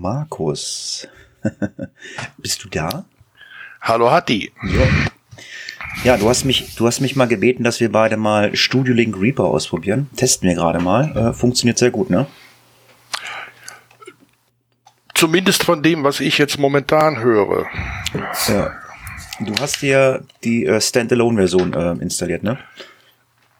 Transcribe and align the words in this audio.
Markus. 0.00 1.06
Bist 2.38 2.64
du 2.64 2.68
da? 2.70 3.04
Hallo 3.82 4.10
Hatti. 4.10 4.50
Ja. 4.62 4.86
ja, 6.04 6.16
du 6.16 6.28
hast 6.28 6.44
mich, 6.44 6.74
du 6.76 6.86
hast 6.86 7.00
mich 7.00 7.16
mal 7.16 7.28
gebeten, 7.28 7.64
dass 7.64 7.80
wir 7.80 7.92
beide 7.92 8.16
mal 8.16 8.56
Studio 8.56 8.94
Link 8.94 9.16
Reaper 9.20 9.44
ausprobieren. 9.44 10.08
Testen 10.16 10.48
wir 10.48 10.54
gerade 10.54 10.80
mal. 10.80 11.14
Äh, 11.14 11.32
funktioniert 11.34 11.76
sehr 11.76 11.90
gut, 11.90 12.08
ne? 12.08 12.26
Zumindest 15.14 15.64
von 15.64 15.82
dem, 15.82 16.02
was 16.02 16.20
ich 16.20 16.38
jetzt 16.38 16.58
momentan 16.58 17.18
höre. 17.18 17.66
Ja. 18.48 18.72
Du 19.40 19.54
hast 19.60 19.82
dir 19.82 20.24
die 20.44 20.64
äh, 20.64 20.80
Standalone-Version 20.80 21.74
äh, 21.74 21.92
installiert, 22.02 22.42
ne? 22.42 22.58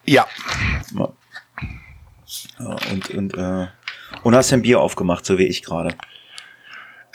Ja. 0.06 0.27
ja. 0.95 1.09
und 2.91 3.11
und, 3.11 3.34
äh, 3.34 3.66
und 4.22 4.34
hast 4.34 4.55
ein 4.55 4.62
Bier 4.62 4.80
aufgemacht, 4.80 5.27
so 5.27 5.36
wie 5.36 5.47
ich 5.47 5.62
gerade. 5.62 5.95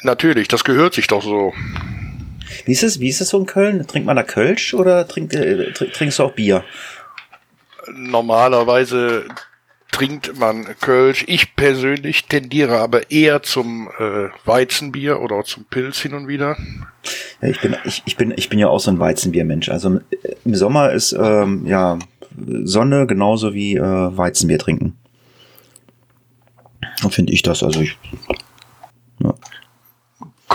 Natürlich, 0.06 0.48
das 0.48 0.64
gehört 0.64 0.94
sich 0.94 1.08
doch 1.08 1.24
so. 1.24 1.52
Wie 2.66 2.72
ist 2.72 2.84
es, 2.84 3.00
wie 3.00 3.10
ist 3.10 3.22
es 3.22 3.30
so 3.30 3.40
in 3.40 3.48
Köln? 3.48 3.88
Trinkt 3.88 4.06
man 4.06 4.16
da 4.16 4.22
Kölsch 4.22 4.76
oder 4.76 5.08
trink, 5.08 5.34
äh, 5.34 5.74
trinkst 5.74 6.20
du 6.20 6.24
auch 6.24 6.34
Bier? 6.34 6.64
Normalerweise 7.92 9.26
trinkt 9.92 10.38
man 10.38 10.64
Kölsch. 10.80 11.24
Ich 11.28 11.56
persönlich 11.56 12.26
tendiere 12.26 12.78
aber 12.78 13.10
eher 13.10 13.42
zum 13.42 13.90
äh, 13.98 14.30
Weizenbier 14.46 15.22
oder 15.22 15.44
zum 15.44 15.66
Pilz 15.66 15.98
hin 15.98 16.14
und 16.14 16.28
wieder. 16.28 16.56
Ja, 17.42 17.50
ich 17.50 17.60
bin, 17.60 17.76
ich, 17.84 18.04
ich 18.06 18.16
bin, 18.16 18.32
ich 18.38 18.48
bin 18.48 18.60
ja 18.60 18.68
auch 18.68 18.80
so 18.80 18.92
ein 18.92 19.00
Weizenbiermensch. 19.00 19.70
Also 19.70 20.02
im 20.46 20.56
Sommer 20.56 20.92
ist 20.92 21.14
ähm, 21.20 21.66
ja 21.66 21.98
Sonne 22.64 23.08
genauso 23.08 23.56
wie 23.56 23.76
äh, 23.76 23.82
Weizenbier 23.82 24.60
trinken. 24.60 24.96
Finde 27.10 27.34
ich 27.34 27.42
das. 27.42 27.64
Also 27.64 27.82
ich. 27.82 27.98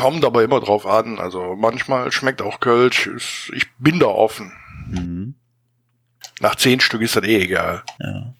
Kommt 0.01 0.25
aber 0.25 0.43
immer 0.43 0.61
drauf 0.61 0.87
an. 0.87 1.19
Also 1.19 1.57
manchmal 1.57 2.11
schmeckt 2.11 2.41
auch 2.41 2.61
Kölsch. 2.61 3.11
Ich 3.55 3.67
bin 3.79 3.99
da 3.99 4.07
offen. 4.07 4.51
Mhm. 4.89 5.35
Nach 6.41 6.55
zehn 6.55 6.81
Stück 6.81 7.03
ist 7.03 7.17
das 7.17 7.25
eh 7.25 7.43
egal. 7.43 7.83
Ja. 7.99 8.35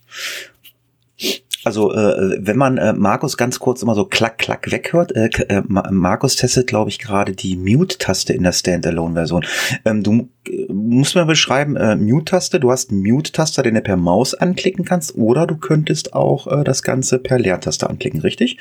Also 1.63 1.93
äh, 1.93 2.39
wenn 2.41 2.57
man 2.57 2.79
äh, 2.79 2.95
Markus 2.95 3.37
ganz 3.37 3.59
kurz 3.59 3.83
immer 3.83 3.95
so 3.95 4.07
klack 4.07 4.39
klack 4.39 4.71
weghört, 4.71 5.15
äh, 5.15 5.29
äh, 5.49 5.63
Markus 5.69 6.37
testet 6.37 6.67
glaube 6.67 6.89
ich 6.89 6.99
gerade 6.99 7.33
die 7.33 7.57
Mute-Taste 7.57 8.33
in 8.33 8.45
der 8.45 8.53
Standalone-Version. 8.53 9.45
Ähm, 9.85 10.03
du 10.03 10.31
äh, 10.49 10.73
musst 10.73 11.15
mir 11.15 11.27
beschreiben, 11.27 11.77
äh, 11.77 11.97
Mute-Taste, 11.97 12.59
du 12.59 12.71
hast 12.71 12.91
einen 12.91 13.03
Mute-Taster, 13.03 13.63
den 13.63 13.75
du 13.75 13.83
per 13.83 13.99
Maus 13.99 14.33
anklicken 14.33 14.87
kannst, 14.87 15.15
oder 15.17 15.47
du 15.47 15.59
könntest 15.59 16.15
auch 16.15 16.47
äh, 16.47 16.65
das 16.65 16.83
Ganze 16.83 17.19
per 17.19 17.39
Leertaste 17.39 17.91
anklicken, 17.91 18.23
richtig? 18.23 18.57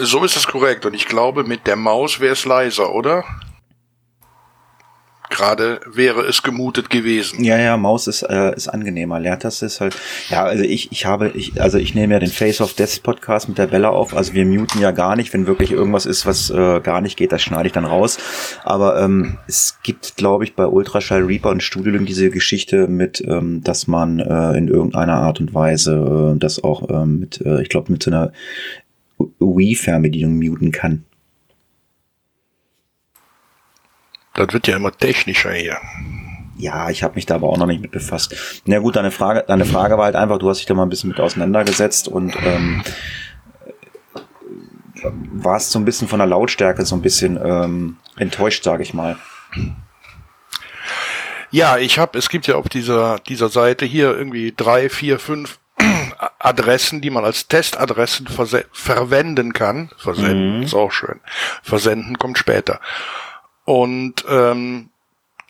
So 0.00 0.24
ist 0.24 0.36
es 0.36 0.46
korrekt 0.46 0.86
und 0.86 0.94
ich 0.94 1.06
glaube 1.06 1.42
mit 1.42 1.66
der 1.66 1.76
Maus 1.76 2.20
wäre 2.20 2.34
es 2.34 2.44
leiser, 2.44 2.94
oder? 2.94 3.24
Gerade 5.30 5.80
wäre 5.84 6.22
es 6.22 6.42
gemutet 6.42 6.88
gewesen. 6.88 7.44
Ja, 7.44 7.58
ja, 7.58 7.76
Maus 7.76 8.06
ist, 8.06 8.22
äh, 8.22 8.54
ist 8.54 8.68
angenehmer. 8.68 9.20
Leertaste 9.20 9.66
ist 9.66 9.80
halt, 9.80 9.94
ja, 10.30 10.44
also 10.44 10.64
ich, 10.64 10.90
ich 10.90 11.04
habe, 11.04 11.30
ich, 11.34 11.60
also 11.60 11.76
ich 11.76 11.94
nehme 11.94 12.14
ja 12.14 12.18
den 12.18 12.30
Face 12.30 12.60
of 12.60 12.72
Death 12.74 13.02
Podcast 13.02 13.48
mit 13.48 13.58
der 13.58 13.66
Bella 13.66 13.90
auf. 13.90 14.16
Also 14.16 14.32
wir 14.32 14.46
muten 14.46 14.80
ja 14.80 14.90
gar 14.90 15.16
nicht, 15.16 15.34
wenn 15.34 15.46
wirklich 15.46 15.70
irgendwas 15.70 16.06
ist, 16.06 16.24
was 16.24 16.48
äh, 16.48 16.80
gar 16.80 17.02
nicht 17.02 17.18
geht, 17.18 17.32
das 17.32 17.42
schneide 17.42 17.66
ich 17.66 17.72
dann 17.72 17.84
raus. 17.84 18.16
Aber 18.64 19.02
ähm, 19.02 19.36
es 19.46 19.78
gibt, 19.82 20.16
glaube 20.16 20.44
ich, 20.44 20.54
bei 20.54 20.66
Ultraschall 20.66 21.22
Reaper 21.24 21.50
und 21.50 21.62
Studio 21.62 21.92
Link 21.92 22.06
diese 22.06 22.30
Geschichte 22.30 22.88
mit, 22.88 23.22
ähm, 23.26 23.62
dass 23.62 23.86
man 23.86 24.20
äh, 24.20 24.56
in 24.56 24.68
irgendeiner 24.68 25.16
Art 25.16 25.40
und 25.40 25.52
Weise 25.52 26.34
äh, 26.34 26.38
das 26.38 26.64
auch 26.64 26.88
ähm, 26.88 27.20
mit, 27.20 27.40
äh, 27.42 27.60
ich 27.60 27.68
glaube, 27.68 27.92
mit 27.92 28.02
so 28.02 28.10
einer 28.10 28.32
Wii-Fernbedienung 29.18 30.38
muten 30.38 30.72
kann. 30.72 31.04
Das 34.34 34.52
wird 34.52 34.68
ja 34.68 34.76
immer 34.76 34.92
technischer 34.92 35.52
hier. 35.52 35.78
Ja, 36.56 36.90
ich 36.90 37.02
habe 37.02 37.14
mich 37.14 37.26
da 37.26 37.36
aber 37.36 37.48
auch 37.48 37.56
noch 37.56 37.66
nicht 37.66 37.80
mit 37.80 37.92
befasst. 37.92 38.62
Na 38.66 38.78
gut, 38.80 38.96
deine 38.96 39.10
Frage, 39.10 39.44
deine 39.46 39.64
Frage 39.64 39.96
war 39.96 40.06
halt 40.06 40.16
einfach, 40.16 40.38
du 40.38 40.48
hast 40.48 40.58
dich 40.58 40.66
da 40.66 40.74
mal 40.74 40.82
ein 40.84 40.88
bisschen 40.88 41.10
mit 41.10 41.20
auseinandergesetzt 41.20 42.08
und 42.08 42.36
ähm, 42.44 42.82
warst 45.32 45.70
so 45.70 45.78
ein 45.78 45.84
bisschen 45.84 46.08
von 46.08 46.18
der 46.18 46.26
Lautstärke 46.26 46.84
so 46.84 46.96
ein 46.96 47.02
bisschen 47.02 47.38
ähm, 47.42 47.96
enttäuscht, 48.16 48.64
sage 48.64 48.82
ich 48.82 48.92
mal. 48.92 49.16
Ja, 51.50 51.78
ich 51.78 51.98
habe, 51.98 52.18
es 52.18 52.28
gibt 52.28 52.46
ja 52.46 52.56
auf 52.56 52.68
dieser 52.68 53.18
dieser 53.20 53.48
Seite 53.48 53.86
hier 53.86 54.16
irgendwie 54.16 54.52
drei, 54.56 54.88
vier, 54.88 55.18
fünf 55.18 55.58
Adressen, 56.38 57.00
die 57.00 57.10
man 57.10 57.24
als 57.24 57.48
Testadressen 57.48 58.26
verwenden 58.72 59.52
kann. 59.52 59.90
Versenden 59.96 60.58
mhm. 60.58 60.62
ist 60.62 60.74
auch 60.74 60.92
schön. 60.92 61.20
Versenden 61.62 62.18
kommt 62.18 62.38
später. 62.38 62.80
Und 63.64 64.24
ähm, 64.28 64.90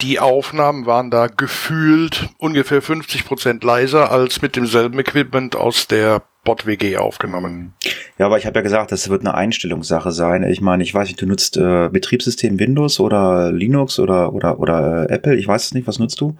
die 0.01 0.21
Aufnahmen 0.21 0.87
waren 0.87 1.11
da 1.11 1.27
gefühlt 1.27 2.29
ungefähr 2.39 2.83
50 2.83 3.25
Prozent 3.25 3.65
leiser 3.65 4.13
als 4.13 4.43
mit 4.43 4.55
demselben 4.55 4.99
Equipment 4.99 5.57
aus 5.57 5.89
der 5.89 6.23
Bot-WG 6.45 6.97
aufgenommen. 6.99 7.75
Ja, 8.17 8.27
aber 8.27 8.39
ich 8.39 8.47
habe 8.47 8.59
ja 8.59 8.63
gesagt, 8.63 8.93
das 8.93 9.09
wird 9.09 9.23
eine 9.23 9.35
Einstellungssache 9.35 10.13
sein. 10.13 10.45
Ich 10.45 10.61
meine, 10.61 10.83
ich 10.83 10.95
weiß 10.95 11.09
nicht, 11.09 11.21
du 11.21 11.27
nutzt 11.27 11.57
äh, 11.57 11.89
Betriebssystem 11.89 12.59
Windows 12.59 13.01
oder 13.01 13.51
Linux 13.51 13.99
oder 13.99 14.33
oder 14.33 14.61
oder 14.61 15.11
äh, 15.11 15.15
Apple. 15.15 15.37
Ich 15.37 15.49
weiß 15.49 15.67
es 15.67 15.75
nicht. 15.75 15.87
Was 15.87 15.99
nutzt 15.99 16.21
du? 16.21 16.37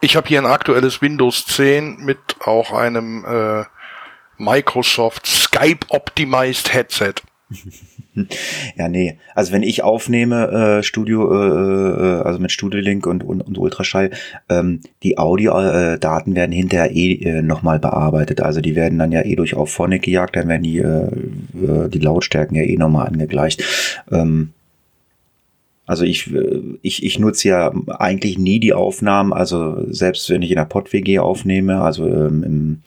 Ich 0.00 0.16
habe 0.16 0.28
hier 0.28 0.38
ein 0.38 0.46
aktuelles 0.46 1.02
Windows 1.02 1.44
10 1.46 2.04
mit 2.04 2.18
auch 2.44 2.72
einem 2.72 3.24
äh, 3.24 3.64
Microsoft 4.36 5.26
Skype 5.26 5.86
Optimized 5.88 6.72
Headset. 6.72 7.14
ja, 8.76 8.88
nee. 8.88 9.18
Also 9.34 9.52
wenn 9.52 9.64
ich 9.64 9.82
aufnehme, 9.82 10.78
äh, 10.78 10.82
Studio, 10.84 11.32
äh, 11.32 12.20
äh, 12.20 12.22
also 12.22 12.38
mit 12.38 12.52
Studio 12.52 12.80
Link 12.80 13.06
und, 13.06 13.24
und, 13.24 13.40
und 13.40 13.58
Ultraschall, 13.58 14.10
ähm, 14.48 14.82
die 15.02 15.18
Audiodaten 15.18 16.32
äh, 16.32 16.36
werden 16.36 16.52
hinterher 16.52 16.94
eh 16.94 17.14
äh, 17.14 17.42
nochmal 17.42 17.80
bearbeitet. 17.80 18.40
Also 18.40 18.60
die 18.60 18.76
werden 18.76 19.00
dann 19.00 19.10
ja 19.10 19.22
eh 19.22 19.34
durch 19.34 19.54
auf 19.54 19.72
Phonic 19.72 20.02
gejagt, 20.02 20.36
dann 20.36 20.46
werden 20.46 20.62
die, 20.62 20.78
äh, 20.78 21.06
äh 21.06 21.88
die 21.88 21.98
Lautstärken 21.98 22.56
ja 22.56 22.62
eh 22.62 22.76
nochmal 22.76 23.08
angegleicht. 23.08 23.64
Ähm, 24.12 24.52
also 25.88 26.04
ich, 26.04 26.30
ich, 26.82 27.02
ich 27.02 27.18
nutze 27.18 27.48
ja 27.48 27.72
eigentlich 27.98 28.38
nie 28.38 28.60
die 28.60 28.74
Aufnahmen, 28.74 29.32
also 29.32 29.90
selbst 29.90 30.28
wenn 30.30 30.42
ich 30.42 30.50
in 30.50 30.56
der 30.56 30.66
Pod-WG 30.66 31.18
aufnehme, 31.18 31.80
also 31.80 32.06
ähm, 32.06 32.42
im 32.44 32.82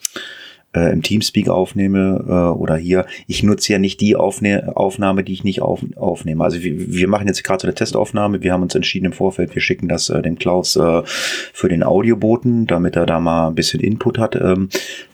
äh, 0.73 0.93
im 0.93 1.01
Teamspeak 1.01 1.49
aufnehme 1.49 2.23
äh, 2.27 2.57
oder 2.57 2.75
hier. 2.75 3.05
Ich 3.27 3.43
nutze 3.43 3.73
ja 3.73 3.79
nicht 3.79 3.99
die 4.01 4.15
Aufne 4.15 4.71
Aufnahme, 4.75 5.23
die 5.23 5.33
ich 5.33 5.43
nicht 5.43 5.61
auf 5.61 5.83
aufnehme. 5.95 6.43
Also 6.43 6.61
wir, 6.61 6.93
wir 6.93 7.07
machen 7.07 7.27
jetzt 7.27 7.43
gerade 7.43 7.61
so 7.61 7.67
eine 7.67 7.75
Testaufnahme. 7.75 8.41
Wir 8.41 8.53
haben 8.53 8.63
uns 8.63 8.75
entschieden 8.75 9.07
im 9.07 9.13
Vorfeld, 9.13 9.53
wir 9.53 9.61
schicken 9.61 9.89
das 9.89 10.09
äh, 10.09 10.21
dem 10.21 10.37
Klaus 10.37 10.75
äh, 10.75 11.01
für 11.05 11.69
den 11.69 11.83
Audioboten, 11.83 12.67
damit 12.67 12.95
er 12.95 13.05
da 13.05 13.19
mal 13.19 13.47
ein 13.47 13.55
bisschen 13.55 13.81
Input 13.81 14.17
hat. 14.17 14.35
Ähm, 14.35 14.69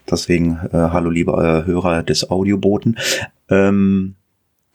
deswegen 0.09 0.59
äh, 0.71 0.77
hallo 0.77 1.09
lieber 1.09 1.43
äh, 1.43 1.65
Hörer 1.65 2.03
des 2.03 2.29
Audioboten. 2.29 2.97
Ähm, 3.49 4.15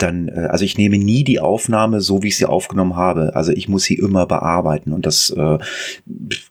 dann, 0.02 0.28
äh, 0.28 0.48
also 0.50 0.64
ich 0.64 0.76
nehme 0.76 0.98
nie 0.98 1.24
die 1.24 1.40
Aufnahme 1.40 2.00
so, 2.00 2.22
wie 2.22 2.28
ich 2.28 2.36
sie 2.36 2.46
aufgenommen 2.46 2.96
habe. 2.96 3.32
Also 3.34 3.52
ich 3.52 3.68
muss 3.68 3.84
sie 3.84 3.94
immer 3.94 4.26
bearbeiten 4.26 4.92
und 4.92 5.06
das 5.06 5.30
äh, 5.30 5.58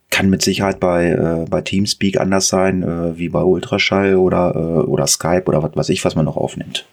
kann 0.10 0.30
mit 0.30 0.42
Sicherheit 0.42 0.80
bei, 0.80 1.10
äh, 1.10 1.46
bei 1.50 1.62
Teamspeak 1.62 2.20
anders 2.20 2.48
sein, 2.48 2.84
äh, 2.84 3.18
wie 3.18 3.30
bei 3.30 3.42
Ultraschall 3.42 4.16
oder, 4.16 4.54
äh, 4.56 4.88
oder 4.88 5.08
Skype 5.08 5.46
oder 5.46 5.64
was 5.64 5.76
weiß 5.76 5.90
ich, 5.90 6.04
was 6.06 6.16
man 6.16 6.26
noch 6.26 6.38
aufnimmt. 6.38 6.86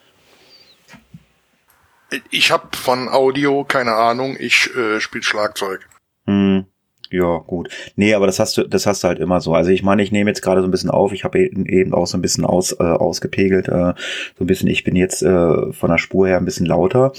Ich 2.30 2.50
habe 2.50 2.76
von 2.76 3.08
Audio 3.08 3.64
keine 3.64 3.94
Ahnung, 3.94 4.36
ich 4.38 4.74
äh, 4.74 5.00
spiele 5.00 5.24
Schlagzeug. 5.24 5.88
Hm. 6.26 6.64
Ja, 7.10 7.38
gut. 7.38 7.70
Nee, 7.96 8.14
aber 8.14 8.26
das 8.26 8.38
hast 8.38 8.56
du, 8.56 8.64
das 8.64 8.86
hast 8.86 9.02
du 9.02 9.08
halt 9.08 9.18
immer 9.18 9.40
so. 9.40 9.54
Also 9.54 9.70
ich 9.70 9.82
meine, 9.82 10.02
ich 10.02 10.12
nehme 10.12 10.30
jetzt 10.30 10.42
gerade 10.42 10.60
so 10.60 10.68
ein 10.68 10.70
bisschen 10.70 10.90
auf, 10.90 11.12
ich 11.12 11.24
habe 11.24 11.38
eben 11.40 11.94
auch 11.94 12.06
so 12.06 12.18
ein 12.18 12.22
bisschen 12.22 12.44
aus, 12.44 12.72
äh, 12.72 12.82
ausgepegelt, 12.82 13.68
äh, 13.68 13.94
so 14.38 14.44
ein 14.44 14.46
bisschen, 14.46 14.68
ich 14.68 14.84
bin 14.84 14.94
jetzt 14.94 15.22
äh, 15.22 15.72
von 15.72 15.90
der 15.90 15.98
Spur 15.98 16.28
her 16.28 16.36
ein 16.36 16.44
bisschen 16.44 16.66
lauter. 16.66 17.12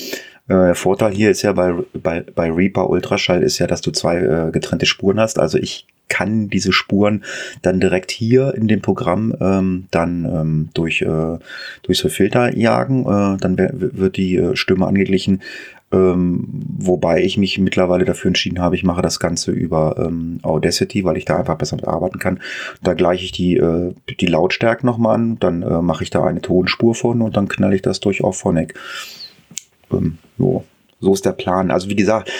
Äh, 0.47 0.53
der 0.53 0.75
Vorteil 0.75 1.11
hier 1.11 1.31
ist 1.31 1.41
ja 1.41 1.53
bei, 1.53 1.73
bei, 1.93 2.21
bei 2.21 2.51
Reaper 2.51 2.89
Ultraschall 2.89 3.41
ist 3.41 3.57
ja, 3.57 3.67
dass 3.67 3.81
du 3.81 3.91
zwei 3.91 4.17
äh, 4.17 4.51
getrennte 4.51 4.85
Spuren 4.85 5.19
hast. 5.19 5.39
Also 5.39 5.57
ich 5.57 5.87
kann 6.09 6.49
diese 6.49 6.73
Spuren 6.73 7.23
dann 7.61 7.79
direkt 7.79 8.11
hier 8.11 8.53
in 8.55 8.67
dem 8.67 8.81
Programm 8.81 9.35
ähm, 9.39 9.87
dann 9.91 10.25
ähm, 10.25 10.69
durch, 10.73 11.01
äh, 11.01 11.37
durch 11.83 11.99
so 11.99 12.09
Filter 12.09 12.57
jagen. 12.57 13.03
Äh, 13.03 13.37
dann 13.39 13.57
wird 13.57 14.17
die 14.17 14.35
äh, 14.35 14.55
Stimme 14.55 14.87
angeglichen 14.87 15.41
ähm, 15.91 16.45
wobei 16.77 17.23
ich 17.23 17.37
mich 17.37 17.57
mittlerweile 17.57 18.05
dafür 18.05 18.29
entschieden 18.29 18.59
habe, 18.59 18.75
ich 18.75 18.83
mache 18.83 19.01
das 19.01 19.19
Ganze 19.19 19.51
über 19.51 19.95
ähm, 19.97 20.39
Audacity, 20.43 21.03
weil 21.03 21.17
ich 21.17 21.25
da 21.25 21.37
einfach 21.37 21.57
besser 21.57 21.77
mit 21.77 21.87
arbeiten 21.87 22.19
kann. 22.19 22.39
Da 22.83 22.93
gleiche 22.93 23.25
ich 23.25 23.31
die, 23.31 23.57
äh, 23.57 23.93
die 24.19 24.27
Lautstärke 24.27 24.85
nochmal 24.85 25.15
an, 25.15 25.37
dann 25.39 25.63
äh, 25.63 25.81
mache 25.81 26.03
ich 26.03 26.11
da 26.11 26.23
eine 26.23 26.41
Tonspur 26.41 26.93
von 26.93 27.21
und 27.21 27.37
dann 27.37 27.47
knall 27.47 27.73
ich 27.73 27.81
das 27.81 27.99
durch 27.99 28.23
auf 28.23 28.37
Phonic. 28.37 28.75
Ähm, 29.91 30.19
jo. 30.37 30.63
so 30.99 31.11
ist 31.11 31.25
der 31.25 31.31
Plan. 31.31 31.71
Also 31.71 31.89
wie 31.89 31.95
gesagt, 31.95 32.31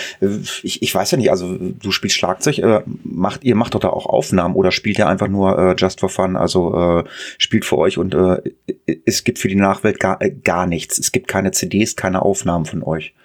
ich, 0.61 0.83
ich 0.83 0.93
weiß 0.93 1.09
ja 1.09 1.17
nicht, 1.17 1.31
also 1.31 1.57
du 1.57 1.91
spielst 1.91 2.17
Schlagzeug, 2.17 2.59
äh, 2.59 2.83
macht 3.03 3.43
ihr 3.43 3.55
macht 3.55 3.73
doch 3.73 3.79
da 3.79 3.89
auch 3.89 4.05
Aufnahmen 4.05 4.53
oder 4.53 4.71
spielt 4.71 4.99
ihr 4.99 5.07
einfach 5.07 5.27
nur 5.27 5.57
äh, 5.57 5.75
just 5.75 6.01
for 6.01 6.09
fun, 6.09 6.35
also 6.35 6.99
äh, 6.99 7.03
spielt 7.39 7.65
für 7.65 7.79
euch 7.79 7.97
und 7.97 8.13
äh, 8.13 8.41
es 9.05 9.23
gibt 9.23 9.39
für 9.39 9.47
die 9.47 9.55
Nachwelt 9.55 9.99
gar, 9.99 10.21
äh, 10.21 10.29
gar 10.29 10.67
nichts. 10.67 10.99
Es 10.99 11.11
gibt 11.11 11.27
keine 11.27 11.49
CDs, 11.49 11.95
keine 11.95 12.21
Aufnahmen 12.21 12.65
von 12.65 12.83
euch. 12.83 13.15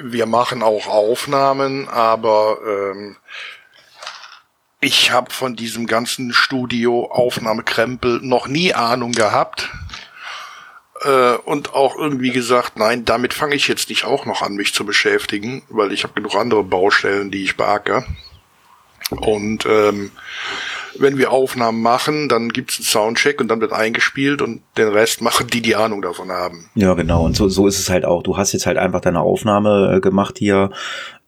Wir 0.00 0.26
machen 0.26 0.62
auch 0.62 0.86
Aufnahmen, 0.86 1.88
aber 1.88 2.58
ähm, 2.66 3.16
ich 4.80 5.10
habe 5.10 5.32
von 5.32 5.56
diesem 5.56 5.86
ganzen 5.86 6.32
Studio-Aufnahmekrempel 6.32 8.20
noch 8.22 8.46
nie 8.46 8.74
Ahnung 8.74 9.12
gehabt 9.12 9.68
äh, 11.02 11.32
und 11.32 11.74
auch 11.74 11.96
irgendwie 11.96 12.30
gesagt, 12.30 12.76
nein, 12.76 13.04
damit 13.04 13.34
fange 13.34 13.56
ich 13.56 13.66
jetzt 13.66 13.88
nicht 13.88 14.04
auch 14.04 14.24
noch 14.24 14.42
an, 14.42 14.54
mich 14.54 14.72
zu 14.74 14.86
beschäftigen, 14.86 15.62
weil 15.68 15.92
ich 15.92 16.04
habe 16.04 16.14
genug 16.14 16.36
andere 16.36 16.62
Baustellen, 16.62 17.30
die 17.30 17.42
ich 17.42 17.56
beacke. 17.56 18.04
Und 19.10 19.66
ähm, 19.66 20.12
wenn 21.00 21.18
wir 21.18 21.32
Aufnahmen 21.32 21.82
machen, 21.82 22.28
dann 22.28 22.50
gibt's 22.50 22.78
einen 22.78 22.84
Soundcheck 22.84 23.40
und 23.40 23.48
dann 23.48 23.60
wird 23.60 23.72
eingespielt 23.72 24.42
und 24.42 24.62
den 24.76 24.88
Rest 24.88 25.22
machen 25.22 25.46
die, 25.46 25.62
die 25.62 25.76
Ahnung 25.76 26.02
davon 26.02 26.30
haben. 26.30 26.70
Ja, 26.74 26.94
genau. 26.94 27.24
Und 27.24 27.36
so, 27.36 27.48
so 27.48 27.66
ist 27.66 27.78
es 27.78 27.90
halt 27.90 28.04
auch. 28.04 28.22
Du 28.22 28.36
hast 28.36 28.52
jetzt 28.52 28.66
halt 28.66 28.78
einfach 28.78 29.00
deine 29.00 29.20
Aufnahme 29.20 29.96
äh, 29.96 30.00
gemacht 30.00 30.38
hier, 30.38 30.70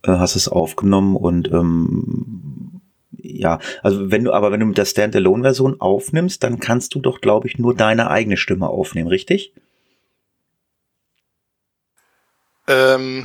äh, 0.03 0.13
hast 0.13 0.37
es 0.37 0.49
aufgenommen 0.49 1.17
und 1.17 1.51
ähm, 1.53 2.81
ja, 3.23 3.59
also 3.83 4.11
wenn 4.11 4.25
du, 4.25 4.33
aber 4.33 4.53
wenn 4.53 4.61
du 4.61 4.67
mit 4.67 4.79
der 4.79 4.85
Standalone-Version 4.85 5.81
aufnimmst, 5.81 6.43
dann 6.43 6.59
kannst 6.59 6.95
du 6.95 7.01
doch, 7.01 7.21
glaube 7.21 7.49
ich, 7.49 7.59
nur 7.59 7.75
deine 7.75 8.11
eigene 8.11 8.37
Stimme 8.37 8.69
aufnehmen, 8.69 9.09
richtig? 9.09 9.53
Ähm, 12.67 13.25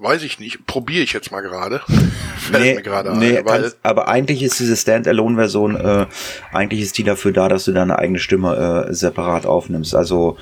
weiß 0.00 0.22
ich 0.22 0.38
nicht. 0.40 0.66
Probiere 0.66 1.04
ich 1.04 1.12
jetzt 1.12 1.30
mal 1.30 1.40
gerade. 1.40 1.80
Nee, 2.52 2.74
mir 2.74 2.82
gerade 2.82 3.16
nee, 3.16 3.38
ein. 3.38 3.44
Weil 3.44 3.72
aber 3.84 4.08
eigentlich 4.08 4.42
ist 4.42 4.58
diese 4.58 4.76
Standalone-Version, 4.76 5.76
äh, 5.76 6.06
eigentlich 6.52 6.80
ist 6.80 6.98
die 6.98 7.04
dafür 7.04 7.32
da, 7.32 7.48
dass 7.48 7.64
du 7.64 7.72
deine 7.72 7.96
eigene 7.96 8.18
Stimme 8.18 8.88
äh, 8.88 8.92
separat 8.92 9.46
aufnimmst. 9.46 9.94
Also, 9.94 10.36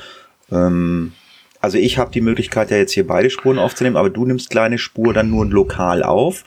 ähm, 0.50 1.12
also 1.60 1.76
ich 1.76 1.98
habe 1.98 2.10
die 2.10 2.22
Möglichkeit 2.22 2.70
ja 2.70 2.78
jetzt 2.78 2.92
hier 2.92 3.06
beide 3.06 3.28
Spuren 3.28 3.58
aufzunehmen, 3.58 3.96
aber 3.96 4.08
du 4.08 4.24
nimmst 4.24 4.48
kleine 4.48 4.78
Spur 4.78 5.12
dann 5.12 5.28
nur 5.28 5.44
lokal 5.44 6.02
auf 6.02 6.44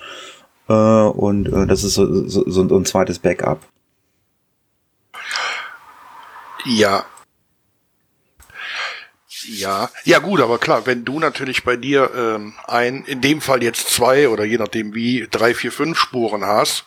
äh, 0.67 0.73
und 0.73 1.47
äh, 1.47 1.67
das 1.67 1.83
ist 1.83 1.93
so, 1.93 2.27
so, 2.27 2.49
so 2.49 2.75
ein 2.75 2.85
zweites 2.85 3.19
Backup. 3.19 3.59
Ja, 6.65 7.05
ja, 9.47 9.89
ja 10.03 10.19
gut, 10.19 10.41
aber 10.41 10.57
klar, 10.57 10.85
wenn 10.85 11.05
du 11.05 11.19
natürlich 11.19 11.63
bei 11.63 11.75
dir 11.75 12.11
ähm, 12.15 12.53
ein, 12.67 13.03
in 13.05 13.21
dem 13.21 13.41
Fall 13.41 13.63
jetzt 13.63 13.89
zwei 13.89 14.29
oder 14.29 14.43
je 14.43 14.57
nachdem 14.57 14.93
wie, 14.93 15.27
drei, 15.29 15.53
vier, 15.53 15.71
fünf 15.71 15.97
Spuren 15.97 16.45
hast, 16.45 16.85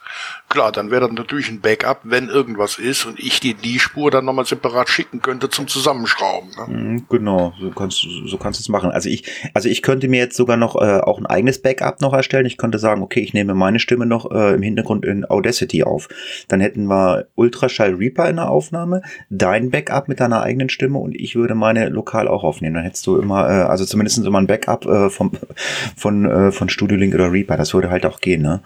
klar, 0.48 0.72
dann 0.72 0.90
wäre 0.90 1.02
das 1.02 1.12
natürlich 1.12 1.48
ein 1.48 1.60
Backup, 1.60 2.00
wenn 2.04 2.28
irgendwas 2.28 2.78
ist 2.78 3.04
und 3.06 3.18
ich 3.18 3.40
dir 3.40 3.54
die 3.54 3.78
Spur 3.78 4.10
dann 4.10 4.24
nochmal 4.24 4.44
separat 4.44 4.88
schicken 4.88 5.20
könnte 5.20 5.50
zum 5.50 5.66
Zusammenschrauben. 5.66 6.50
Ne? 6.50 6.76
Mhm, 6.76 7.06
genau, 7.08 7.52
so 7.60 7.70
kannst, 7.70 8.06
so 8.26 8.36
kannst 8.38 8.60
du 8.60 8.62
es 8.62 8.68
machen. 8.68 8.90
Also 8.90 9.08
ich, 9.08 9.24
also 9.52 9.68
ich 9.68 9.82
könnte 9.82 10.06
mir 10.08 10.20
jetzt 10.20 10.36
sogar 10.36 10.56
noch 10.56 10.76
äh, 10.76 11.00
auch 11.00 11.18
ein 11.18 11.26
eigenes 11.26 11.60
Backup 11.60 12.00
noch 12.00 12.12
erstellen. 12.12 12.46
Ich 12.46 12.56
könnte 12.56 12.78
sagen, 12.78 13.02
okay, 13.02 13.20
ich 13.20 13.34
nehme 13.34 13.54
meine 13.54 13.80
Stimme 13.80 14.06
noch 14.06 14.30
äh, 14.30 14.54
im 14.54 14.62
Hintergrund 14.62 15.04
in 15.04 15.28
Audacity 15.28 15.82
auf. 15.82 16.08
Dann 16.48 16.60
hätten 16.60 16.86
wir 16.86 17.26
Ultraschall 17.34 17.94
Reaper 17.94 18.28
in 18.28 18.36
der 18.36 18.48
Aufnahme, 18.48 19.02
dein 19.30 19.70
Backup 19.70 20.08
mit 20.08 20.20
deiner 20.20 20.42
eigenen 20.42 20.68
Stimme 20.68 20.98
und 20.98 21.16
ich 21.16 21.34
würde 21.34 21.54
meine 21.54 21.88
lokal 21.88 22.28
auch 22.28 22.44
aufnehmen. 22.44 22.74
Dann 22.74 22.84
hättest 22.84 23.06
du 23.06 23.18
immer, 23.18 23.48
äh, 23.48 23.62
also 23.64 23.84
zumindest 23.84 24.18
immer 24.18 24.40
ein 24.40 24.46
Backup 24.46 24.86
äh, 24.86 25.10
vom, 25.10 25.32
von, 25.96 26.24
äh, 26.26 26.52
von 26.52 26.68
Studio 26.68 26.96
Link 26.96 27.14
oder 27.14 27.32
Reaper. 27.32 27.56
Das 27.56 27.74
würde 27.74 27.90
halt 27.90 28.06
auch 28.06 28.20
gehen, 28.20 28.42
ne? 28.42 28.60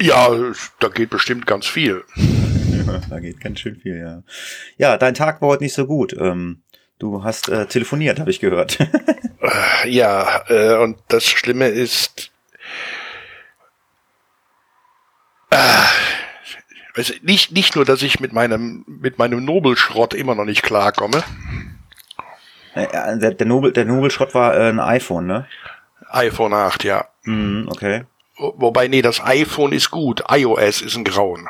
Ja, 0.00 0.30
da 0.78 0.88
geht 0.88 1.10
bestimmt 1.10 1.46
ganz 1.46 1.66
viel. 1.66 2.04
da 3.10 3.18
geht 3.20 3.40
ganz 3.40 3.60
schön 3.60 3.76
viel, 3.76 3.98
ja. 3.98 4.22
Ja, 4.76 4.96
dein 4.96 5.14
Tag 5.14 5.42
war 5.42 5.48
heute 5.48 5.64
nicht 5.64 5.74
so 5.74 5.86
gut. 5.86 6.14
Ähm, 6.18 6.62
du 6.98 7.24
hast 7.24 7.48
äh, 7.48 7.66
telefoniert, 7.66 8.20
habe 8.20 8.30
ich 8.30 8.40
gehört. 8.40 8.78
Äh, 9.40 9.88
ja, 9.88 10.42
äh, 10.48 10.78
und 10.78 10.98
das 11.06 11.24
Schlimme 11.24 11.68
ist, 11.68 12.32
äh, 15.50 15.56
also 16.96 17.14
nicht, 17.22 17.52
nicht 17.52 17.76
nur, 17.76 17.84
dass 17.84 18.02
ich 18.02 18.18
mit 18.18 18.32
meinem, 18.32 18.84
mit 18.88 19.20
meinem 19.20 19.44
Nobelschrott 19.44 20.12
immer 20.12 20.34
noch 20.34 20.44
nicht 20.44 20.64
klarkomme. 20.64 21.22
Äh, 22.74 23.18
der, 23.18 23.30
der, 23.30 23.46
Nobel, 23.46 23.72
der 23.72 23.84
Nobelschrott 23.84 24.34
war 24.34 24.56
äh, 24.56 24.68
ein 24.70 24.80
iPhone, 24.80 25.28
ne? 25.28 25.46
iPhone 26.08 26.52
8, 26.52 26.82
ja. 26.82 27.06
Mm, 27.22 27.68
okay. 27.68 28.06
Wobei, 28.38 28.88
nee, 28.88 29.02
das 29.02 29.20
iPhone 29.20 29.72
ist 29.72 29.90
gut. 29.90 30.22
iOS 30.30 30.80
ist 30.80 30.96
ein 30.96 31.04
Grauen. 31.04 31.48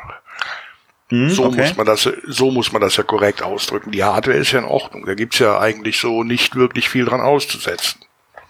Hm, 1.09 1.29
so 1.29 1.45
okay. 1.45 1.61
muss 1.61 1.77
man 1.77 1.85
das, 1.85 2.09
so 2.27 2.51
muss 2.51 2.71
man 2.71 2.81
das 2.81 2.97
ja 2.97 3.03
korrekt 3.03 3.41
ausdrücken. 3.41 3.91
Die 3.91 4.03
Hardware 4.03 4.37
ist 4.37 4.51
ja 4.51 4.59
in 4.59 4.65
Ordnung. 4.65 5.05
Da 5.05 5.15
gibt's 5.15 5.39
ja 5.39 5.59
eigentlich 5.59 5.99
so 5.99 6.23
nicht 6.23 6.55
wirklich 6.55 6.89
viel 6.89 7.05
dran 7.05 7.21
auszusetzen. 7.21 8.01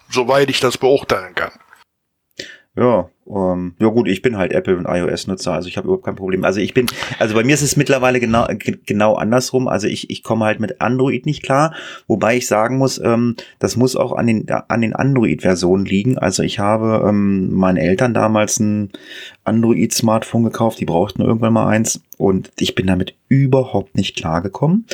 Soweit 0.10 0.50
ich 0.50 0.60
das 0.60 0.78
beurteilen 0.78 1.36
kann. 1.36 1.52
Ja, 2.80 3.10
ähm, 3.28 3.74
ja 3.78 3.88
gut, 3.90 4.08
ich 4.08 4.22
bin 4.22 4.38
halt 4.38 4.54
Apple 4.54 4.78
und 4.78 4.86
iOS-Nutzer, 4.86 5.52
also 5.52 5.68
ich 5.68 5.76
habe 5.76 5.88
überhaupt 5.88 6.06
kein 6.06 6.16
Problem. 6.16 6.46
Also 6.46 6.62
ich 6.62 6.74
bin, 6.74 6.86
also 7.20 7.36
bei 7.36 7.44
mir 7.44 7.54
ist 7.54 7.62
es 7.62 7.76
mittlerweile 7.76 8.22
genau 8.22 8.48
genau 8.86 9.16
andersrum. 9.16 9.68
Also 9.68 9.88
ich 9.88 10.10
ich 10.10 10.24
komme 10.24 10.46
halt 10.46 10.62
mit 10.62 10.80
Android 10.80 11.26
nicht 11.26 11.44
klar, 11.44 11.74
wobei 12.08 12.38
ich 12.38 12.48
sagen 12.48 12.78
muss, 12.78 12.98
ähm, 13.04 13.36
das 13.60 13.76
muss 13.76 13.98
auch 13.98 14.14
an 14.14 14.28
den 14.28 14.50
an 14.50 14.80
den 14.80 14.96
Android-Versionen 14.96 15.86
liegen. 15.86 16.18
Also 16.18 16.42
ich 16.42 16.60
habe 16.60 17.06
ähm, 17.06 17.54
meinen 17.54 17.78
Eltern 17.78 18.14
damals 18.14 18.62
ein 18.62 18.92
Android-Smartphone 19.44 20.44
gekauft, 20.44 20.80
die 20.80 20.86
brauchten 20.86 21.22
irgendwann 21.22 21.54
mal 21.54 21.68
eins 21.68 22.02
und 22.18 22.50
ich 22.60 22.76
bin 22.76 22.88
damit 22.88 23.14
überhaupt 23.28 23.98
nicht 23.98 24.16
klargekommen. 24.16 24.86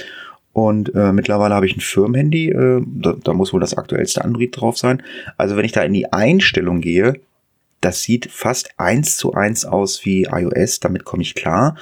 Und 0.54 0.96
äh, 0.96 1.12
mittlerweile 1.12 1.54
habe 1.54 1.68
ich 1.68 1.76
ein 1.76 1.82
Firmenhandy, 1.82 2.50
äh, 2.50 2.82
da, 2.86 3.14
da 3.22 3.34
muss 3.34 3.54
wohl 3.54 3.60
das 3.60 3.78
aktuellste 3.78 4.24
Android 4.24 4.60
drauf 4.60 4.78
sein. 4.78 5.04
Also 5.38 5.56
wenn 5.56 5.66
ich 5.66 5.74
da 5.74 5.84
in 5.84 5.94
die 5.94 6.12
Einstellung 6.14 6.80
gehe, 6.80 7.20
das 7.82 8.02
sieht 8.02 8.32
fast 8.32 8.72
eins 8.78 9.18
zu 9.18 9.34
eins 9.34 9.66
aus 9.66 10.06
wie 10.06 10.24
iOS, 10.24 10.80
damit 10.80 11.06
komme 11.06 11.24
ich 11.24 11.36
klar. 11.36 11.76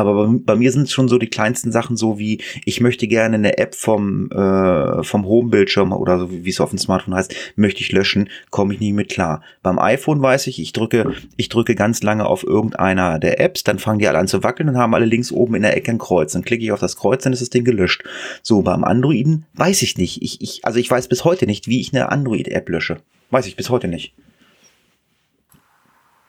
Aber 0.00 0.26
bei, 0.26 0.38
bei 0.38 0.56
mir 0.56 0.72
sind 0.72 0.84
es 0.84 0.92
schon 0.92 1.08
so 1.08 1.18
die 1.18 1.28
kleinsten 1.28 1.72
Sachen, 1.72 1.94
so 1.94 2.18
wie 2.18 2.40
ich 2.64 2.80
möchte 2.80 3.06
gerne 3.06 3.34
eine 3.34 3.58
App 3.58 3.74
vom, 3.74 4.30
äh, 4.30 5.04
vom 5.04 5.26
Home-Bildschirm 5.26 5.92
oder 5.92 6.18
so 6.18 6.30
wie 6.30 6.48
es 6.48 6.60
auf 6.60 6.70
dem 6.70 6.78
Smartphone 6.78 7.14
heißt, 7.14 7.34
möchte 7.56 7.82
ich 7.82 7.92
löschen, 7.92 8.30
komme 8.48 8.72
ich 8.72 8.80
nicht 8.80 8.94
mit 8.94 9.10
klar. 9.10 9.42
Beim 9.62 9.78
iPhone 9.78 10.22
weiß 10.22 10.46
ich, 10.46 10.58
ich 10.58 10.72
drücke, 10.72 11.12
ich 11.36 11.50
drücke 11.50 11.74
ganz 11.74 12.02
lange 12.02 12.24
auf 12.24 12.44
irgendeiner 12.44 13.18
der 13.18 13.40
Apps, 13.40 13.62
dann 13.62 13.78
fangen 13.78 13.98
die 13.98 14.08
alle 14.08 14.18
an 14.18 14.28
zu 14.28 14.42
wackeln 14.42 14.70
und 14.70 14.78
haben 14.78 14.94
alle 14.94 15.04
links 15.04 15.30
oben 15.30 15.54
in 15.56 15.62
der 15.62 15.76
Ecke 15.76 15.90
ein 15.90 15.98
Kreuz. 15.98 16.32
Dann 16.32 16.44
klicke 16.44 16.64
ich 16.64 16.72
auf 16.72 16.80
das 16.80 16.96
Kreuz, 16.96 17.22
dann 17.24 17.34
ist 17.34 17.42
das 17.42 17.50
Ding 17.50 17.64
gelöscht. 17.64 18.02
So, 18.42 18.62
beim 18.62 18.84
Androiden 18.84 19.44
weiß 19.52 19.82
ich 19.82 19.98
nicht. 19.98 20.22
Ich, 20.22 20.40
ich, 20.40 20.64
also 20.64 20.78
ich 20.78 20.90
weiß 20.90 21.08
bis 21.08 21.26
heute 21.26 21.44
nicht, 21.44 21.68
wie 21.68 21.80
ich 21.80 21.92
eine 21.92 22.10
Android-App 22.10 22.70
lösche. 22.70 22.96
Weiß 23.30 23.46
ich 23.46 23.54
bis 23.54 23.68
heute 23.68 23.86
nicht. 23.86 24.14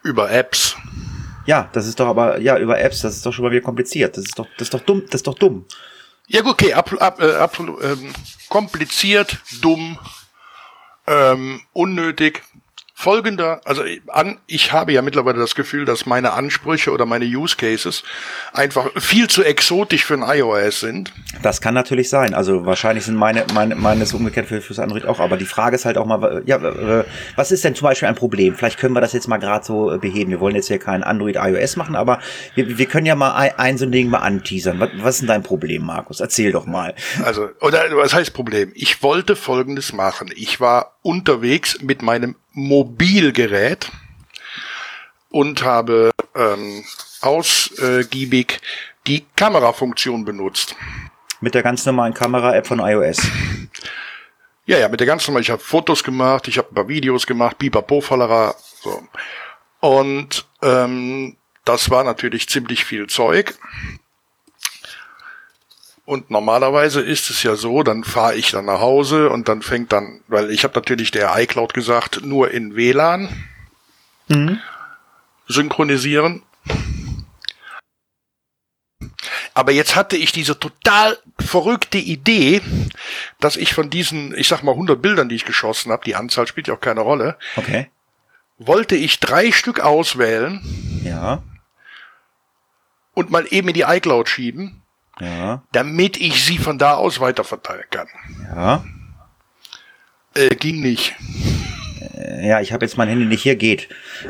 Über 0.04 0.32
Apps. 0.32 0.76
Ja, 1.46 1.70
das 1.74 1.88
ist 1.88 2.00
doch 2.00 2.08
aber, 2.08 2.40
ja, 2.40 2.58
über 2.58 2.80
Apps, 2.80 3.02
das 3.02 3.16
ist 3.16 3.26
doch 3.26 3.34
schon 3.34 3.46
mal 3.46 3.52
wieder 3.52 3.62
kompliziert. 3.62 4.18
Das 4.18 4.26
ist 4.26 4.38
doch, 4.38 4.48
das 4.58 4.68
ist 4.68 4.74
doch 4.74 4.82
dumm, 4.82 5.04
das 5.06 5.16
ist 5.16 5.28
doch 5.28 5.36
dumm. 5.36 5.66
Ja 6.28 6.42
gut, 6.42 6.54
okay, 6.54 6.74
ab, 6.74 6.94
ab, 7.00 7.22
äh, 7.22 7.36
absolut 7.36 7.84
ähm, 7.84 8.14
kompliziert, 8.48 9.40
dumm, 9.62 9.98
ähm, 11.08 11.62
unnötig 11.74 12.44
folgender, 13.02 13.62
also 13.66 13.82
an, 14.10 14.38
ich 14.46 14.74
habe 14.74 14.94
ja 14.94 15.02
mittlerweile 15.02 15.40
das 15.40 15.56
Gefühl, 15.56 15.86
dass 15.86 16.06
meine 16.06 16.34
Ansprüche 16.34 16.92
oder 16.92 17.08
meine 17.08 17.26
Use 17.26 17.58
Cases 17.58 18.04
einfach 18.54 18.92
viel 18.98 19.28
zu 19.28 19.44
exotisch 19.44 20.06
für 20.06 20.14
ein 20.14 20.22
iOS 20.22 20.82
sind. 20.82 21.12
Das 21.42 21.62
kann 21.62 21.74
natürlich 21.74 22.10
sein. 22.10 22.36
Also 22.36 22.68
wahrscheinlich 22.68 23.06
sind 23.06 23.16
meine, 23.16 23.46
meine, 23.56 23.74
meine 23.74 24.04
ist 24.04 24.14
umgekehrt 24.14 24.48
für, 24.48 24.62
fürs 24.62 24.78
Android 24.78 25.06
auch. 25.08 25.20
Aber 25.20 25.38
die 25.38 25.46
Frage 25.46 25.76
ist 25.76 25.86
halt 25.86 25.98
auch 25.98 26.06
mal, 26.06 26.44
ja, 26.46 27.04
was 27.36 27.52
ist 27.52 27.64
denn 27.64 27.74
zum 27.74 27.86
Beispiel 27.88 28.08
ein 28.08 28.14
Problem? 28.14 28.56
Vielleicht 28.56 28.78
können 28.78 28.94
wir 28.94 29.02
das 29.02 29.14
jetzt 29.14 29.28
mal 29.28 29.38
gerade 29.38 29.66
so 29.66 29.98
beheben. 30.00 30.30
Wir 30.30 30.40
wollen 30.40 30.56
jetzt 30.56 30.68
hier 30.68 30.78
kein 30.78 31.04
Android 31.04 31.38
iOS 31.38 31.78
machen, 31.78 31.96
aber 31.96 32.20
wir, 32.54 32.78
wir 32.78 32.86
können 32.86 33.08
ja 33.08 33.16
mal 33.16 33.34
ein, 33.34 33.58
ein 33.58 33.78
so 33.80 33.86
ein 33.86 33.92
Ding 33.92 34.10
mal 34.10 34.20
anteasern. 34.20 34.80
Was, 34.80 34.90
was 34.98 35.16
ist 35.16 35.22
denn 35.22 35.28
dein 35.28 35.44
Problem, 35.44 35.84
Markus? 35.84 36.20
Erzähl 36.20 36.52
doch 36.52 36.68
mal. 36.68 36.94
Also, 37.24 37.50
oder 37.62 37.80
was 37.94 38.14
heißt 38.14 38.34
Problem? 38.34 38.72
Ich 38.76 39.02
wollte 39.02 39.36
Folgendes 39.36 39.92
machen. 39.92 40.30
Ich 40.36 40.60
war 40.60 41.00
unterwegs 41.02 41.82
mit 41.82 42.02
meinem 42.02 42.36
Mobilgerät 42.54 43.92
und 45.30 45.64
habe 45.64 46.12
ähm, 46.36 46.84
ausgiebig 47.22 48.60
die 49.08 49.26
Kamerafunktion 49.36 50.26
benutzt. 50.26 50.76
Mit 51.40 51.56
der 51.56 51.64
ganz 51.64 51.86
normalen 51.86 52.14
Kamera-App 52.14 52.68
von 52.68 52.80
iOS. 52.80 53.28
Ja, 54.66 54.78
ja, 54.78 54.88
mit 54.90 55.00
der 55.00 55.08
ganz 55.08 55.28
normalen. 55.28 55.42
Ich 55.42 55.50
habe 55.50 55.62
Fotos 55.62 56.04
gemacht, 56.04 56.48
ich 56.48 56.58
habe 56.58 56.70
ein 56.70 56.76
paar 56.76 56.88
Videos 56.88 57.26
gemacht, 57.26 57.58
Bipapo, 57.58 58.00
Fallera, 58.00 58.56
so. 58.82 59.02
Und 59.80 60.46
ähm, 60.62 61.36
das 61.66 61.90
war 61.90 62.04
natürlich 62.04 62.48
ziemlich 62.48 62.86
viel 62.86 63.08
Zeug. 63.08 63.56
Und 66.06 66.32
normalerweise 66.32 67.02
ist 67.02 67.30
es 67.30 67.44
ja 67.44 67.56
so, 67.56 67.84
dann 67.84 68.04
fahre 68.04 68.36
ich 68.36 68.52
dann 68.52 68.66
nach 68.66 68.80
Hause 68.80 69.30
und 69.30 69.48
dann 69.48 69.62
fängt 69.62 69.92
dann, 69.92 70.22
weil 70.28 70.50
ich 70.50 70.64
habe 70.64 70.74
natürlich 70.76 71.12
der 71.12 71.32
iCloud 71.38 71.74
gesagt, 71.74 72.24
nur 72.24 72.52
in 72.52 72.76
WLAN 72.76 73.30
mhm. 74.28 74.60
synchronisieren. 75.48 76.42
Aber 79.54 79.72
jetzt 79.72 79.96
hatte 79.96 80.18
ich 80.18 80.32
diese 80.32 80.58
total 80.58 81.18
verrückte 81.40 81.98
Idee, 81.98 82.62
dass 83.40 83.58
ich 83.58 83.74
von 83.74 83.90
diesen, 83.90 84.36
ich 84.38 84.48
sag 84.48 84.64
mal 84.64 84.72
100 84.72 85.02
Bildern, 85.02 85.30
die 85.30 85.36
ich 85.36 85.46
geschossen 85.46 85.92
habe, 85.92 86.06
die 86.06 86.16
Anzahl 86.16 86.48
spielt 86.48 86.68
ja 86.68 86.74
auch 86.74 86.80
keine 86.80 87.02
Rolle. 87.02 87.38
Okay. 87.58 87.90
Wollte 88.58 88.96
ich 88.96 89.20
drei 89.20 89.52
Stück 89.52 89.82
auswählen. 89.82 90.62
Ja. 91.04 91.44
Und 93.14 93.30
mal 93.30 93.46
eben 93.50 93.68
in 93.68 93.74
die 93.74 93.82
iCloud 93.82 94.30
schieben. 94.30 94.81
Ja. 95.22 95.62
Damit 95.72 96.18
ich 96.18 96.44
sie 96.44 96.58
von 96.58 96.80
da 96.80 96.96
aus 96.96 97.20
weiterverteilen 97.20 97.84
kann. 97.92 98.08
Ja. 98.56 98.84
Äh, 100.34 100.56
ging 100.56 100.82
nicht. 100.82 101.14
Äh, 102.16 102.48
ja, 102.48 102.60
ich 102.60 102.74
habe 102.74 102.84
jetzt 102.84 102.98
mein 102.98 103.08
Handy 103.08 103.26
nicht 103.26 103.44
hier, 103.44 103.56
geht. 103.56 103.88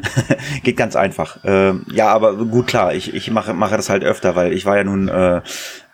geht 0.64 0.76
ganz 0.76 0.98
einfach. 0.98 1.40
Ähm, 1.46 1.86
ja, 1.92 2.10
aber 2.10 2.36
gut, 2.36 2.68
klar, 2.68 2.94
ich, 2.94 3.14
ich 3.14 3.32
mache, 3.32 3.54
mache 3.54 3.78
das 3.78 3.90
halt 3.90 4.04
öfter, 4.04 4.36
weil 4.36 4.52
ich 4.52 4.66
war 4.66 4.76
ja 4.76 4.84
nun, 4.84 5.08
äh, 5.08 5.42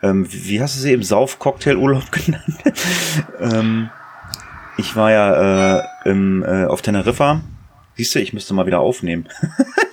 ähm, 0.02 0.28
wie 0.30 0.62
hast 0.62 0.78
du 0.78 0.82
sie 0.82 0.94
im 0.94 1.04
Sauf-Cocktail-Urlaub 1.04 2.12
genannt? 2.26 2.58
ähm, 3.40 3.90
ich 4.78 4.96
war 4.96 5.12
ja 5.12 5.78
äh, 5.78 5.84
im, 6.06 6.44
äh, 6.44 6.66
auf 6.66 6.82
Teneriffa. 6.82 7.42
Siehst 7.96 8.16
du, 8.16 8.20
ich 8.20 8.34
müsste 8.34 8.54
mal 8.56 8.66
wieder 8.66 8.80
aufnehmen. 8.80 9.28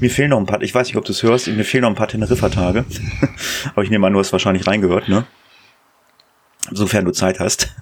mir 0.00 0.10
fehlen 0.10 0.30
noch 0.30 0.38
ein 0.38 0.46
paar, 0.46 0.62
ich 0.62 0.74
weiß 0.74 0.88
nicht, 0.88 0.96
ob 0.96 1.04
du 1.04 1.12
es 1.12 1.22
hörst, 1.22 1.48
mir 1.48 1.64
fehlen 1.64 1.82
noch 1.82 1.90
ein 1.90 1.94
paar 1.94 2.08
Teneriffa-Tage. 2.08 2.84
aber 3.72 3.82
ich 3.82 3.90
nehme 3.90 4.06
an, 4.06 4.12
du 4.12 4.18
hast 4.18 4.32
wahrscheinlich 4.32 4.66
reingehört, 4.66 5.08
ne? 5.08 5.26
Sofern 6.70 7.04
du 7.04 7.12
Zeit 7.12 7.40
hast. 7.40 7.74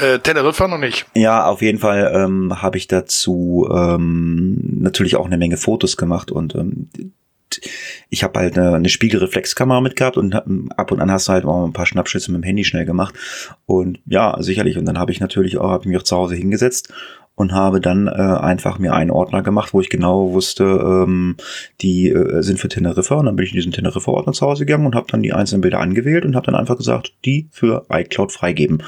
Äh, 0.00 0.18
Teneriffa 0.18 0.66
noch 0.66 0.78
nicht. 0.78 1.06
Ja, 1.14 1.46
auf 1.46 1.62
jeden 1.62 1.78
Fall 1.78 2.12
ähm, 2.14 2.62
habe 2.62 2.78
ich 2.78 2.88
dazu 2.88 3.68
ähm, 3.72 4.58
natürlich 4.80 5.16
auch 5.16 5.26
eine 5.26 5.36
Menge 5.36 5.56
Fotos 5.56 5.96
gemacht 5.96 6.32
und 6.32 6.54
ähm, 6.54 6.88
ich 8.08 8.24
habe 8.24 8.40
halt 8.40 8.58
eine, 8.58 8.74
eine 8.74 8.88
Spiegelreflexkamera 8.88 9.80
mitgehabt 9.80 10.16
und 10.16 10.34
ab 10.34 10.90
und 10.90 11.00
an 11.00 11.10
hast 11.12 11.28
du 11.28 11.32
halt 11.32 11.44
auch 11.44 11.64
ein 11.64 11.72
paar 11.72 11.86
Schnappschüsse 11.86 12.32
mit 12.32 12.42
dem 12.42 12.44
Handy 12.44 12.64
schnell 12.64 12.84
gemacht 12.84 13.14
und 13.66 14.00
ja, 14.06 14.36
sicherlich 14.40 14.78
und 14.78 14.86
dann 14.86 14.98
habe 14.98 15.12
ich 15.12 15.20
natürlich 15.20 15.58
auch, 15.58 15.70
hab 15.70 15.86
mich 15.86 15.96
auch 15.96 16.02
zu 16.02 16.16
Hause 16.16 16.34
hingesetzt 16.34 16.92
und 17.36 17.52
habe 17.52 17.80
dann 17.80 18.06
äh, 18.06 18.10
einfach 18.10 18.78
mir 18.78 18.94
einen 18.94 19.10
Ordner 19.10 19.42
gemacht, 19.42 19.74
wo 19.74 19.80
ich 19.80 19.88
genau 19.88 20.32
wusste, 20.32 20.64
ähm, 20.64 21.36
die 21.80 22.10
äh, 22.10 22.42
sind 22.42 22.60
für 22.60 22.68
Teneriffa. 22.68 23.16
Und 23.16 23.26
dann 23.26 23.36
bin 23.36 23.44
ich 23.44 23.52
in 23.52 23.56
diesen 23.56 23.72
Teneriffa-Ordner 23.72 24.32
zu 24.32 24.46
Hause 24.46 24.66
gegangen 24.66 24.86
und 24.86 24.94
habe 24.94 25.06
dann 25.10 25.22
die 25.22 25.32
einzelnen 25.32 25.60
Bilder 25.60 25.80
angewählt 25.80 26.24
und 26.24 26.36
habe 26.36 26.46
dann 26.46 26.54
einfach 26.54 26.76
gesagt, 26.76 27.14
die 27.24 27.48
für 27.50 27.86
iCloud 27.90 28.30
freigeben. 28.30 28.82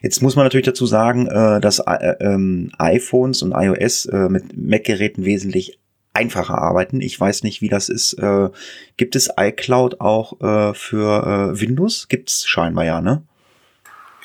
Jetzt 0.00 0.22
muss 0.22 0.36
man 0.36 0.44
natürlich 0.44 0.66
dazu 0.66 0.86
sagen, 0.86 1.26
äh, 1.26 1.60
dass 1.60 1.80
äh, 1.80 2.14
ähm, 2.20 2.70
iPhones 2.78 3.42
und 3.42 3.52
iOS 3.52 4.06
äh, 4.06 4.28
mit 4.28 4.56
Mac-Geräten 4.56 5.24
wesentlich 5.24 5.78
einfacher 6.12 6.58
arbeiten. 6.58 7.00
Ich 7.00 7.18
weiß 7.18 7.42
nicht, 7.42 7.62
wie 7.62 7.68
das 7.68 7.88
ist. 7.88 8.14
Äh, 8.14 8.48
gibt 8.96 9.16
es 9.16 9.30
iCloud 9.38 10.00
auch 10.00 10.40
äh, 10.40 10.74
für 10.74 11.52
äh, 11.54 11.60
Windows? 11.60 12.08
Gibt's 12.08 12.46
scheinbar 12.46 12.84
ja, 12.84 13.00
ne? 13.00 13.22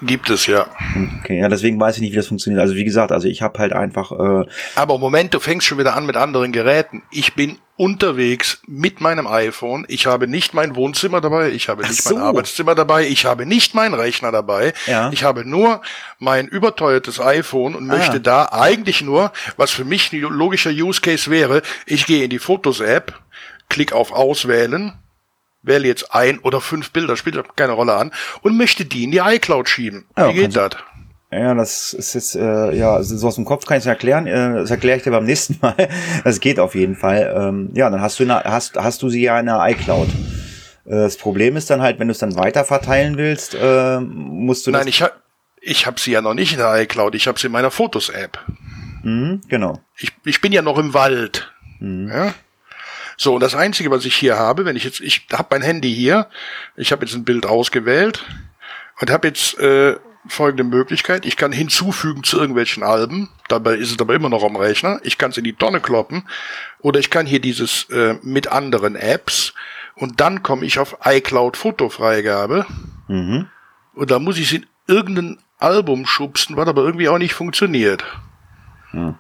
Gibt 0.06 0.30
es, 0.30 0.48
ja. 0.48 0.68
Okay, 1.20 1.40
ja, 1.40 1.50
deswegen 1.50 1.80
weiß 1.80 1.96
ich 1.96 2.02
nicht, 2.02 2.12
wie 2.12 2.18
das 2.18 2.28
funktioniert. 2.28 2.62
Also 2.62 2.76
wie 2.76 2.84
gesagt, 2.84 3.12
also 3.12 3.28
ich 3.28 3.42
habe 3.42 3.60
halt 3.60 3.74
einfach. 3.74 4.12
Äh 4.12 4.46
Aber 4.76 4.98
Moment, 4.98 5.34
du 5.34 5.40
fängst 5.40 5.68
schon 5.68 5.78
wieder 5.78 5.96
an 5.96 6.06
mit 6.06 6.18
anderen 6.18 6.52
Geräten. 6.52 7.04
Ich 7.12 7.36
bin 7.36 7.58
unterwegs 7.76 8.62
mit 8.68 9.02
meinem 9.02 9.26
iPhone. 9.28 9.86
Ich 9.88 10.06
habe 10.06 10.28
nicht 10.28 10.54
mein 10.54 10.76
Wohnzimmer 10.76 11.22
dabei, 11.22 11.50
ich 11.50 11.70
habe 11.70 11.84
nicht 11.84 12.04
so. 12.04 12.16
mein 12.16 12.24
Arbeitszimmer 12.24 12.76
dabei, 12.76 13.08
ich 13.08 13.26
habe 13.26 13.46
nicht 13.46 13.74
meinen 13.74 13.94
Rechner 13.94 14.32
dabei. 14.32 14.74
Ja. 14.86 15.10
Ich 15.12 15.24
habe 15.24 15.48
nur 15.48 15.82
mein 16.20 16.48
überteuertes 16.48 17.20
iPhone 17.20 17.76
und 17.76 17.90
ah. 17.90 17.98
möchte 17.98 18.20
da 18.20 18.50
eigentlich 18.52 19.02
nur, 19.02 19.32
was 19.58 19.72
für 19.72 19.86
mich 19.86 20.14
ein 20.14 20.20
logischer 20.22 20.70
Use 20.70 21.02
Case 21.02 21.32
wäre, 21.32 21.62
ich 21.86 22.06
gehe 22.06 22.24
in 22.24 22.30
die 22.30 22.40
Fotos-App, 22.40 23.20
klick 23.70 23.94
auf 23.94 24.12
Auswählen, 24.12 24.94
wähle 25.64 25.88
jetzt 25.88 26.14
ein 26.14 26.40
oder 26.40 26.62
fünf 26.62 26.92
Bilder, 26.92 27.18
spielt 27.18 27.44
keine 27.56 27.74
Rolle 27.74 27.96
an, 27.96 28.12
und 28.42 28.58
möchte 28.58 28.86
die 28.86 29.06
in 29.06 29.12
die 29.12 29.20
iCloud 29.20 29.68
schieben. 29.68 30.06
Ja, 30.18 30.30
Wie 30.30 30.34
geht 30.34 30.56
das? 30.56 30.72
Ja, 31.32 31.56
das 31.56 31.94
ist 31.94 32.14
jetzt, 32.14 32.36
äh, 32.36 32.76
ja, 32.76 33.02
so 33.02 33.28
aus 33.28 33.36
dem 33.36 33.46
Kopf 33.46 33.66
kann 33.66 33.78
ich 33.78 33.84
es 33.84 33.88
erklären. 33.88 34.28
Äh, 34.28 34.54
das 34.54 34.70
erkläre 34.70 34.98
ich 34.98 35.04
dir 35.04 35.12
beim 35.12 35.26
nächsten 35.26 35.58
Mal. 35.62 35.76
Das 36.24 36.40
geht 36.40 36.60
auf 36.60 36.76
jeden 36.76 36.96
Fall. 36.96 37.34
Ähm, 37.36 37.70
ja, 37.74 37.90
dann 37.90 38.02
hast 38.02 38.20
du, 38.20 38.24
eine, 38.24 38.44
hast, 38.44 38.78
hast 38.78 39.02
du 39.02 39.10
sie 39.10 39.24
ja 39.24 39.40
in 39.40 39.48
der 39.48 39.66
iCloud. 39.70 40.10
Äh, 40.86 40.92
das 40.92 41.18
Problem 41.18 41.58
ist 41.58 41.70
dann 41.70 41.82
halt, 41.82 42.00
wenn 42.00 42.08
du 42.08 42.12
es 42.12 42.20
dann 42.20 42.36
weiter 42.36 42.66
verteilen 42.66 43.18
willst, 43.18 43.56
äh, 43.56 44.00
musst 44.00 44.68
du 44.68 44.72
Nein, 44.72 44.88
ich 44.88 45.02
habe 45.02 45.14
ich 45.60 45.88
hab 45.88 46.00
sie 46.00 46.12
ja 46.12 46.22
noch 46.22 46.34
nicht 46.34 46.52
in 46.52 46.60
der 46.60 46.82
iCloud, 46.82 47.16
ich 47.16 47.28
habe 47.28 47.40
sie 47.40 47.48
in 47.48 47.54
meiner 47.54 47.72
Fotos-App. 47.72 48.38
Mhm, 49.04 49.42
genau. 49.48 49.80
Ich, 49.98 50.12
ich 50.26 50.42
bin 50.42 50.52
ja 50.52 50.62
noch 50.62 50.78
im 50.78 50.94
Wald. 50.94 51.52
Mhm. 51.80 52.10
Ja? 52.10 52.34
So, 53.18 53.36
und 53.36 53.42
das 53.42 53.56
Einzige, 53.56 53.92
was 53.92 54.06
ich 54.06 54.16
hier 54.16 54.38
habe, 54.38 54.66
wenn 54.66 54.76
ich 54.76 54.84
jetzt, 54.84 55.00
ich 55.00 55.28
habe 55.32 55.48
mein 55.52 55.62
Handy 55.62 55.94
hier, 55.94 56.28
ich 56.76 56.92
habe 56.92 57.06
jetzt 57.06 57.16
ein 57.16 57.26
Bild 57.26 57.46
ausgewählt 57.46 58.24
und 59.00 59.12
habe 59.12 59.28
jetzt 59.28 59.58
äh, 59.60 59.96
folgende 60.28 60.64
Möglichkeit. 60.64 61.26
Ich 61.26 61.38
kann 61.38 61.52
hinzufügen 61.52 62.24
zu 62.24 62.40
irgendwelchen 62.40 62.84
Alben, 62.84 63.30
dabei 63.50 63.76
ist 63.76 63.92
es 63.92 64.00
aber 64.00 64.16
immer 64.16 64.30
noch 64.30 64.44
am 64.44 64.56
Rechner. 64.56 65.00
Ich 65.04 65.18
kann 65.18 65.32
es 65.32 65.38
in 65.38 65.44
die 65.44 65.54
Tonne 65.54 65.82
kloppen 65.82 66.28
oder 66.80 67.00
ich 67.00 67.10
kann 67.10 67.26
hier 67.26 67.40
dieses 67.40 67.90
äh, 67.90 68.16
mit 68.22 68.48
anderen 68.48 68.96
Apps 68.96 69.54
und 69.96 70.22
dann 70.22 70.44
komme 70.44 70.66
ich 70.66 70.80
auf 70.80 70.98
iCloud 71.04 71.58
Fotofreigabe 71.58 72.66
mhm. 73.08 73.48
und 73.94 74.12
da 74.12 74.20
muss 74.20 74.38
ich 74.38 74.46
es 74.46 74.54
in 74.54 74.66
irgendein 74.88 75.40
Album 75.60 76.06
schubsen, 76.06 76.58
was 76.58 76.68
aber 76.68 76.84
irgendwie 76.84 77.10
auch 77.10 77.18
nicht 77.18 77.34
funktioniert. 77.34 78.04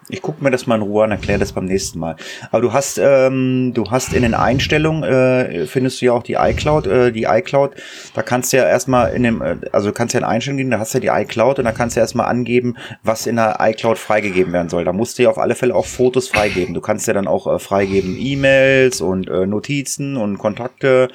Ich 0.09 0.21
gucke 0.21 0.43
mir 0.43 0.51
das 0.51 0.67
mal 0.67 0.75
in 0.75 0.83
Ruhe 0.83 1.03
an, 1.03 1.11
erkläre 1.11 1.39
das 1.39 1.51
beim 1.51 1.65
nächsten 1.65 1.97
Mal. 1.97 2.15
Aber 2.51 2.61
du 2.61 2.73
hast, 2.73 2.99
ähm, 3.01 3.71
du 3.73 3.89
hast 3.89 4.13
in 4.13 4.21
den 4.21 4.35
Einstellungen, 4.35 5.03
äh, 5.03 5.65
findest 5.65 5.99
du 5.99 6.05
ja 6.05 6.13
auch 6.13 6.21
die 6.21 6.33
iCloud, 6.33 6.85
äh, 6.85 7.11
die 7.11 7.23
iCloud, 7.23 7.71
da 8.13 8.21
kannst 8.21 8.53
du 8.53 8.57
ja 8.57 8.67
erstmal 8.67 9.13
in 9.13 9.23
dem, 9.23 9.41
äh, 9.41 9.57
also 9.71 9.87
du 9.87 9.93
kannst 9.93 10.13
ja 10.13 10.19
in 10.19 10.25
Einstellungen 10.25 10.65
gehen, 10.65 10.71
da 10.71 10.79
hast 10.79 10.93
du 10.93 10.99
ja 10.99 11.17
die 11.17 11.23
iCloud 11.23 11.57
und 11.57 11.65
da 11.65 11.71
kannst 11.71 11.95
du 11.95 11.99
ja 11.99 12.03
erstmal 12.03 12.27
angeben, 12.27 12.75
was 13.01 13.25
in 13.25 13.35
der 13.35 13.57
iCloud 13.59 13.97
freigegeben 13.97 14.53
werden 14.53 14.69
soll. 14.69 14.85
Da 14.85 14.93
musst 14.93 15.17
du 15.17 15.23
ja 15.23 15.29
auf 15.29 15.39
alle 15.39 15.55
Fälle 15.55 15.73
auch 15.73 15.87
Fotos 15.87 16.27
freigeben. 16.27 16.75
Du 16.75 16.81
kannst 16.81 17.07
ja 17.07 17.13
dann 17.13 17.27
auch 17.27 17.47
äh, 17.47 17.57
freigeben 17.57 18.15
E-Mails 18.19 19.01
und 19.01 19.27
äh, 19.27 19.47
Notizen 19.47 20.17
und 20.17 20.37
Kontakte. 20.37 21.07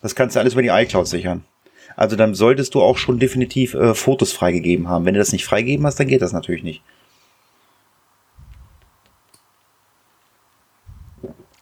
Das 0.00 0.14
kannst 0.14 0.36
du 0.36 0.40
alles 0.40 0.54
über 0.54 0.62
die 0.62 0.68
iCloud 0.68 1.06
sichern. 1.06 1.44
Also 1.96 2.16
dann 2.16 2.34
solltest 2.34 2.74
du 2.74 2.82
auch 2.82 2.96
schon 2.96 3.18
definitiv 3.18 3.74
äh, 3.74 3.94
Fotos 3.94 4.32
freigegeben 4.32 4.88
haben. 4.88 5.04
Wenn 5.04 5.14
du 5.14 5.20
das 5.20 5.32
nicht 5.32 5.44
freigegeben 5.44 5.86
hast, 5.86 6.00
dann 6.00 6.08
geht 6.08 6.22
das 6.22 6.32
natürlich 6.32 6.62
nicht. 6.62 6.82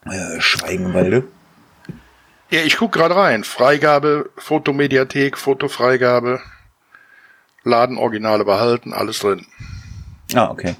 Äh, 0.07 0.41
Schweigenwalde. 0.41 1.25
Ja, 2.51 2.61
ich 2.61 2.77
guck 2.77 2.93
gerade 2.93 3.17
rein. 3.17 3.45
Freigabe, 3.45 4.31
Fotomediathek, 4.37 5.39
Fotofreigabe, 5.39 6.41
Ladenoriginale 7.65 8.45
behalten, 8.45 8.93
alles 8.93 9.21
drin. 9.21 9.47
Ah, 10.35 10.51
okay. 10.51 10.77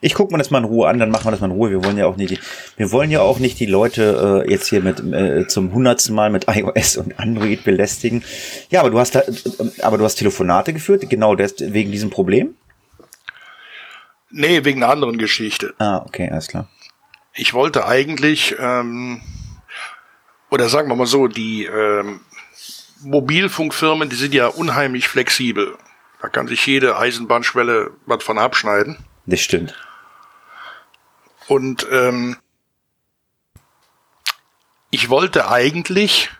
Ich 0.00 0.14
gucke 0.14 0.32
mir 0.32 0.38
das 0.38 0.50
mal 0.50 0.58
in 0.58 0.64
Ruhe 0.64 0.86
an, 0.86 1.00
dann 1.00 1.10
machen 1.10 1.26
wir 1.26 1.32
das 1.32 1.40
mal 1.40 1.48
in 1.48 1.56
Ruhe. 1.56 1.70
Wir 1.70 1.84
wollen 1.84 1.98
ja 1.98 2.06
auch 2.06 2.16
nicht, 2.16 2.40
wir 2.76 2.92
wollen 2.92 3.10
ja 3.10 3.20
auch 3.20 3.40
nicht 3.40 3.58
die 3.58 3.66
Leute 3.66 4.44
äh, 4.46 4.50
jetzt 4.50 4.68
hier 4.68 4.80
mit 4.80 5.00
äh, 5.00 5.48
zum 5.48 5.72
hundertsten 5.72 6.14
Mal 6.14 6.30
mit 6.30 6.44
iOS 6.48 6.98
und 6.98 7.18
Android 7.18 7.64
belästigen. 7.64 8.22
Ja, 8.70 8.80
aber 8.80 8.90
du 8.90 8.98
hast 9.00 9.16
da, 9.16 9.20
äh, 9.20 9.82
aber 9.82 9.98
du 9.98 10.04
hast 10.04 10.16
Telefonate 10.16 10.72
geführt, 10.72 11.08
genau 11.10 11.34
das, 11.34 11.54
wegen 11.58 11.90
diesem 11.90 12.10
Problem? 12.10 12.54
Nee, 14.30 14.64
wegen 14.64 14.82
einer 14.82 14.92
anderen 14.92 15.18
Geschichte. 15.18 15.74
Ah, 15.78 16.04
okay, 16.06 16.28
alles 16.30 16.46
klar 16.46 16.68
ich 17.34 17.54
wollte 17.54 17.86
eigentlich, 17.86 18.56
ähm, 18.58 19.22
oder 20.50 20.68
sagen 20.68 20.88
wir 20.88 20.96
mal 20.96 21.06
so, 21.06 21.28
die 21.28 21.64
ähm, 21.64 22.20
Mobilfunkfirmen, 23.02 24.08
die 24.08 24.16
sind 24.16 24.34
ja 24.34 24.48
unheimlich 24.48 25.08
flexibel. 25.08 25.76
Da 26.20 26.28
kann 26.28 26.48
sich 26.48 26.66
jede 26.66 26.98
Eisenbahnschwelle 26.98 27.92
was 28.06 28.24
von 28.24 28.38
abschneiden. 28.38 28.98
Das 29.26 29.40
stimmt. 29.40 29.74
Und 31.46 31.86
ähm, 31.90 32.36
ich 34.90 35.08
wollte 35.10 35.50
eigentlich 35.50 36.30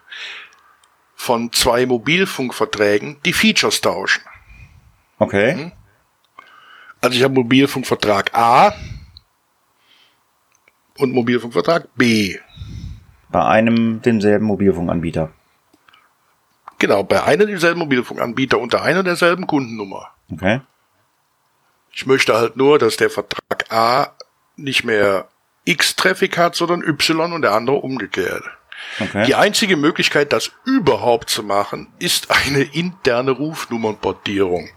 von 1.15 1.53
zwei 1.53 1.87
Mobilfunkverträgen 1.87 3.21
die 3.25 3.33
Features 3.33 3.81
tauschen. 3.81 4.23
Okay. 5.19 5.55
Mhm. 5.55 5.73
Also 7.01 7.17
ich 7.17 7.23
habe 7.23 7.35
Mobilfunkvertrag 7.35 8.35
A, 8.35 8.75
und 10.99 11.13
Mobilfunkvertrag 11.13 11.89
B. 11.97 12.39
Bei 13.31 13.45
einem 13.45 14.03
demselben 14.03 14.47
Mobilfunkanbieter. 14.47 15.31
Genau, 16.79 17.03
bei 17.03 17.25
einem 17.25 17.47
demselben 17.47 17.81
Mobilfunkanbieter 17.81 18.59
unter 18.59 18.83
einer 18.83 19.03
derselben 19.03 19.47
Kundennummer. 19.47 20.11
Okay. 20.33 20.61
Ich 21.93 22.07
möchte 22.07 22.35
halt 22.35 22.57
nur, 22.57 22.79
dass 22.79 22.97
der 22.97 23.11
Vertrag 23.11 23.71
A 23.71 24.13
nicht 24.57 24.85
mehr 24.85 25.29
X-Traffic 25.65 26.39
hat, 26.39 26.55
sondern 26.55 26.83
Y 26.83 27.33
und 27.33 27.43
der 27.43 27.53
andere 27.53 27.77
umgekehrt. 27.77 28.45
Okay. 29.01 29.27
Die 29.27 29.35
einzige 29.35 29.77
Möglichkeit, 29.77 30.33
das 30.33 30.53
überhaupt 30.65 31.31
zu 31.31 31.43
machen, 31.43 31.89
ist 31.99 32.31
eine 32.31 32.63
interne 32.63 33.33
Rufnummernportierung. 33.33 34.69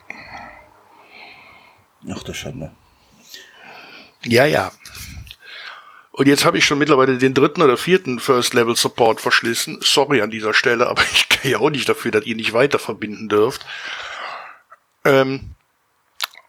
Ach 2.12 2.24
du 2.24 2.34
Schande. 2.34 2.72
Ja, 4.24 4.46
ja. 4.46 4.72
Und 6.14 6.28
jetzt 6.28 6.44
habe 6.44 6.58
ich 6.58 6.66
schon 6.66 6.78
mittlerweile 6.78 7.18
den 7.18 7.34
dritten 7.34 7.62
oder 7.62 7.78
vierten 7.78 8.20
First 8.20 8.54
Level 8.54 8.76
Support 8.76 9.22
verschlissen. 9.22 9.80
Sorry 9.82 10.22
an 10.22 10.32
dieser 10.32 10.54
Stelle, 10.54 10.88
aber 10.90 11.04
ich 11.04 11.30
kann 11.30 11.50
ja 11.50 11.60
auch 11.60 11.70
nicht 11.70 11.88
dafür, 11.88 12.12
dass 12.12 12.26
ihr 12.26 12.36
nicht 12.36 12.54
weiter 12.54 12.80
verbinden 12.80 13.30
dürft. 13.30 13.66
Ähm, 15.06 15.56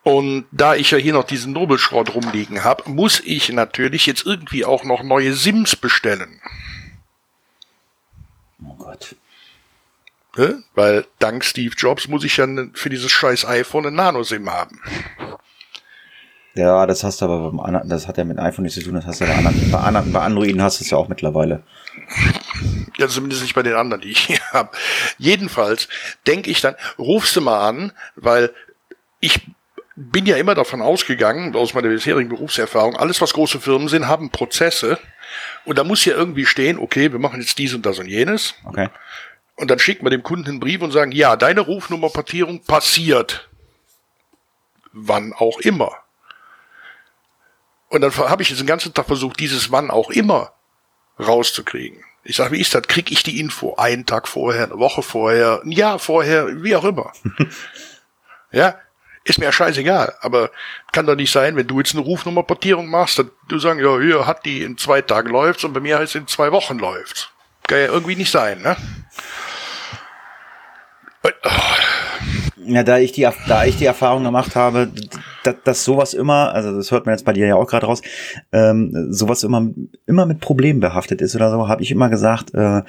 und 0.02 0.46
da 0.50 0.74
ich 0.74 0.90
ja 0.90 0.98
hier 0.98 1.12
noch 1.12 1.24
diesen 1.24 1.52
Nobelschrott 1.52 2.14
rumliegen 2.14 2.64
habe, 2.64 2.90
muss 2.90 3.20
ich 3.20 3.50
natürlich 3.50 4.06
jetzt 4.06 4.26
irgendwie 4.26 4.64
auch 4.64 4.82
noch 4.82 5.04
neue 5.04 5.32
Sims 5.32 5.76
bestellen. 5.76 6.40
Oh 8.64 8.74
Gott. 8.74 9.14
Ne? 10.36 10.64
Weil 10.74 11.06
dank 11.20 11.44
Steve 11.44 11.74
Jobs 11.76 12.08
muss 12.08 12.24
ich 12.24 12.36
ja 12.36 12.46
für 12.74 12.90
dieses 12.90 13.12
scheiß 13.12 13.44
iPhone 13.44 13.86
ein 13.86 13.94
Nano-SIM 13.94 14.50
haben. 14.50 14.80
Ja, 16.54 16.86
das 16.86 17.02
hast 17.02 17.20
du 17.20 17.24
aber 17.24 17.50
beim 17.50 17.60
anderen, 17.60 17.88
das 17.88 18.06
hat 18.06 18.18
ja 18.18 18.24
mit 18.24 18.38
iPhone 18.38 18.64
nichts 18.64 18.78
zu 18.78 18.84
tun, 18.84 18.94
das 18.94 19.06
hast 19.06 19.20
du 19.20 19.26
bei 19.26 19.34
anderen, 19.34 19.70
bei, 19.70 19.78
anderen, 19.78 20.12
bei 20.12 20.20
Androiden 20.20 20.62
hast 20.62 20.80
du 20.80 20.84
es 20.84 20.90
ja 20.90 20.98
auch 20.98 21.08
mittlerweile. 21.08 21.62
Ja, 22.98 23.08
zumindest 23.08 23.42
nicht 23.42 23.54
bei 23.54 23.62
den 23.62 23.74
anderen, 23.74 24.02
die 24.02 24.10
ich 24.10 24.18
hier 24.18 24.40
habe. 24.52 24.70
Jedenfalls 25.16 25.88
denke 26.26 26.50
ich 26.50 26.60
dann, 26.60 26.74
rufst 26.98 27.36
du 27.36 27.40
mal 27.40 27.66
an, 27.66 27.92
weil 28.16 28.52
ich 29.20 29.40
bin 29.96 30.26
ja 30.26 30.36
immer 30.36 30.54
davon 30.54 30.82
ausgegangen, 30.82 31.54
aus 31.54 31.74
meiner 31.74 31.88
bisherigen 31.88 32.28
Berufserfahrung, 32.28 32.96
alles 32.96 33.20
was 33.20 33.32
große 33.32 33.60
Firmen 33.60 33.88
sind, 33.88 34.08
haben 34.08 34.30
Prozesse. 34.30 34.98
Und 35.64 35.78
da 35.78 35.84
muss 35.84 36.04
ja 36.04 36.14
irgendwie 36.14 36.44
stehen, 36.44 36.78
okay, 36.78 37.12
wir 37.12 37.18
machen 37.18 37.40
jetzt 37.40 37.58
dies 37.58 37.72
und 37.74 37.86
das 37.86 37.98
und 37.98 38.06
jenes. 38.06 38.54
Okay. 38.64 38.88
Und 39.56 39.70
dann 39.70 39.78
schickt 39.78 40.02
man 40.02 40.10
dem 40.10 40.22
Kunden 40.22 40.48
einen 40.48 40.60
Brief 40.60 40.82
und 40.82 40.92
sagen, 40.92 41.12
ja, 41.12 41.36
deine 41.36 41.60
Rufnummerportierung 41.60 42.62
passiert. 42.64 43.48
Wann 44.92 45.32
auch 45.32 45.60
immer. 45.60 45.92
Und 47.92 48.00
dann 48.00 48.16
habe 48.16 48.42
ich 48.42 48.48
jetzt 48.48 48.58
den 48.58 48.66
ganzen 48.66 48.94
Tag 48.94 49.04
versucht, 49.04 49.38
dieses 49.38 49.70
Wann 49.70 49.90
auch 49.90 50.08
immer 50.08 50.54
rauszukriegen. 51.20 52.02
Ich 52.24 52.36
sage, 52.36 52.52
wie 52.52 52.60
ist 52.60 52.74
das? 52.74 52.84
Krieg 52.84 53.12
ich 53.12 53.22
die 53.22 53.38
Info 53.38 53.74
einen 53.74 54.06
Tag 54.06 54.28
vorher, 54.28 54.64
eine 54.64 54.78
Woche 54.78 55.02
vorher, 55.02 55.60
ein 55.62 55.72
Jahr 55.72 55.98
vorher, 55.98 56.62
wie 56.62 56.74
auch 56.74 56.84
immer. 56.84 57.12
ja, 58.50 58.76
ist 59.24 59.38
mir 59.38 59.44
ja 59.44 59.52
scheißegal. 59.52 60.14
Aber 60.22 60.50
kann 60.92 61.04
doch 61.04 61.16
nicht 61.16 61.30
sein, 61.30 61.54
wenn 61.54 61.66
du 61.66 61.80
jetzt 61.80 61.94
eine 61.94 62.02
Rufnummerportierung 62.02 62.88
machst, 62.88 63.18
dass 63.18 63.26
du 63.48 63.58
sagen, 63.58 63.78
ja, 63.78 63.98
hier 64.00 64.26
hat 64.26 64.46
die 64.46 64.62
in 64.62 64.78
zwei 64.78 65.02
Tagen 65.02 65.28
läuft's 65.28 65.62
und 65.64 65.74
bei 65.74 65.80
mir 65.80 65.98
heißt 65.98 66.14
es 66.14 66.20
in 66.22 66.26
zwei 66.26 66.50
Wochen 66.50 66.78
läuft's. 66.78 67.28
Kann 67.66 67.78
ja 67.78 67.86
irgendwie 67.88 68.16
nicht 68.16 68.30
sein, 68.30 68.62
ne? 68.62 68.74
Ja, 72.66 72.82
da 72.82 72.98
ich 72.98 73.12
die, 73.12 73.28
da 73.48 73.64
ich 73.64 73.76
die 73.76 73.84
Erfahrung 73.84 74.24
gemacht 74.24 74.56
habe, 74.56 74.90
dass, 75.44 75.56
dass 75.64 75.84
sowas 75.84 76.14
immer, 76.14 76.52
also 76.54 76.74
das 76.76 76.90
hört 76.90 77.06
man 77.06 77.14
jetzt 77.14 77.24
bei 77.24 77.32
dir 77.32 77.46
ja 77.46 77.56
auch 77.56 77.66
gerade 77.66 77.86
raus, 77.86 78.02
ähm, 78.52 79.08
sowas 79.10 79.42
immer, 79.42 79.68
immer 80.06 80.26
mit 80.26 80.40
Problemen 80.40 80.80
behaftet 80.80 81.20
ist 81.20 81.34
oder 81.34 81.50
so, 81.50 81.68
habe 81.68 81.82
ich 81.82 81.90
immer 81.90 82.08
gesagt, 82.08 82.54
äh, 82.54 82.82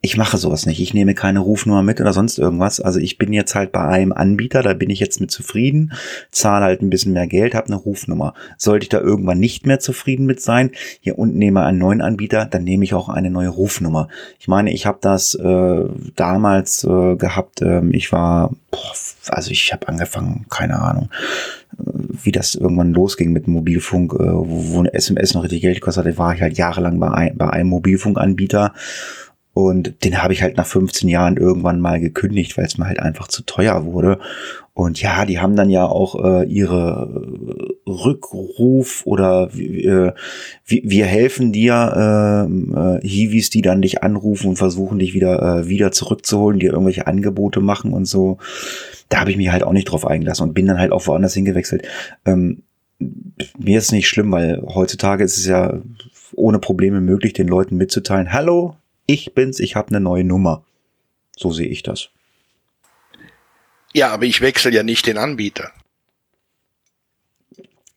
ich 0.00 0.16
mache 0.16 0.38
sowas 0.38 0.64
nicht. 0.64 0.80
Ich 0.80 0.94
nehme 0.94 1.14
keine 1.14 1.40
Rufnummer 1.40 1.82
mit 1.82 2.00
oder 2.00 2.12
sonst 2.12 2.38
irgendwas. 2.38 2.80
Also 2.80 3.00
ich 3.00 3.18
bin 3.18 3.32
jetzt 3.32 3.56
halt 3.56 3.72
bei 3.72 3.80
einem 3.80 4.12
Anbieter, 4.12 4.62
da 4.62 4.72
bin 4.72 4.90
ich 4.90 5.00
jetzt 5.00 5.20
mit 5.20 5.32
zufrieden, 5.32 5.92
zahle 6.30 6.66
halt 6.66 6.82
ein 6.82 6.90
bisschen 6.90 7.14
mehr 7.14 7.26
Geld, 7.26 7.54
habe 7.54 7.66
eine 7.66 7.76
Rufnummer. 7.76 8.34
Sollte 8.56 8.84
ich 8.84 8.88
da 8.90 9.00
irgendwann 9.00 9.40
nicht 9.40 9.66
mehr 9.66 9.80
zufrieden 9.80 10.24
mit 10.24 10.40
sein, 10.40 10.70
hier 11.00 11.18
unten 11.18 11.38
nehme 11.38 11.64
einen 11.64 11.78
neuen 11.78 12.00
Anbieter, 12.00 12.44
dann 12.46 12.62
nehme 12.62 12.84
ich 12.84 12.94
auch 12.94 13.08
eine 13.08 13.30
neue 13.30 13.48
Rufnummer. 13.48 14.06
Ich 14.38 14.46
meine, 14.46 14.72
ich 14.72 14.86
habe 14.86 14.98
das 15.00 15.34
äh, 15.34 15.84
damals 16.14 16.84
äh, 16.84 17.16
gehabt, 17.16 17.60
äh, 17.62 17.84
ich 17.90 18.12
war, 18.12 18.50
boah, 18.70 18.92
also 19.30 19.50
ich 19.50 19.72
habe 19.72 19.88
angefangen, 19.88 20.46
keine 20.48 20.78
Ahnung, 20.78 21.10
äh, 21.76 21.82
wie 22.22 22.30
das 22.30 22.54
irgendwann 22.54 22.92
losging 22.92 23.32
mit 23.32 23.48
Mobilfunk, 23.48 24.12
äh, 24.12 24.18
wo, 24.18 24.74
wo 24.74 24.78
eine 24.78 24.94
SMS 24.94 25.34
noch 25.34 25.42
richtig 25.42 25.62
Geld 25.62 25.80
kostet, 25.80 26.18
war 26.18 26.34
ich 26.34 26.40
halt 26.40 26.56
jahrelang 26.56 27.00
bei, 27.00 27.10
ein, 27.10 27.36
bei 27.36 27.50
einem 27.50 27.70
Mobilfunkanbieter 27.70 28.74
und 29.58 30.04
den 30.04 30.22
habe 30.22 30.32
ich 30.32 30.40
halt 30.40 30.56
nach 30.56 30.66
15 30.66 31.08
Jahren 31.08 31.36
irgendwann 31.36 31.80
mal 31.80 31.98
gekündigt, 31.98 32.56
weil 32.56 32.66
es 32.66 32.78
mir 32.78 32.86
halt 32.86 33.00
einfach 33.00 33.26
zu 33.26 33.42
teuer 33.42 33.86
wurde. 33.86 34.20
Und 34.72 35.02
ja, 35.02 35.24
die 35.24 35.40
haben 35.40 35.56
dann 35.56 35.68
ja 35.68 35.84
auch 35.84 36.14
äh, 36.24 36.44
ihre 36.44 37.26
Rückruf 37.84 39.02
oder 39.04 39.50
äh, 39.52 40.12
wir 40.64 41.06
helfen 41.06 41.50
dir, 41.50 42.46
äh, 42.46 42.98
äh, 42.98 43.00
Hiwis, 43.02 43.50
die 43.50 43.62
dann 43.62 43.82
dich 43.82 44.00
anrufen 44.04 44.50
und 44.50 44.56
versuchen, 44.58 45.00
dich 45.00 45.12
wieder, 45.12 45.42
äh, 45.42 45.68
wieder 45.68 45.90
zurückzuholen, 45.90 46.60
dir 46.60 46.70
irgendwelche 46.70 47.08
Angebote 47.08 47.58
machen 47.58 47.92
und 47.92 48.04
so. 48.04 48.38
Da 49.08 49.18
habe 49.18 49.32
ich 49.32 49.36
mich 49.36 49.50
halt 49.50 49.64
auch 49.64 49.72
nicht 49.72 49.90
drauf 49.90 50.06
eingelassen 50.06 50.44
und 50.46 50.54
bin 50.54 50.66
dann 50.66 50.78
halt 50.78 50.92
auch 50.92 51.04
woanders 51.08 51.34
hingewechselt. 51.34 51.82
Ähm, 52.24 52.62
mir 53.58 53.78
ist 53.78 53.90
nicht 53.90 54.06
schlimm, 54.06 54.30
weil 54.30 54.62
heutzutage 54.72 55.24
ist 55.24 55.36
es 55.36 55.46
ja 55.46 55.80
ohne 56.36 56.60
Probleme 56.60 57.00
möglich, 57.00 57.32
den 57.32 57.48
Leuten 57.48 57.76
mitzuteilen, 57.76 58.32
hallo, 58.32 58.76
ich 59.08 59.34
bin's, 59.34 59.58
ich 59.58 59.74
habe 59.74 59.88
eine 59.88 60.00
neue 60.00 60.22
Nummer. 60.22 60.64
So 61.34 61.50
sehe 61.50 61.66
ich 61.66 61.82
das. 61.82 62.10
Ja, 63.94 64.10
aber 64.10 64.24
ich 64.24 64.42
wechsle 64.42 64.70
ja 64.70 64.82
nicht 64.82 65.06
den 65.06 65.16
Anbieter. 65.16 65.72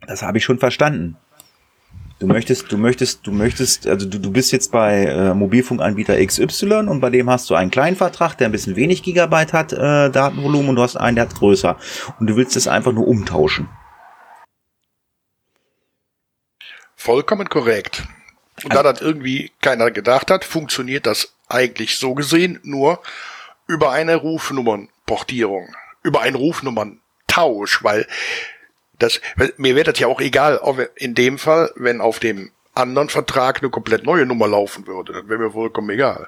Das 0.07 0.23
habe 0.23 0.37
ich 0.37 0.45
schon 0.45 0.57
verstanden. 0.57 1.17
Du 2.19 2.27
möchtest, 2.27 2.71
du 2.71 2.77
möchtest, 2.77 3.27
du 3.27 3.31
möchtest, 3.31 3.87
also 3.87 4.07
du, 4.07 4.19
du 4.19 4.31
bist 4.31 4.51
jetzt 4.51 4.71
bei 4.71 5.05
äh, 5.05 5.33
Mobilfunkanbieter 5.33 6.23
XY 6.25 6.87
und 6.87 7.01
bei 7.01 7.09
dem 7.09 7.29
hast 7.29 7.49
du 7.49 7.55
einen 7.55 7.71
kleinen 7.71 7.97
Vertrag, 7.97 8.37
der 8.37 8.47
ein 8.47 8.51
bisschen 8.51 8.75
wenig 8.75 9.03
Gigabyte 9.03 9.53
hat, 9.53 9.73
äh, 9.73 10.09
Datenvolumen 10.09 10.69
und 10.69 10.75
du 10.77 10.81
hast 10.81 10.95
einen, 10.95 11.15
der 11.15 11.25
hat 11.25 11.35
größer. 11.35 11.77
Und 12.19 12.27
du 12.27 12.37
willst 12.37 12.55
es 12.55 12.67
einfach 12.67 12.93
nur 12.93 13.07
umtauschen. 13.07 13.67
Vollkommen 16.95 17.49
korrekt. 17.49 18.07
Und 18.63 18.73
da 18.73 18.83
das 18.83 19.01
irgendwie 19.01 19.51
keiner 19.61 19.91
gedacht 19.91 20.31
hat, 20.31 20.45
funktioniert 20.45 21.05
das 21.05 21.33
eigentlich 21.47 21.97
so 21.97 22.13
gesehen 22.13 22.59
nur 22.63 23.01
über 23.67 23.91
eine 23.91 24.15
Rufnummernportierung, 24.15 25.75
über 26.03 26.21
einen 26.21 26.35
Rufnummerntausch, 26.35 27.83
weil 27.83 28.07
das, 28.99 29.19
mir 29.57 29.75
wäre 29.75 29.91
das 29.91 29.99
ja 29.99 30.07
auch 30.07 30.21
egal, 30.21 30.59
in 30.95 31.15
dem 31.15 31.37
Fall, 31.37 31.71
wenn 31.75 32.01
auf 32.01 32.19
dem 32.19 32.51
anderen 32.73 33.09
Vertrag 33.09 33.61
eine 33.61 33.69
komplett 33.69 34.05
neue 34.05 34.25
Nummer 34.25 34.47
laufen 34.47 34.87
würde. 34.87 35.13
Das 35.13 35.27
wäre 35.27 35.39
mir 35.39 35.51
vollkommen 35.51 35.89
egal. 35.89 36.27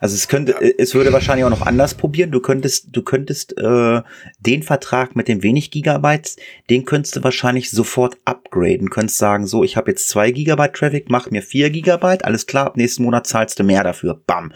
Also 0.00 0.14
es 0.14 0.26
könnte, 0.26 0.52
ja. 0.52 0.70
es 0.78 0.94
würde 0.94 1.12
wahrscheinlich 1.12 1.44
auch 1.44 1.50
noch 1.50 1.66
anders 1.66 1.94
probieren. 1.94 2.30
Du 2.30 2.40
könntest, 2.40 2.88
du 2.92 3.02
könntest 3.02 3.56
äh, 3.58 4.02
den 4.40 4.62
Vertrag 4.62 5.14
mit 5.14 5.28
den 5.28 5.42
wenig 5.42 5.70
Gigabytes, 5.70 6.36
den 6.68 6.84
könntest 6.84 7.16
du 7.16 7.22
wahrscheinlich 7.22 7.70
sofort 7.70 8.16
upgraden. 8.24 8.90
Könntest 8.90 9.18
sagen, 9.18 9.46
so, 9.46 9.62
ich 9.62 9.76
habe 9.76 9.90
jetzt 9.90 10.08
zwei 10.08 10.32
Gigabyte 10.32 10.74
Traffic, 10.74 11.10
mach 11.10 11.30
mir 11.30 11.42
vier 11.42 11.70
Gigabyte, 11.70 12.24
alles 12.24 12.46
klar, 12.46 12.66
ab 12.66 12.76
nächsten 12.76 13.04
Monat 13.04 13.26
zahlst 13.26 13.58
du 13.58 13.64
mehr 13.64 13.84
dafür. 13.84 14.20
Bam. 14.26 14.52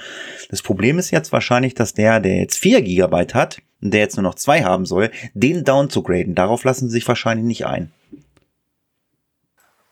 Das 0.51 0.63
Problem 0.63 0.99
ist 0.99 1.11
jetzt 1.11 1.33
wahrscheinlich, 1.33 1.75
dass 1.75 1.95
der, 1.95 2.21
der 2.21 2.37
jetzt 2.37 2.59
vier 2.59 2.83
Gigabyte 2.83 3.35
hat, 3.35 3.59
und 3.81 3.93
der 3.93 4.01
jetzt 4.01 4.17
nur 4.17 4.23
noch 4.23 4.37
zwei 4.37 4.63
haben 4.63 4.87
soll, 4.87 5.11
den 5.35 5.65
down 5.65 5.91
zu 5.91 6.03
graden. 6.03 6.35
Darauf 6.37 6.63
lassen 6.65 6.89
sie 6.89 6.93
sich 6.93 7.09
wahrscheinlich 7.09 7.45
nicht 7.45 7.67
ein. 7.67 7.91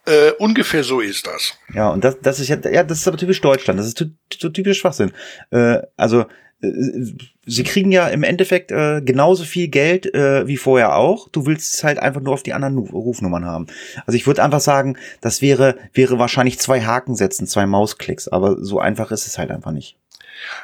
Äh, 0.07 0.33
ungefähr 0.39 0.83
so 0.83 1.01
ist 1.01 1.27
das. 1.27 1.55
Ja, 1.75 1.91
und 1.91 2.05
das, 2.05 2.19
das 2.21 2.41
ist 2.41 2.49
ja, 2.49 2.57
ja, 2.71 2.83
das 2.83 2.99
ist 2.99 3.09
aber 3.09 3.19
typisch 3.19 3.41
Deutschland. 3.41 3.79
Das 3.79 3.87
ist 3.87 3.99
so 4.39 4.49
typisch 4.49 4.79
Schwachsinn. 4.79 5.13
Äh, 5.51 5.79
also, 5.97 6.25
äh, 6.63 6.69
sie 7.47 7.65
kriegen 7.65 7.93
ja 7.93 8.09
im 8.09 8.23
Endeffekt 8.23 8.73
äh, 8.73 9.03
genauso 9.03 9.45
viel 9.45 9.69
Geld 9.69 10.13
äh, 10.15 10.47
wie 10.47 10.57
vorher 10.57 10.97
auch. 10.97 11.29
Du 11.29 11.47
willst 11.47 11.75
es 11.75 11.85
halt 11.85 11.99
einfach 11.99 12.21
nur 12.21 12.33
auf 12.33 12.43
die 12.43 12.55
anderen 12.55 12.79
Rufnummern 12.79 13.45
haben. 13.45 13.67
Also 14.07 14.17
ich 14.17 14.27
würde 14.27 14.43
einfach 14.43 14.61
sagen, 14.61 14.97
das 15.21 15.43
wäre, 15.43 15.77
wäre 15.93 16.19
wahrscheinlich 16.19 16.59
zwei 16.59 16.81
Haken 16.81 17.15
setzen, 17.15 17.47
zwei 17.47 17.67
Mausklicks, 17.67 18.29
aber 18.29 18.57
so 18.65 18.81
einfach 18.81 19.11
ist 19.11 19.27
es 19.27 19.39
halt 19.39 19.51
einfach 19.51 19.73
nicht. 19.73 19.97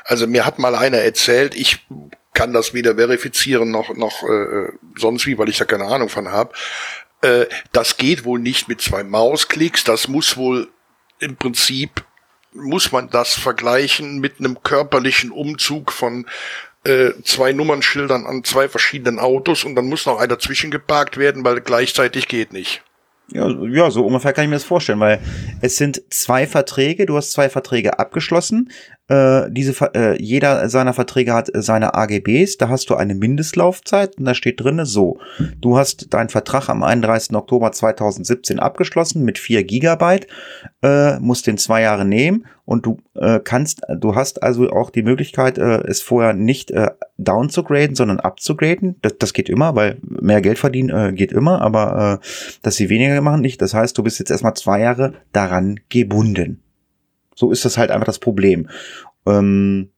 Also 0.05 0.27
mir 0.27 0.47
hat 0.47 0.59
mal 0.59 0.75
einer 0.75 0.99
erzählt, 0.99 1.55
ich 1.55 1.87
kann 2.33 2.53
das 2.53 2.75
weder 2.75 2.97
verifizieren 2.97 3.71
noch, 3.71 3.95
noch 3.97 4.23
äh, 4.23 4.69
sonst 4.97 5.27
wie, 5.27 5.39
weil 5.39 5.49
ich 5.49 5.59
da 5.59 5.65
keine 5.65 5.87
Ahnung 5.87 6.09
von 6.09 6.29
habe. 6.29 6.53
Äh, 7.27 7.47
das 7.73 7.97
geht 7.97 8.25
wohl 8.25 8.39
nicht 8.39 8.69
mit 8.69 8.81
zwei 8.81 9.03
Mausklicks. 9.03 9.85
Das 9.85 10.09
muss 10.09 10.37
wohl 10.37 10.69
im 11.19 11.37
Prinzip 11.37 12.05
muss 12.53 12.93
man 12.93 13.11
das 13.11 13.35
vergleichen 13.35 14.19
mit 14.19 14.39
einem 14.39 14.63
körperlichen 14.63 15.31
Umzug 15.31 15.93
von 15.93 16.27
äh, 16.85 17.11
zwei 17.23 17.53
Nummernschildern 17.53 18.27
an 18.27 18.45
zwei 18.45 18.69
verschiedenen 18.69 19.19
Autos 19.19 19.65
und 19.65 19.75
dann 19.75 19.87
muss 19.87 20.07
noch 20.07 20.19
einer 20.19 20.39
zwischengeparkt 20.39 21.19
werden, 21.19 21.45
weil 21.45 21.61
gleichzeitig 21.61 22.29
geht 22.29 22.53
nicht. 22.53 22.83
Ja, 23.29 23.49
ja, 23.49 23.91
so 23.91 24.07
ungefähr 24.07 24.33
kann 24.33 24.45
ich 24.45 24.51
mir 24.51 24.57
das 24.57 24.65
vorstellen, 24.65 25.01
weil 25.01 25.21
es 25.61 25.77
sind 25.77 26.01
zwei 26.11 26.47
Verträge, 26.47 27.07
du 27.07 27.17
hast 27.17 27.33
zwei 27.33 27.49
Verträge 27.49 27.99
abgeschlossen. 27.99 28.71
Äh, 29.09 29.51
diese, 29.51 29.73
äh, 29.95 30.21
jeder 30.23 30.69
seiner 30.69 30.93
Verträge 30.93 31.33
hat 31.33 31.51
seine 31.55 31.95
AGBs, 31.95 32.57
da 32.57 32.69
hast 32.69 32.91
du 32.91 32.95
eine 32.95 33.15
Mindestlaufzeit 33.15 34.19
und 34.19 34.25
da 34.25 34.35
steht 34.35 34.61
drinne 34.61 34.87
so, 34.87 35.19
du 35.61 35.79
hast 35.79 36.13
deinen 36.13 36.29
Vertrag 36.29 36.69
am 36.69 36.83
31. 36.83 37.35
Oktober 37.35 37.73
2017 37.73 38.59
abgeschlossen 38.59 39.25
mit 39.25 39.39
4 39.39 39.65
Gigabyte, 39.65 40.27
äh, 40.83 41.19
musst 41.21 41.47
den 41.47 41.59
zwei 41.59 41.83
Jahre 41.83 42.05
nehmen 42.05 42.47
und 42.65 42.85
du 42.85 42.99
äh, 43.15 43.39
kannst, 43.43 43.83
du 43.97 44.17
hast 44.17 44.43
also 44.43 44.69
auch 44.71 44.91
die 44.91 45.05
Möglichkeit, 45.05 45.57
äh, 45.57 45.83
es 45.87 46.03
vorher 46.03 46.35
nicht 46.35 46.73
äh, 46.73 46.91
down 47.17 47.49
zu 47.49 47.63
graden, 47.63 47.95
sondern 47.95 48.19
abzugraden. 48.19 48.97
Das, 49.03 49.17
das 49.19 49.33
geht 49.33 49.49
immer, 49.49 49.77
weil 49.77 49.99
mehr 50.03 50.41
Geld 50.41 50.59
verdienen 50.59 50.91
äh, 50.91 51.13
geht 51.13 51.31
immer, 51.31 51.63
aber 51.63 52.21
äh, 52.21 52.27
dass 52.63 52.75
sie 52.75 52.89
weniger 52.89 53.21
machen 53.21 53.41
nicht. 53.41 53.63
Das 53.63 53.73
heißt, 53.73 53.97
du 53.97 54.03
bist 54.03 54.19
jetzt 54.19 54.33
erstmal 54.33 54.55
zwei 54.55 54.81
Jahre 54.81 55.15
daran 55.33 55.79
gebunden. 55.89 56.61
So 57.37 57.53
ist 57.53 57.65
das 57.65 57.79
halt 57.79 57.93
einfach 57.93 58.07
das 58.07 58.19
Problem. 58.19 58.69
Ähm, 59.27 59.93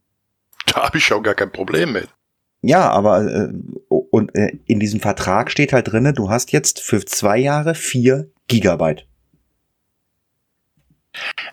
da 0.66 0.82
habe 0.82 0.98
ich 0.98 1.10
auch 1.12 1.22
gar 1.22 1.34
kein 1.34 1.50
Problem 1.50 1.92
mit. 1.92 2.08
Ja, 2.60 2.90
aber 2.90 3.22
äh, 3.22 3.48
und 3.88 4.34
äh, 4.34 4.58
in 4.66 4.80
diesem 4.80 5.00
Vertrag 5.00 5.50
steht 5.50 5.72
halt 5.72 5.90
drinne, 5.90 6.12
du 6.12 6.28
hast 6.28 6.52
jetzt 6.52 6.80
für 6.80 7.04
zwei 7.04 7.38
Jahre 7.38 7.74
vier 7.74 8.30
Gigabyte. 8.48 9.06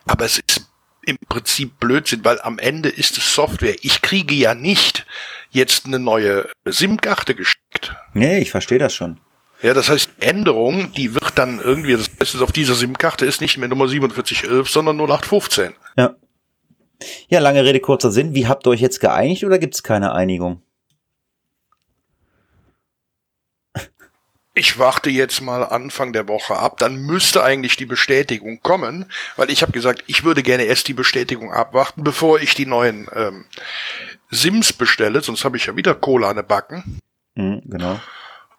Aber 0.06 0.26
es 0.26 0.39
ist 0.39 0.67
im 1.06 1.17
Prinzip 1.30 1.80
Blödsinn, 1.80 2.26
weil 2.26 2.41
am 2.41 2.58
Ende 2.58 2.89
ist 2.89 3.17
es 3.17 3.36
Software. 3.36 3.76
Ich 3.82 4.02
kriege 4.02 4.34
ja 4.34 4.56
nicht 4.56 5.06
jetzt 5.52 5.86
eine 5.86 6.00
neue 6.00 6.50
SIM-Karte 6.65 7.36
geschickt. 7.36 7.95
Nee, 8.13 8.39
ich 8.39 8.50
verstehe 8.50 8.80
das 8.80 8.95
schon. 8.95 9.19
Ja, 9.61 9.73
das 9.73 9.89
heißt, 9.89 10.09
Änderung, 10.19 10.91
die 10.93 11.13
wird 11.13 11.37
dann 11.37 11.59
irgendwie, 11.59 11.93
das 11.93 12.09
heißt, 12.19 12.41
auf 12.41 12.51
dieser 12.51 12.75
SIM-Karte 12.75 13.25
ist 13.25 13.41
nicht 13.41 13.57
mehr 13.57 13.69
Nummer 13.69 13.87
4711, 13.87 14.69
sondern 14.69 14.97
0815. 14.97 15.73
Ja. 15.97 16.15
Ja, 17.27 17.39
lange 17.39 17.63
Rede, 17.63 17.79
kurzer 17.79 18.11
Sinn. 18.11 18.33
Wie 18.35 18.47
habt 18.47 18.67
ihr 18.67 18.71
euch 18.71 18.81
jetzt 18.81 18.99
geeinigt 18.99 19.43
oder 19.43 19.59
gibt 19.59 19.75
es 19.75 19.83
keine 19.83 20.13
Einigung? 20.13 20.61
Ich 24.57 24.79
warte 24.79 25.09
jetzt 25.09 25.41
mal 25.41 25.63
Anfang 25.65 26.13
der 26.13 26.29
Woche 26.29 26.55
ab, 26.55 26.77
dann 26.77 26.95
müsste 26.95 27.43
eigentlich 27.43 27.75
die 27.75 27.85
Bestätigung 27.85 28.61
kommen, 28.61 29.11
weil 29.35 29.49
ich 29.51 29.61
habe 29.61 29.73
gesagt, 29.73 30.05
ich 30.07 30.23
würde 30.23 30.43
gerne 30.43 30.63
erst 30.63 30.87
die 30.87 30.93
Bestätigung 30.93 31.51
abwarten, 31.51 32.05
bevor 32.05 32.39
ich 32.39 32.55
die 32.55 32.65
neuen 32.65 33.09
ähm, 33.13 33.43
Sims 34.31 34.71
bestelle, 34.71 35.19
sonst 35.19 35.43
habe 35.43 35.57
ich 35.57 35.65
ja 35.65 35.75
wieder 35.75 35.93
Cola 35.93 36.29
an 36.29 36.37
der 36.37 36.43
Backen. 36.43 37.01
Mhm, 37.35 37.63
genau. 37.65 37.99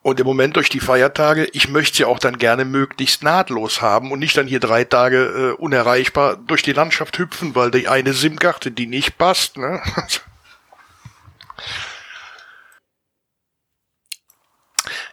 Und 0.07 0.21
im 0.21 0.27
Moment 0.27 0.55
durch 0.55 0.69
die 0.69 0.79
Feiertage, 0.79 1.49
ich 1.53 1.69
möchte 1.69 1.97
sie 1.97 2.05
auch 2.05 2.21
dann 2.21 2.38
gerne 2.38 2.64
möglichst 2.64 3.25
nahtlos 3.25 3.83
haben 3.83 4.12
und 4.12 4.21
nicht 4.21 4.37
dann 4.37 4.47
hier 4.47 4.61
drei 4.61 4.85
Tage 4.85 5.16
äh, 5.57 5.61
unerreichbar 5.61 6.37
durch 6.37 6.62
die 6.62 6.71
Landschaft 6.71 7.19
hüpfen, 7.19 7.57
weil 7.57 7.73
die 7.73 7.88
eine 7.88 8.12
SIM-Karte, 8.12 8.71
die 8.71 8.87
nicht 8.87 9.19
passt, 9.19 9.57
ne? 9.59 9.83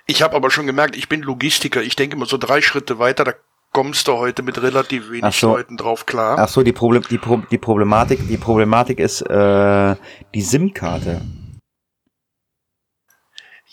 Ich 0.05 0.21
habe 0.21 0.35
aber 0.35 0.51
schon 0.51 0.67
gemerkt, 0.67 0.95
ich 0.95 1.09
bin 1.09 1.23
Logistiker. 1.23 1.81
Ich 1.81 1.95
denke 1.95 2.15
immer 2.15 2.27
so 2.27 2.37
drei 2.37 2.61
Schritte 2.61 2.99
weiter, 2.99 3.23
da 3.23 3.33
kommst 3.71 4.07
du 4.07 4.13
heute 4.13 4.43
mit 4.43 4.61
relativ 4.61 5.09
wenig 5.09 5.39
so. 5.39 5.55
Leuten 5.55 5.75
drauf 5.75 6.05
klar. 6.05 6.37
Ach 6.37 6.49
so, 6.49 6.61
die, 6.61 6.73
Problem, 6.73 7.01
die, 7.09 7.17
Pro 7.17 7.41
die 7.49 7.57
Problematik, 7.57 8.27
die 8.27 8.37
Problematik 8.37 8.99
ist 8.99 9.21
äh, 9.21 9.95
die 10.35 10.41
SIM-Karte. 10.41 11.21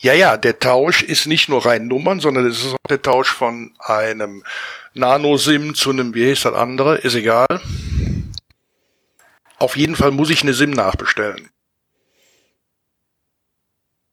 Ja, 0.02 0.14
ja, 0.14 0.38
der 0.38 0.58
Tausch 0.58 1.02
ist 1.02 1.26
nicht 1.26 1.50
nur 1.50 1.66
rein 1.66 1.86
Nummern, 1.86 2.20
sondern 2.20 2.46
es 2.46 2.64
ist 2.64 2.72
auch 2.72 2.88
der 2.88 3.02
Tausch 3.02 3.30
von 3.30 3.74
einem 3.80 4.42
Nano-SIM 4.94 5.74
zu 5.74 5.90
einem, 5.90 6.14
wie 6.14 6.30
heißt 6.30 6.46
das 6.46 6.54
andere, 6.54 6.96
ist 6.96 7.14
egal. 7.14 7.46
Auf 9.58 9.76
jeden 9.76 9.96
Fall 9.96 10.10
muss 10.10 10.30
ich 10.30 10.42
eine 10.42 10.54
SIM 10.54 10.70
nachbestellen. 10.70 11.50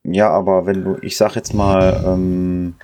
Ja, 0.03 0.29
aber 0.29 0.65
wenn 0.65 0.83
du, 0.83 0.97
ich 1.01 1.15
sag 1.15 1.35
jetzt 1.35 1.53
mal, 1.53 2.03
ähm, 2.05 2.75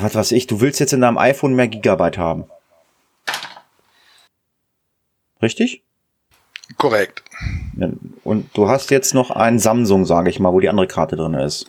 was 0.00 0.14
weiß 0.14 0.32
ich, 0.32 0.46
du 0.46 0.60
willst 0.60 0.78
jetzt 0.78 0.92
in 0.92 1.00
deinem 1.00 1.16
iPhone 1.16 1.54
mehr 1.54 1.68
Gigabyte 1.68 2.18
haben. 2.18 2.44
Richtig? 5.40 5.82
Korrekt. 6.76 7.22
Und 8.24 8.50
du 8.54 8.68
hast 8.68 8.90
jetzt 8.90 9.14
noch 9.14 9.30
ein 9.30 9.58
Samsung, 9.58 10.04
sage 10.04 10.30
ich 10.30 10.38
mal, 10.38 10.52
wo 10.52 10.60
die 10.60 10.68
andere 10.68 10.86
Karte 10.86 11.16
drin 11.16 11.34
ist. 11.34 11.66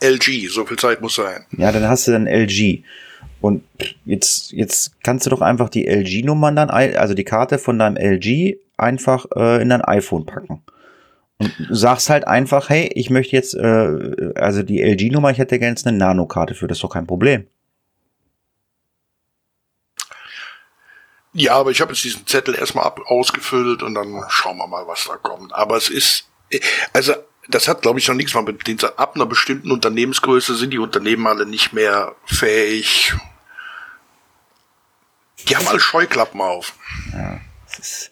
LG, 0.00 0.48
so 0.48 0.66
viel 0.66 0.76
Zeit 0.76 1.00
muss 1.00 1.14
sein. 1.14 1.44
Ja, 1.56 1.72
dann 1.72 1.88
hast 1.88 2.06
du 2.06 2.12
dann 2.12 2.26
LG. 2.26 2.84
Und 3.40 3.64
jetzt, 4.04 4.52
jetzt 4.52 5.02
kannst 5.02 5.26
du 5.26 5.30
doch 5.30 5.40
einfach 5.40 5.68
die 5.68 5.86
LG-Nummern 5.86 6.56
dann, 6.56 6.70
also 6.70 7.14
die 7.14 7.24
Karte 7.24 7.58
von 7.58 7.78
deinem 7.78 7.96
LG 7.96 8.56
einfach 8.76 9.26
äh, 9.34 9.62
in 9.62 9.70
dein 9.70 9.82
iPhone 9.82 10.26
packen. 10.26 10.62
Und 11.38 11.52
sagst 11.70 12.08
halt 12.08 12.26
einfach, 12.26 12.70
hey, 12.70 12.90
ich 12.94 13.10
möchte 13.10 13.36
jetzt, 13.36 13.54
äh, 13.54 14.32
also 14.34 14.62
die 14.62 14.82
LG-Nummer, 14.82 15.30
ich 15.30 15.38
hätte 15.38 15.58
gerne 15.58 15.76
eine 15.84 15.96
Nano-Karte 15.96 16.54
für, 16.54 16.66
das 16.66 16.78
ist 16.78 16.84
doch 16.84 16.90
kein 16.90 17.06
Problem. 17.06 17.46
Ja, 21.38 21.52
aber 21.56 21.70
ich 21.70 21.82
habe 21.82 21.92
jetzt 21.92 22.02
diesen 22.02 22.26
Zettel 22.26 22.54
erstmal 22.54 22.86
ab 22.86 22.98
ausgefüllt 23.06 23.82
und 23.82 23.94
dann 23.94 24.24
schauen 24.28 24.56
wir 24.56 24.66
mal, 24.66 24.86
was 24.86 25.04
da 25.04 25.16
kommt. 25.16 25.54
Aber 25.54 25.76
es 25.76 25.90
ist, 25.90 26.26
also 26.94 27.12
das 27.48 27.68
hat, 27.68 27.82
glaube 27.82 27.98
ich, 27.98 28.08
noch 28.08 28.14
nichts 28.14 28.32
mal 28.32 28.42
mit 28.42 28.66
den 28.66 28.82
ab 28.96 29.16
einer 29.16 29.26
bestimmten 29.26 29.70
Unternehmensgröße 29.70 30.56
sind 30.56 30.72
die 30.72 30.78
Unternehmen 30.78 31.26
alle 31.26 31.44
nicht 31.44 31.74
mehr 31.74 32.14
fähig. 32.24 33.12
Die 35.46 35.56
haben 35.56 35.68
alle 35.68 35.78
Scheuklappen 35.78 36.40
auf. 36.40 36.72
Ja, 37.12 37.38
ist, 37.78 38.10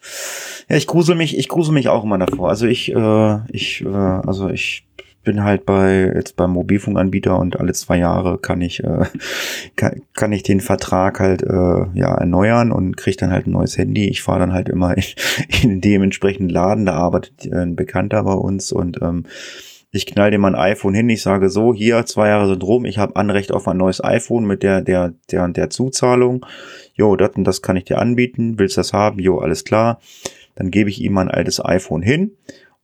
ja 0.68 0.76
ich 0.76 0.87
grusel 0.87 1.14
mich, 1.14 1.38
ich 1.38 1.48
grusel 1.48 1.72
mich 1.72 1.88
auch 1.88 2.04
immer 2.04 2.18
davor. 2.18 2.50
Also 2.50 2.66
ich, 2.66 2.92
äh, 2.92 3.38
ich, 3.50 3.80
äh, 3.80 3.87
also 3.87 4.50
ich 4.50 4.84
bin 5.24 5.42
halt 5.42 5.66
bei 5.66 6.12
jetzt 6.14 6.37
beim 6.37 6.52
Mobilfunkanbieter 6.52 7.38
und 7.38 7.58
alle 7.58 7.72
zwei 7.72 7.98
Jahre 7.98 8.38
kann 8.38 8.60
ich 8.60 8.84
äh, 8.84 9.06
kann, 9.76 10.02
kann 10.14 10.32
ich 10.32 10.42
den 10.42 10.60
Vertrag 10.60 11.20
halt 11.20 11.42
äh, 11.42 11.87
ja 11.94 12.14
erneuern 12.14 12.70
und 12.70 12.96
kriege 12.96 13.16
dann 13.16 13.32
halt 13.32 13.46
ein 13.46 13.52
neues 13.52 13.76
Handy. 13.76 14.08
Ich 14.08 14.22
fahre 14.22 14.40
dann 14.40 14.52
halt 14.52 14.68
immer 14.68 14.96
in, 14.96 15.04
in 15.62 15.80
dem 15.80 16.02
entsprechenden 16.02 16.50
Laden, 16.50 16.87
da 16.87 16.94
arbeitet 16.94 17.52
ein 17.52 17.76
Bekannter 17.76 18.22
bei 18.22 18.34
uns 18.34 18.70
und 18.70 19.00
ähm, 19.02 19.24
ich 19.90 20.06
knall 20.06 20.32
dir 20.32 20.40
mein 20.40 20.56
iPhone 20.56 20.92
hin, 20.92 21.08
ich 21.08 21.22
sage 21.22 21.48
so, 21.50 21.72
hier, 21.72 22.04
zwei 22.04 22.26
Jahre 22.26 22.48
sind 22.48 22.64
rum, 22.64 22.84
ich 22.84 22.98
habe 22.98 23.14
Anrecht 23.14 23.52
auf 23.52 23.68
ein 23.68 23.76
neues 23.76 24.02
iPhone 24.02 24.44
mit 24.44 24.64
der, 24.64 24.82
der, 24.82 25.14
der 25.30 25.46
der 25.48 25.70
Zuzahlung. 25.70 26.44
Jo, 26.94 27.14
das 27.14 27.37
und 27.37 27.44
das 27.44 27.62
kann 27.62 27.76
ich 27.76 27.84
dir 27.84 28.00
anbieten, 28.00 28.58
willst 28.58 28.76
das 28.76 28.92
haben? 28.92 29.20
Jo, 29.20 29.38
alles 29.38 29.64
klar. 29.64 30.00
Dann 30.56 30.72
gebe 30.72 30.90
ich 30.90 31.00
ihm 31.00 31.12
mein 31.12 31.30
altes 31.30 31.64
iPhone 31.64 32.02
hin 32.02 32.32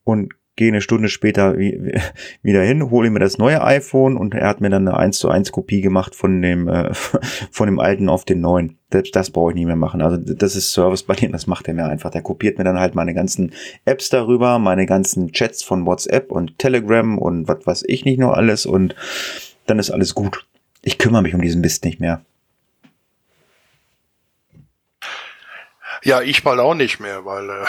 und 0.05 0.35
gehe 0.61 0.69
eine 0.69 0.83
Stunde 0.83 1.09
später 1.09 1.57
wieder 2.43 2.63
hin, 2.63 2.91
hole 2.91 3.09
mir 3.09 3.19
das 3.19 3.39
neue 3.39 3.63
iPhone 3.63 4.19
und 4.19 4.35
er 4.35 4.47
hat 4.47 4.61
mir 4.61 4.69
dann 4.69 4.87
eine 4.87 4.95
1 4.95 5.19
zu 5.19 5.31
1 5.31 5.53
Kopie 5.53 5.81
gemacht 5.81 6.15
von 6.15 6.43
dem, 6.43 6.69
äh, 6.69 6.93
von 7.51 7.67
dem 7.67 7.81
alten 7.81 8.11
auf 8.11 8.27
den 8.27 8.43
neuen. 8.43 8.77
Das, 8.91 9.11
das 9.11 9.31
brauche 9.31 9.53
ich 9.53 9.55
nicht 9.55 9.65
mehr 9.65 9.77
machen. 9.77 10.03
Also 10.03 10.19
das 10.19 10.57
ist 10.57 10.71
Service 10.71 11.03
bei 11.03 11.15
dem, 11.17 11.33
das 11.33 11.47
macht 11.47 11.67
er 11.67 11.73
mir 11.73 11.87
einfach. 11.87 12.11
Der 12.11 12.21
kopiert 12.21 12.59
mir 12.59 12.65
dann 12.65 12.79
halt 12.79 12.95
meine 12.95 13.15
ganzen 13.15 13.55
Apps 13.87 14.11
darüber, 14.11 14.59
meine 14.59 14.85
ganzen 14.85 15.33
Chats 15.33 15.63
von 15.63 15.87
WhatsApp 15.87 16.31
und 16.31 16.59
Telegram 16.59 17.17
und 17.17 17.49
was 17.49 17.67
weiß 17.67 17.85
ich 17.87 18.05
nicht 18.05 18.21
nur 18.21 18.37
alles 18.37 18.67
und 18.67 18.95
dann 19.65 19.79
ist 19.79 19.91
alles 19.91 20.15
gut. 20.15 20.47
Ich 20.83 20.99
kümmere 20.99 21.23
mich 21.23 21.35
um 21.35 21.41
diesen 21.41 21.63
Mist 21.63 21.87
nicht 21.87 22.01
mehr. 22.01 22.21
Ja, 26.03 26.21
ich 26.21 26.45
mal 26.45 26.61
auch 26.61 26.75
nicht 26.75 27.01
mehr, 27.01 27.25
weil 27.25 27.49
äh, 27.49 27.65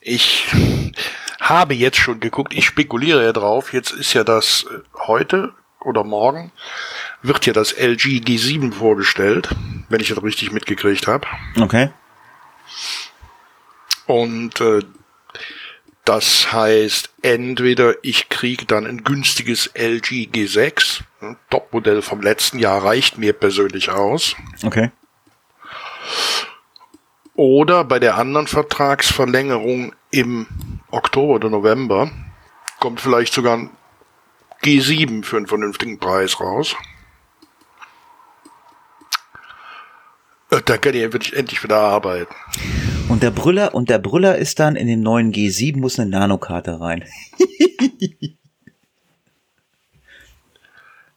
ich 0.00 0.46
habe 1.48 1.74
jetzt 1.74 1.98
schon 1.98 2.20
geguckt, 2.20 2.54
ich 2.54 2.66
spekuliere 2.66 3.24
ja 3.24 3.32
drauf, 3.32 3.72
jetzt 3.72 3.92
ist 3.92 4.14
ja 4.14 4.24
das 4.24 4.66
äh, 4.70 4.80
heute 5.06 5.52
oder 5.80 6.04
morgen 6.04 6.52
wird 7.22 7.46
ja 7.46 7.52
das 7.52 7.72
LG 7.72 8.20
G7 8.24 8.72
vorgestellt, 8.72 9.48
wenn 9.88 10.00
ich 10.00 10.08
das 10.08 10.22
richtig 10.22 10.52
mitgekriegt 10.52 11.06
habe. 11.06 11.26
Okay. 11.60 11.90
Und 14.06 14.60
äh, 14.60 14.80
das 16.04 16.52
heißt, 16.52 17.10
entweder 17.20 17.94
ich 18.02 18.30
kriege 18.30 18.64
dann 18.64 18.86
ein 18.86 19.04
günstiges 19.04 19.66
LG 19.74 20.30
G6, 20.32 21.02
ein 21.20 21.36
Topmodell 21.50 22.00
vom 22.00 22.22
letzten 22.22 22.58
Jahr 22.58 22.82
reicht 22.82 23.18
mir 23.18 23.34
persönlich 23.34 23.90
aus. 23.90 24.34
Okay. 24.62 24.90
Oder 27.38 27.84
bei 27.84 28.00
der 28.00 28.18
anderen 28.18 28.48
Vertragsverlängerung 28.48 29.94
im 30.10 30.48
Oktober 30.90 31.34
oder 31.34 31.50
November 31.50 32.10
kommt 32.80 33.00
vielleicht 33.00 33.32
sogar 33.32 33.56
ein 33.56 33.70
G7 34.64 35.22
für 35.22 35.36
einen 35.36 35.46
vernünftigen 35.46 36.00
Preis 36.00 36.40
raus. 36.40 36.74
Äh, 40.50 40.62
da 40.64 40.78
kann 40.78 40.94
ich 40.94 41.32
endlich 41.32 41.62
wieder 41.62 41.78
arbeiten. 41.78 42.34
Und 43.08 43.22
der 43.22 43.30
Brüller, 43.30 43.72
und 43.72 43.88
der 43.88 44.00
Brüller 44.00 44.36
ist 44.36 44.58
dann 44.58 44.74
in 44.74 44.88
dem 44.88 45.02
neuen 45.02 45.32
G7 45.32 45.78
muss 45.78 46.00
eine 46.00 46.10
Nanokarte 46.10 46.80
rein. 46.80 47.04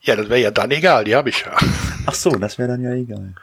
Ja, 0.03 0.15
das 0.15 0.29
wäre 0.29 0.41
ja 0.41 0.51
dann 0.51 0.71
egal, 0.71 1.03
die 1.03 1.15
habe 1.15 1.29
ich 1.29 1.41
ja. 1.41 1.55
Ach 2.05 2.15
so, 2.15 2.31
das 2.31 2.57
wäre 2.57 2.69
dann 2.69 2.81
ja 2.81 2.91
egal. 2.93 3.35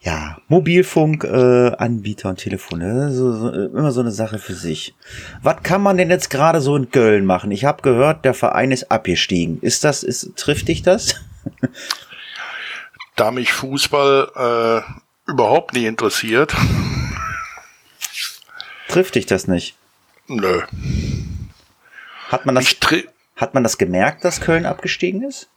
Ja, 0.00 0.38
Mobilfunkanbieter 0.48 2.28
äh, 2.28 2.30
und 2.30 2.36
Telefone, 2.36 3.10
so, 3.12 3.32
so, 3.32 3.50
immer 3.50 3.90
so 3.90 4.00
eine 4.00 4.12
Sache 4.12 4.38
für 4.38 4.54
sich. 4.54 4.94
Was 5.42 5.62
kann 5.62 5.82
man 5.82 5.96
denn 5.96 6.10
jetzt 6.10 6.30
gerade 6.30 6.60
so 6.60 6.76
in 6.76 6.90
Köln 6.90 7.24
machen? 7.24 7.50
Ich 7.50 7.64
habe 7.64 7.82
gehört, 7.82 8.24
der 8.24 8.34
Verein 8.34 8.70
ist 8.70 8.92
abgestiegen. 8.92 9.60
Ist 9.62 9.82
das, 9.82 10.02
ist, 10.02 10.36
trifft 10.36 10.68
dich 10.68 10.82
das? 10.82 11.16
da 13.16 13.30
mich 13.30 13.52
Fußball 13.52 14.84
äh, 14.86 15.30
überhaupt 15.30 15.72
nicht 15.72 15.84
interessiert. 15.86 16.54
Trifft 18.88 19.14
dich 19.16 19.26
das 19.26 19.48
nicht? 19.48 19.74
Nö. 20.28 20.62
Hat 22.28 22.46
man 22.46 22.54
das, 22.54 22.76
hat 23.36 23.54
man 23.54 23.62
das 23.62 23.78
gemerkt, 23.78 24.24
dass 24.24 24.40
Köln 24.40 24.66
abgestiegen 24.66 25.22
ist? 25.22 25.48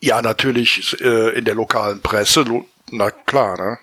Ja, 0.00 0.22
natürlich 0.22 1.00
äh, 1.00 1.38
in 1.38 1.44
der 1.44 1.54
lokalen 1.54 2.00
Presse, 2.00 2.44
na 2.90 3.10
klar, 3.10 3.56
ne? 3.58 3.78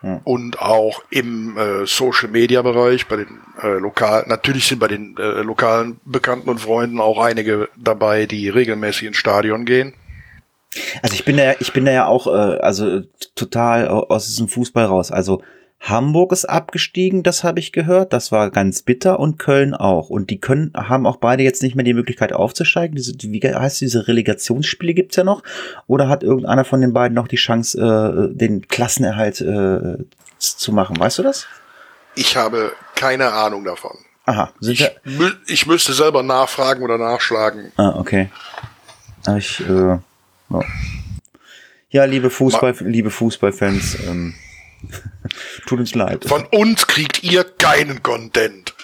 Hm. 0.00 0.20
Und 0.24 0.60
auch 0.60 1.02
im 1.10 1.56
äh, 1.58 1.86
Social 1.86 2.28
Media 2.28 2.62
Bereich, 2.62 3.08
bei 3.08 3.16
den 3.16 3.40
äh, 3.60 3.78
lokal, 3.78 4.24
natürlich 4.28 4.66
sind 4.66 4.78
bei 4.78 4.88
den 4.88 5.16
äh, 5.18 5.42
lokalen 5.42 6.00
Bekannten 6.04 6.48
und 6.48 6.60
Freunden 6.60 7.00
auch 7.00 7.18
einige 7.18 7.68
dabei, 7.76 8.26
die 8.26 8.48
regelmäßig 8.48 9.08
ins 9.08 9.16
Stadion 9.16 9.64
gehen. 9.64 9.94
Also 11.02 11.14
ich 11.14 11.24
bin 11.24 11.36
da, 11.36 11.54
ich 11.58 11.72
bin 11.72 11.84
da 11.84 11.90
ja 11.90 12.06
auch, 12.06 12.28
äh, 12.28 12.58
also 12.60 13.02
total 13.34 13.88
aus 13.88 14.26
diesem 14.26 14.48
Fußball 14.48 14.84
raus. 14.84 15.10
Also 15.10 15.42
Hamburg 15.80 16.32
ist 16.32 16.44
abgestiegen, 16.44 17.22
das 17.22 17.44
habe 17.44 17.60
ich 17.60 17.72
gehört. 17.72 18.12
Das 18.12 18.32
war 18.32 18.50
ganz 18.50 18.82
bitter 18.82 19.20
und 19.20 19.38
Köln 19.38 19.74
auch. 19.74 20.10
Und 20.10 20.30
die 20.30 20.40
können, 20.40 20.72
haben 20.74 21.06
auch 21.06 21.16
beide 21.16 21.44
jetzt 21.44 21.62
nicht 21.62 21.76
mehr 21.76 21.84
die 21.84 21.94
Möglichkeit 21.94 22.32
aufzusteigen. 22.32 22.96
Diese, 22.96 23.14
wie 23.20 23.40
heißt 23.40 23.80
diese 23.80 24.08
Relegationsspiele 24.08 24.92
gibt's 24.94 25.16
ja 25.16 25.24
noch? 25.24 25.42
Oder 25.86 26.08
hat 26.08 26.22
irgendeiner 26.22 26.64
von 26.64 26.80
den 26.80 26.92
beiden 26.92 27.14
noch 27.14 27.28
die 27.28 27.36
Chance, 27.36 27.78
äh, 27.78 28.36
den 28.36 28.66
Klassenerhalt 28.66 29.40
äh, 29.40 30.04
zu 30.38 30.72
machen? 30.72 30.98
Weißt 30.98 31.18
du 31.18 31.22
das? 31.22 31.46
Ich 32.16 32.36
habe 32.36 32.72
keine 32.96 33.32
Ahnung 33.32 33.64
davon. 33.64 33.96
Aha. 34.26 34.52
Ich, 34.60 34.84
mü 35.04 35.30
ich, 35.46 35.66
müsste 35.66 35.94
selber 35.94 36.22
nachfragen 36.22 36.82
oder 36.82 36.98
nachschlagen. 36.98 37.72
Ah, 37.76 37.94
okay. 37.96 38.28
Ich, 39.38 39.60
äh, 39.60 39.98
oh. 40.50 40.62
Ja, 41.90 42.04
liebe 42.04 42.28
Fußball, 42.28 42.74
Ma 42.80 42.88
liebe 42.88 43.10
Fußballfans, 43.10 43.96
ähm, 44.06 44.34
Tut 45.66 45.80
uns 45.80 45.94
leid. 45.94 46.24
Von 46.26 46.44
uns 46.46 46.86
kriegt 46.86 47.22
ihr 47.22 47.44
keinen 47.44 48.02
Content. 48.02 48.74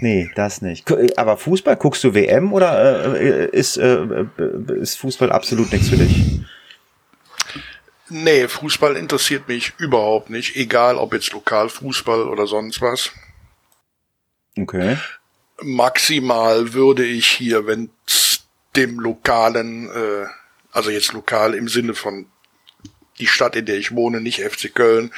Nee, 0.00 0.30
das 0.34 0.60
nicht. 0.60 0.86
Aber 1.16 1.36
Fußball, 1.38 1.76
guckst 1.76 2.04
du 2.04 2.14
WM 2.14 2.52
oder 2.52 3.18
äh, 3.18 3.46
ist, 3.46 3.78
äh, 3.78 4.26
ist 4.80 4.98
Fußball 4.98 5.32
absolut 5.32 5.72
nichts 5.72 5.88
für 5.88 5.96
dich? 5.96 6.40
Nee, 8.08 8.46
Fußball 8.46 8.96
interessiert 8.96 9.48
mich 9.48 9.72
überhaupt 9.78 10.30
nicht. 10.30 10.54
Egal, 10.54 10.96
ob 10.96 11.12
jetzt 11.12 11.32
Lokalfußball 11.32 12.28
oder 12.28 12.46
sonst 12.46 12.80
was. 12.80 13.10
Okay. 14.58 14.96
Maximal 15.62 16.72
würde 16.74 17.04
ich 17.04 17.26
hier, 17.26 17.66
wenn 17.66 17.90
dem 18.76 19.00
lokalen, 19.00 19.88
äh, 19.90 20.26
also 20.70 20.90
jetzt 20.90 21.14
lokal 21.14 21.54
im 21.54 21.68
Sinne 21.68 21.94
von 21.94 22.26
die 23.18 23.26
Stadt, 23.26 23.56
in 23.56 23.66
der 23.66 23.76
ich 23.76 23.94
wohne, 23.94 24.20
nicht 24.20 24.40
FC 24.40 24.74
Köln. 24.74 25.12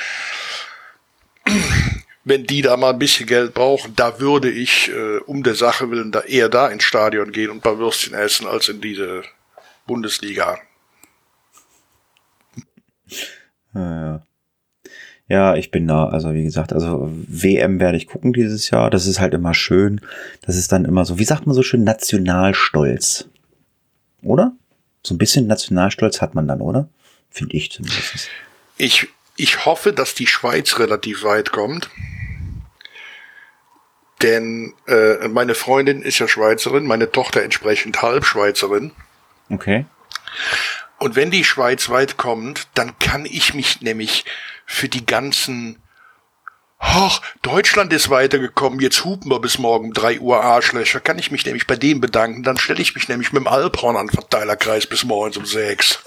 Wenn 2.24 2.44
die 2.44 2.62
da 2.62 2.76
mal 2.76 2.90
ein 2.90 2.98
bisschen 2.98 3.26
Geld 3.26 3.54
brauchen, 3.54 3.96
da 3.96 4.20
würde 4.20 4.50
ich 4.50 4.90
äh, 4.90 5.18
um 5.18 5.42
der 5.42 5.54
Sache 5.54 5.90
willen 5.90 6.12
da 6.12 6.20
eher 6.20 6.48
da 6.48 6.68
ins 6.68 6.84
Stadion 6.84 7.32
gehen 7.32 7.50
und 7.50 7.62
bei 7.62 7.78
Würstchen 7.78 8.14
essen 8.14 8.46
als 8.46 8.68
in 8.68 8.80
diese 8.80 9.22
Bundesliga. 9.86 10.58
Ja, 13.74 14.22
ja, 15.28 15.56
ich 15.56 15.70
bin 15.70 15.86
da. 15.86 16.06
Also 16.06 16.32
wie 16.32 16.44
gesagt, 16.44 16.72
also 16.72 17.10
WM 17.12 17.80
werde 17.80 17.98
ich 17.98 18.06
gucken 18.06 18.32
dieses 18.32 18.70
Jahr. 18.70 18.88
Das 18.88 19.06
ist 19.06 19.20
halt 19.20 19.34
immer 19.34 19.52
schön. 19.52 20.00
Das 20.42 20.56
ist 20.56 20.72
dann 20.72 20.86
immer 20.86 21.04
so, 21.04 21.18
wie 21.18 21.24
sagt 21.24 21.46
man 21.46 21.54
so 21.54 21.62
schön, 21.62 21.84
Nationalstolz. 21.84 23.28
Oder? 24.22 24.52
So 25.02 25.14
ein 25.14 25.18
bisschen 25.18 25.46
Nationalstolz 25.46 26.22
hat 26.22 26.34
man 26.34 26.48
dann, 26.48 26.62
oder? 26.62 26.88
Finde 27.30 27.56
ich 27.56 27.70
zumindest. 27.70 28.30
Ich, 28.76 29.08
ich 29.36 29.64
hoffe, 29.64 29.92
dass 29.92 30.14
die 30.14 30.26
Schweiz 30.26 30.78
relativ 30.78 31.22
weit 31.22 31.52
kommt. 31.52 31.90
Denn 34.22 34.74
äh, 34.86 35.28
meine 35.28 35.54
Freundin 35.54 36.02
ist 36.02 36.18
ja 36.18 36.26
Schweizerin, 36.26 36.86
meine 36.86 37.12
Tochter 37.12 37.42
entsprechend 37.42 38.02
Halbschweizerin. 38.02 38.90
Okay. 39.48 39.86
Und 40.98 41.14
wenn 41.14 41.30
die 41.30 41.44
Schweiz 41.44 41.88
weit 41.88 42.16
kommt, 42.16 42.66
dann 42.74 42.98
kann 42.98 43.24
ich 43.24 43.54
mich 43.54 43.80
nämlich 43.80 44.24
für 44.66 44.88
die 44.88 45.06
ganzen 45.06 45.80
Ach, 46.80 47.20
Deutschland 47.42 47.92
ist 47.92 48.08
weitergekommen, 48.08 48.78
jetzt 48.78 49.04
hupen 49.04 49.32
wir 49.32 49.40
bis 49.40 49.58
morgen 49.58 49.86
um 49.86 49.92
drei 49.92 50.20
Uhr 50.20 50.44
Arschlöcher. 50.44 51.00
Kann 51.00 51.18
ich 51.18 51.32
mich 51.32 51.44
nämlich 51.44 51.66
bei 51.66 51.74
dem 51.74 52.00
bedanken, 52.00 52.44
dann 52.44 52.56
stelle 52.56 52.80
ich 52.80 52.94
mich 52.94 53.08
nämlich 53.08 53.32
mit 53.32 53.42
dem 53.42 53.48
Alphorn 53.48 53.96
an 53.96 54.08
Verteilerkreis 54.08 54.86
bis 54.86 55.02
morgens 55.02 55.36
um 55.36 55.44
sechs. 55.44 55.98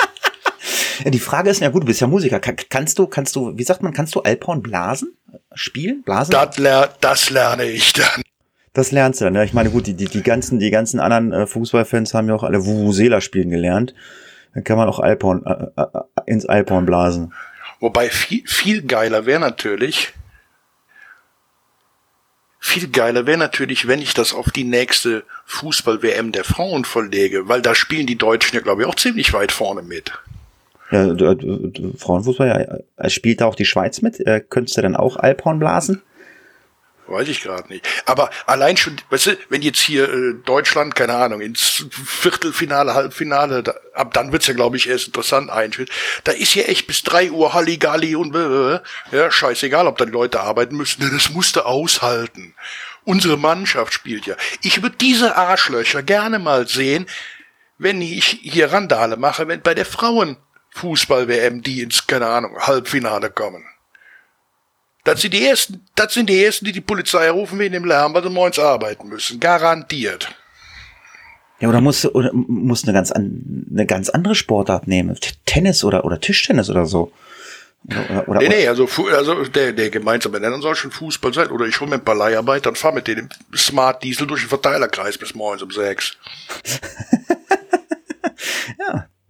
Die 1.05 1.19
Frage 1.19 1.49
ist, 1.49 1.61
ja 1.61 1.69
gut, 1.69 1.83
du 1.83 1.87
bist 1.87 2.01
ja 2.01 2.07
Musiker. 2.07 2.39
kannst 2.39 2.99
du, 2.99 3.07
kannst 3.07 3.35
du, 3.35 3.57
wie 3.57 3.63
sagt 3.63 3.81
man, 3.81 3.93
kannst 3.93 4.15
du 4.15 4.21
Alphorn 4.21 4.61
blasen? 4.61 5.15
Spielen? 5.53 6.03
Blasen? 6.03 6.31
Das, 6.31 6.57
ler 6.57 6.89
das 7.01 7.29
lerne 7.29 7.65
ich 7.65 7.93
dann. 7.93 8.21
Das 8.73 8.91
lernst 8.91 9.19
du 9.19 9.25
dann, 9.25 9.35
ja. 9.35 9.43
Ich 9.43 9.53
meine, 9.53 9.69
gut, 9.69 9.87
die, 9.87 9.95
die, 9.95 10.05
die 10.05 10.23
ganzen, 10.23 10.59
die 10.59 10.69
ganzen 10.69 10.99
anderen 10.99 11.33
äh, 11.33 11.47
Fußballfans 11.47 12.13
haben 12.13 12.27
ja 12.29 12.35
auch 12.35 12.43
alle 12.43 12.65
Vuvuzela 12.65 13.19
spielen 13.19 13.49
gelernt. 13.49 13.93
Dann 14.53 14.63
kann 14.63 14.77
man 14.77 14.87
auch 14.87 14.99
Alphorn, 14.99 15.43
äh, 15.45 15.81
äh, 15.81 15.87
ins 16.25 16.45
Alphorn 16.45 16.85
blasen. 16.85 17.33
Wobei 17.79 18.09
viel, 18.09 18.43
viel 18.45 18.83
geiler 18.83 19.25
wäre 19.25 19.39
natürlich, 19.39 20.13
viel 22.59 22.89
geiler 22.89 23.25
wäre 23.25 23.39
natürlich, 23.39 23.87
wenn 23.87 24.01
ich 24.01 24.13
das 24.13 24.33
auf 24.33 24.51
die 24.51 24.63
nächste 24.63 25.23
Fußball-WM 25.45 26.31
der 26.31 26.43
Frauen 26.43 26.85
verlege, 26.85 27.47
weil 27.47 27.61
da 27.61 27.73
spielen 27.73 28.05
die 28.05 28.17
Deutschen 28.17 28.55
ja, 28.55 28.61
glaube 28.61 28.83
ich, 28.83 28.87
auch 28.87 28.95
ziemlich 28.95 29.33
weit 29.33 29.51
vorne 29.51 29.81
mit. 29.81 30.13
Du, 30.91 31.93
Frauenfußball, 31.97 32.47
ja, 32.47 33.03
äh, 33.05 33.09
spielt 33.09 33.39
da 33.39 33.45
auch 33.45 33.55
die 33.55 33.65
Schweiz 33.65 34.01
mit? 34.01 34.19
Äh, 34.19 34.41
könntest 34.41 34.77
du 34.77 34.81
dann 34.81 34.97
auch 34.97 35.15
Alphorn 35.15 35.57
blasen? 35.57 36.01
Weiß 37.07 37.27
ich 37.27 37.41
gerade 37.41 37.67
nicht. 37.69 37.87
Aber 38.05 38.29
allein 38.45 38.77
schon, 38.77 38.97
weißt 39.09 39.27
du, 39.27 39.37
wenn 39.49 39.61
jetzt 39.61 39.79
hier 39.79 40.11
äh, 40.11 40.33
Deutschland, 40.45 40.95
keine 40.95 41.13
Ahnung, 41.15 41.41
ins 41.41 41.85
Viertelfinale, 41.91 42.93
Halbfinale, 42.93 43.63
da, 43.63 43.73
ab 43.93 44.13
dann 44.13 44.31
wird's 44.31 44.47
ja, 44.47 44.53
glaube 44.53 44.77
ich, 44.77 44.89
erst 44.89 45.07
interessant 45.07 45.49
eintritt. 45.49 45.89
Da 46.25 46.33
ist 46.33 46.55
ja 46.55 46.63
echt 46.63 46.87
bis 46.87 47.03
drei 47.03 47.31
Uhr 47.31 47.53
Halligalli 47.53 48.15
und 48.15 48.35
äh, 48.35 48.79
ja, 49.15 49.31
scheißegal, 49.31 49.87
ob 49.87 49.97
da 49.97 50.05
die 50.05 50.11
Leute 50.11 50.41
arbeiten 50.41 50.75
müssen, 50.75 51.09
das 51.11 51.31
musste 51.31 51.65
aushalten. 51.65 52.53
Unsere 53.03 53.37
Mannschaft 53.37 53.93
spielt 53.93 54.25
ja. 54.25 54.35
Ich 54.61 54.83
würde 54.83 54.95
diese 54.99 55.35
Arschlöcher 55.35 56.03
gerne 56.03 56.37
mal 56.37 56.67
sehen, 56.67 57.07
wenn 57.77 58.01
ich 58.01 58.39
hier 58.41 58.71
Randale 58.71 59.17
mache, 59.17 59.47
wenn 59.47 59.61
bei 59.61 59.73
der 59.73 59.85
Frauen 59.85 60.37
Fußball-WM, 60.71 61.61
die 61.61 61.81
ins, 61.81 62.05
keine 62.07 62.27
Ahnung, 62.27 62.57
Halbfinale 62.57 63.29
kommen. 63.29 63.63
Das 65.03 65.21
sind 65.21 65.33
die 65.33 65.45
ersten, 65.45 65.85
das 65.95 66.13
sind 66.13 66.29
die 66.29 66.43
ersten, 66.43 66.65
die 66.65 66.71
die 66.71 66.81
Polizei 66.81 67.29
rufen 67.29 67.57
wegen 67.59 67.73
dem 67.73 67.85
Lärm, 67.85 68.13
weil 68.13 68.23
sie 68.23 68.29
morgens 68.29 68.59
arbeiten 68.59 69.09
müssen. 69.09 69.39
Garantiert. 69.39 70.29
Ja, 71.59 71.69
oder 71.69 71.81
musst 71.81 72.03
du, 72.03 72.09
oder 72.09 72.31
musst 72.33 72.85
eine 72.85 72.93
ganz, 72.93 73.11
an, 73.11 73.65
eine 73.71 73.85
ganz 73.85 74.09
andere 74.09 74.35
Sportart 74.35 74.87
nehmen. 74.87 75.17
Tennis 75.45 75.83
oder, 75.83 76.05
oder 76.05 76.19
Tischtennis 76.19 76.69
oder 76.69 76.85
so. 76.85 77.11
Oder, 77.87 78.27
oder, 78.27 78.39
nee, 78.41 78.49
nee, 78.49 78.67
also, 78.67 78.87
also 79.11 79.43
der, 79.45 79.73
der 79.73 79.89
gemeinsame 79.89 80.39
Nenner 80.39 80.61
soll 80.61 80.75
schon 80.75 80.91
Fußball 80.91 81.33
sein. 81.33 81.49
Oder 81.49 81.65
ich 81.65 81.79
hole 81.79 81.89
mir 81.89 81.95
ein 81.95 82.05
paar 82.05 82.15
Leiharbeiter 82.15 82.69
und 82.69 82.77
fahre 82.77 82.95
mit 82.95 83.07
denen 83.07 83.29
im 83.51 83.57
Smart 83.57 84.03
Diesel 84.03 84.27
durch 84.27 84.41
den 84.41 84.49
Verteilerkreis 84.49 85.17
bis 85.17 85.33
morgens 85.33 85.63
um 85.63 85.71
sechs. 85.71 86.15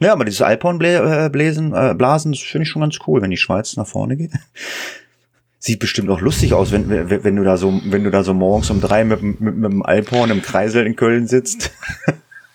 ja, 0.01 0.13
aber 0.13 0.25
dieses 0.25 0.41
Alphornbläsen, 0.41 1.73
äh, 1.73 1.93
Blasen, 1.95 2.31
das 2.31 2.41
finde 2.41 2.63
ich 2.63 2.69
schon 2.69 2.81
ganz 2.81 2.97
cool, 3.05 3.21
wenn 3.21 3.29
die 3.29 3.37
Schweiz 3.37 3.77
nach 3.77 3.87
vorne 3.87 4.17
geht. 4.17 4.31
Sieht 5.59 5.79
bestimmt 5.79 6.09
auch 6.09 6.21
lustig 6.21 6.53
aus, 6.53 6.71
wenn, 6.71 6.89
wenn, 6.89 7.23
wenn 7.23 7.35
du 7.35 7.43
da 7.43 7.55
so, 7.55 7.79
wenn 7.85 8.03
du 8.03 8.09
da 8.09 8.23
so 8.23 8.33
morgens 8.33 8.71
um 8.71 8.81
drei 8.81 9.03
mit, 9.03 9.21
mit, 9.21 9.39
mit 9.39 9.63
dem 9.63 9.83
Alphorn 9.83 10.31
im 10.31 10.41
Kreisel 10.41 10.87
in 10.87 10.95
Köln 10.95 11.27
sitzt. 11.27 11.69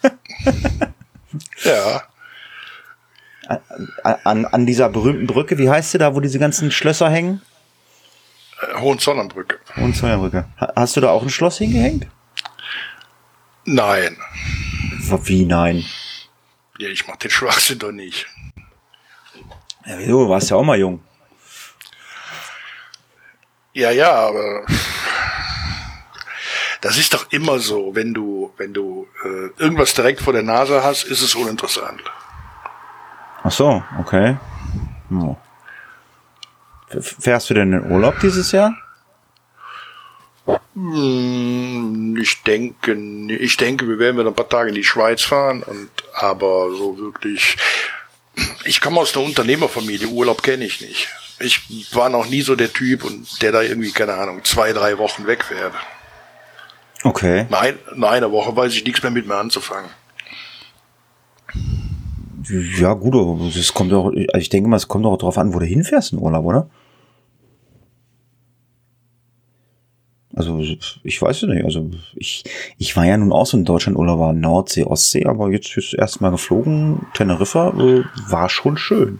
ja. 1.64 2.02
An, 4.02 4.44
an 4.44 4.66
dieser 4.66 4.88
berühmten 4.88 5.28
Brücke, 5.28 5.56
wie 5.56 5.70
heißt 5.70 5.92
sie 5.92 5.98
da, 5.98 6.16
wo 6.16 6.20
diese 6.20 6.40
ganzen 6.40 6.72
Schlösser 6.72 7.08
hängen? 7.08 7.42
Äh, 8.60 8.80
Hohenzollernbrücke. 8.80 9.58
Hohenzollernbrücke. 9.76 10.46
Hast 10.74 10.96
du 10.96 11.00
da 11.00 11.10
auch 11.10 11.22
ein 11.22 11.30
Schloss 11.30 11.58
hingehängt? 11.58 12.08
Nein. 13.64 14.16
Wie 15.24 15.44
nein? 15.44 15.84
Ja, 16.78 16.88
ich 16.88 17.06
mach 17.06 17.16
den 17.16 17.30
Schwachsinn 17.30 17.78
doch 17.78 17.92
nicht. 17.92 18.26
Ja, 19.84 19.98
wieso? 19.98 20.24
Du 20.24 20.28
warst 20.28 20.50
ja 20.50 20.56
auch 20.56 20.64
mal 20.64 20.78
jung. 20.78 21.00
Ja, 23.72 23.90
ja, 23.90 24.10
aber 24.12 24.64
Das 26.86 26.98
ist 26.98 27.14
doch 27.14 27.32
immer 27.32 27.58
so, 27.58 27.96
wenn 27.96 28.14
du, 28.14 28.52
wenn 28.58 28.72
du 28.72 29.08
äh, 29.24 29.60
irgendwas 29.60 29.92
direkt 29.94 30.20
vor 30.20 30.32
der 30.32 30.44
Nase 30.44 30.84
hast, 30.84 31.02
ist 31.02 31.20
es 31.20 31.34
uninteressant. 31.34 32.00
Ach 33.42 33.50
so, 33.50 33.82
okay. 33.98 34.36
Oh. 35.10 35.36
Fährst 37.00 37.50
du 37.50 37.54
denn 37.54 37.72
in 37.72 37.90
Urlaub 37.90 38.20
dieses 38.20 38.52
Jahr? 38.52 38.72
Hm, 40.74 42.18
ich 42.20 42.42
denke, 42.42 42.94
ich 43.32 43.56
denke, 43.56 43.88
wir 43.88 43.98
werden 43.98 44.18
wieder 44.18 44.28
ein 44.28 44.34
paar 44.34 44.48
Tage 44.48 44.68
in 44.68 44.74
die 44.74 44.84
Schweiz 44.84 45.22
fahren 45.22 45.62
und 45.62 45.90
aber 46.14 46.70
so 46.76 46.98
wirklich. 46.98 47.56
Ich 48.64 48.80
komme 48.80 49.00
aus 49.00 49.16
einer 49.16 49.24
Unternehmerfamilie, 49.24 50.08
Urlaub 50.08 50.42
kenne 50.42 50.64
ich 50.64 50.80
nicht. 50.80 51.08
Ich 51.38 51.94
war 51.94 52.08
noch 52.08 52.28
nie 52.28 52.42
so 52.42 52.54
der 52.54 52.72
Typ 52.72 53.04
und 53.04 53.42
der 53.42 53.52
da 53.52 53.62
irgendwie, 53.62 53.92
keine 53.92 54.14
Ahnung, 54.14 54.44
zwei, 54.44 54.72
drei 54.72 54.98
Wochen 54.98 55.26
weg 55.26 55.50
wäre. 55.50 55.72
Okay. 57.02 57.46
Nein, 57.50 57.78
nach 57.94 58.10
einer 58.10 58.30
Woche 58.32 58.54
weiß 58.54 58.74
ich 58.74 58.84
nichts 58.84 59.02
mehr 59.02 59.12
mit 59.12 59.26
mir 59.26 59.36
anzufangen. 59.36 59.90
Ja, 62.78 62.92
gut, 62.94 63.14
aber 63.14 63.46
es 63.46 63.74
kommt 63.74 63.92
auch, 63.92 64.12
ich 64.12 64.48
denke 64.48 64.68
mal, 64.68 64.76
es 64.76 64.88
kommt 64.88 65.04
auch 65.04 65.16
darauf 65.16 65.38
an, 65.38 65.52
wo 65.52 65.58
du 65.58 65.66
hinfährst 65.66 66.12
in 66.12 66.18
Urlaub, 66.18 66.44
oder? 66.44 66.70
Also 70.36 70.60
ich 70.60 71.22
weiß 71.22 71.42
es 71.42 71.48
nicht. 71.48 71.64
Also 71.64 71.90
ich, 72.14 72.44
ich 72.76 72.94
war 72.94 73.06
ja 73.06 73.16
nun 73.16 73.32
auch 73.32 73.46
so 73.46 73.56
in 73.56 73.64
Deutschland 73.64 73.96
Urlaub, 73.96 74.34
Nordsee, 74.34 74.84
Ostsee, 74.84 75.24
aber 75.24 75.50
jetzt 75.50 75.74
ist 75.78 75.94
erst 75.94 76.20
mal 76.20 76.30
geflogen. 76.30 77.06
Teneriffa 77.14 77.70
äh, 77.70 78.04
war 78.28 78.50
schon 78.50 78.76
schön. 78.76 79.18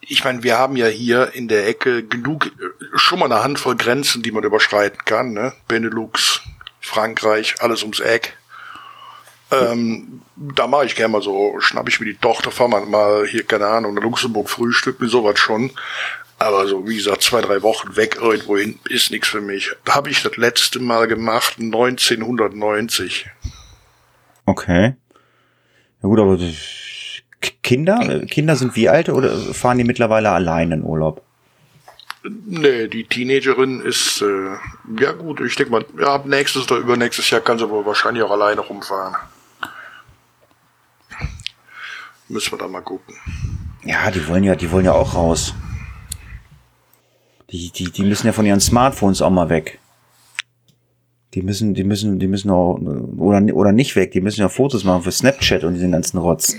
Ich 0.00 0.22
meine, 0.24 0.42
wir 0.42 0.58
haben 0.58 0.76
ja 0.76 0.86
hier 0.88 1.34
in 1.34 1.48
der 1.48 1.66
Ecke 1.66 2.04
genug, 2.04 2.46
äh, 2.46 2.50
schon 2.96 3.18
mal 3.18 3.32
eine 3.32 3.42
Handvoll 3.42 3.76
Grenzen, 3.76 4.22
die 4.22 4.30
man 4.30 4.44
überschreiten 4.44 4.98
kann. 5.06 5.32
Ne? 5.32 5.54
Benelux, 5.68 6.42
Frankreich, 6.80 7.54
alles 7.60 7.82
ums 7.82 8.00
Eck. 8.00 8.36
Ähm, 9.50 10.20
da 10.36 10.66
mache 10.66 10.84
ich 10.84 10.96
gerne 10.96 11.12
mal 11.12 11.22
so, 11.22 11.54
schnapp 11.60 11.88
ich 11.88 11.98
mir 11.98 12.06
die 12.06 12.16
Tochter, 12.16 12.50
fahr 12.50 12.68
mal, 12.68 12.84
mal 12.84 13.26
hier, 13.26 13.44
keine 13.44 13.68
Ahnung, 13.68 13.94
nach 13.94 14.02
Luxemburg 14.02 14.50
Frühstück, 14.50 15.00
mir 15.00 15.08
sowas 15.08 15.38
schon. 15.38 15.70
Aber 16.38 16.66
so, 16.66 16.86
wie 16.86 16.96
gesagt, 16.96 17.22
zwei, 17.22 17.40
drei 17.40 17.62
Wochen 17.62 17.96
weg 17.96 18.16
irgendwohin 18.20 18.78
ist 18.88 19.10
nichts 19.10 19.28
für 19.28 19.40
mich. 19.40 19.72
Habe 19.88 20.10
ich 20.10 20.22
das 20.22 20.36
letzte 20.36 20.80
Mal 20.80 21.06
gemacht 21.08 21.54
1990. 21.58 23.26
Okay. 24.44 24.94
Ja 26.02 26.08
gut, 26.08 26.20
aber 26.20 26.38
Kinder? 27.62 28.26
Kinder 28.26 28.56
sind 28.56 28.76
wie 28.76 28.88
alt 28.88 29.08
oder 29.08 29.36
fahren 29.36 29.78
die 29.78 29.84
mittlerweile 29.84 30.30
allein 30.30 30.72
in 30.72 30.82
Urlaub? 30.84 31.22
Nee, 32.44 32.88
die 32.88 33.04
Teenagerin 33.04 33.80
ist, 33.80 34.20
äh, 34.20 34.56
ja 35.00 35.12
gut, 35.12 35.40
ich 35.40 35.54
denke 35.54 35.72
mal, 35.72 35.84
ja, 35.98 36.14
ab 36.14 36.26
nächstes 36.26 36.64
oder 36.64 36.80
übernächstes 36.80 37.30
Jahr 37.30 37.40
kann 37.40 37.58
sie 37.58 37.68
wohl 37.70 37.86
wahrscheinlich 37.86 38.22
auch 38.24 38.30
alleine 38.32 38.60
rumfahren. 38.60 39.14
Müssen 42.28 42.52
wir 42.52 42.58
da 42.58 42.66
mal 42.66 42.82
gucken. 42.82 43.14
Ja, 43.84 44.10
die 44.10 44.26
wollen 44.26 44.42
ja, 44.42 44.56
die 44.56 44.70
wollen 44.72 44.84
ja 44.84 44.92
auch 44.92 45.14
raus. 45.14 45.54
Die, 47.50 47.70
die, 47.70 47.90
die 47.90 48.02
müssen 48.02 48.26
ja 48.26 48.32
von 48.32 48.46
ihren 48.46 48.60
Smartphones 48.60 49.22
auch 49.22 49.30
mal 49.30 49.48
weg. 49.48 49.78
Die 51.34 51.42
müssen, 51.42 51.74
die 51.74 51.84
müssen, 51.84 52.18
die 52.18 52.26
müssen 52.26 52.50
auch, 52.50 52.78
oder, 53.18 53.54
oder 53.54 53.72
nicht 53.72 53.94
weg, 53.94 54.12
die 54.12 54.20
müssen 54.20 54.40
ja 54.40 54.48
Fotos 54.48 54.84
machen 54.84 55.02
für 55.02 55.12
Snapchat 55.12 55.64
und 55.64 55.74
diesen 55.74 55.92
ganzen 55.92 56.18
Rotz. 56.18 56.56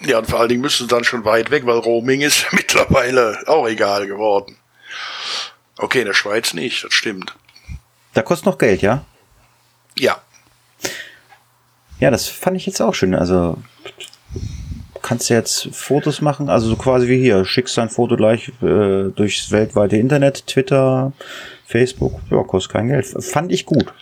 Ja, 0.00 0.18
und 0.18 0.26
vor 0.26 0.40
allen 0.40 0.48
Dingen 0.48 0.62
müssen 0.62 0.84
sie 0.84 0.88
dann 0.88 1.04
schon 1.04 1.24
weit 1.24 1.50
weg, 1.50 1.66
weil 1.66 1.78
Roaming 1.78 2.22
ist 2.22 2.46
mittlerweile 2.52 3.38
auch 3.46 3.68
egal 3.68 4.06
geworden. 4.06 4.56
Okay, 5.76 6.00
in 6.00 6.06
der 6.06 6.14
Schweiz 6.14 6.54
nicht, 6.54 6.84
das 6.84 6.94
stimmt. 6.94 7.34
Da 8.12 8.22
kostet 8.22 8.46
noch 8.46 8.58
Geld, 8.58 8.80
ja? 8.82 9.04
Ja. 9.98 10.20
Ja, 12.00 12.10
das 12.10 12.26
fand 12.28 12.56
ich 12.56 12.66
jetzt 12.66 12.80
auch 12.80 12.94
schön. 12.94 13.14
Also, 13.14 13.58
kannst 15.04 15.28
du 15.28 15.34
jetzt 15.34 15.68
Fotos 15.72 16.22
machen, 16.22 16.48
also 16.48 16.68
so 16.68 16.76
quasi 16.76 17.08
wie 17.08 17.20
hier, 17.20 17.44
schickst 17.44 17.76
dein 17.76 17.90
Foto 17.90 18.16
gleich 18.16 18.48
äh, 18.62 19.10
durchs 19.14 19.50
weltweite 19.50 19.98
Internet, 19.98 20.46
Twitter, 20.46 21.12
Facebook, 21.66 22.20
ja, 22.30 22.42
kostet 22.42 22.72
kein 22.72 22.88
Geld. 22.88 23.06
Fand 23.22 23.52
ich 23.52 23.66
gut. 23.66 23.92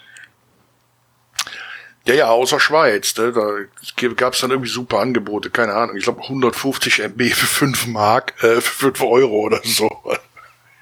Ja, 2.07 2.15
ja, 2.15 2.31
außer 2.31 2.59
Schweiz, 2.59 3.17
ne? 3.17 3.33
da 3.33 4.09
gab 4.15 4.35
es 4.35 4.41
dann 4.41 4.51
irgendwie 4.51 4.71
super 4.71 5.01
Angebote, 5.01 5.51
keine 5.51 5.75
Ahnung, 5.75 5.97
ich 5.97 6.05
glaube 6.05 6.23
150 6.23 7.01
MB 7.01 7.23
für 7.33 7.47
5 7.47 7.88
Mark, 7.88 8.35
äh, 8.43 8.61
für 8.61 8.93
5 8.93 9.03
Euro 9.03 9.41
oder 9.41 9.61
so. 9.65 9.91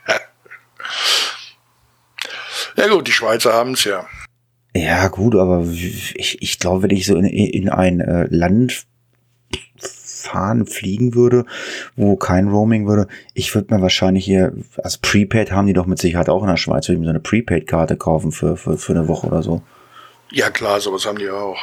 ja 2.77 2.89
gut, 2.89 3.07
die 3.07 3.13
Schweizer 3.13 3.55
haben 3.55 3.73
es 3.73 3.85
ja. 3.85 4.07
Ja, 4.75 5.09
gut, 5.09 5.35
aber 5.35 5.65
ich, 5.65 6.41
ich 6.41 6.59
glaube, 6.59 6.85
wenn 6.85 6.91
ich 6.91 7.07
so 7.07 7.17
in, 7.17 7.25
in 7.25 7.69
ein 7.69 8.01
äh, 8.01 8.27
Land 8.31 8.87
fahren, 10.31 10.67
fliegen 10.67 11.15
würde, 11.15 11.45
wo 11.97 12.17
kein 12.17 12.49
Roaming 12.49 12.87
würde, 12.87 13.09
ich 13.35 13.55
würde 13.55 13.75
mir 13.75 13.83
wahrscheinlich 13.83 14.25
hier, 14.25 14.53
also 14.83 14.99
Prepaid 15.03 15.53
haben 15.53 15.67
die 15.67 15.73
doch 15.73 15.87
mit 15.87 15.99
Sicherheit 15.99 16.29
auch 16.29 16.43
in 16.43 16.49
der 16.49 16.57
Schweiz, 16.57 16.89
würde 16.89 16.95
ich 16.95 17.01
mir 17.01 17.07
so 17.07 17.11
eine 17.11 17.21
Prepaid-Karte 17.21 17.97
kaufen 17.97 18.33
für, 18.33 18.57
für, 18.57 18.79
für 18.79 18.93
eine 18.93 19.09
Woche 19.09 19.27
oder 19.27 19.43
so. 19.43 19.63
Ja 20.31 20.51
klar, 20.51 20.81
sowas 20.81 21.07
haben 21.07 21.19
die 21.19 21.31
auch. 21.31 21.59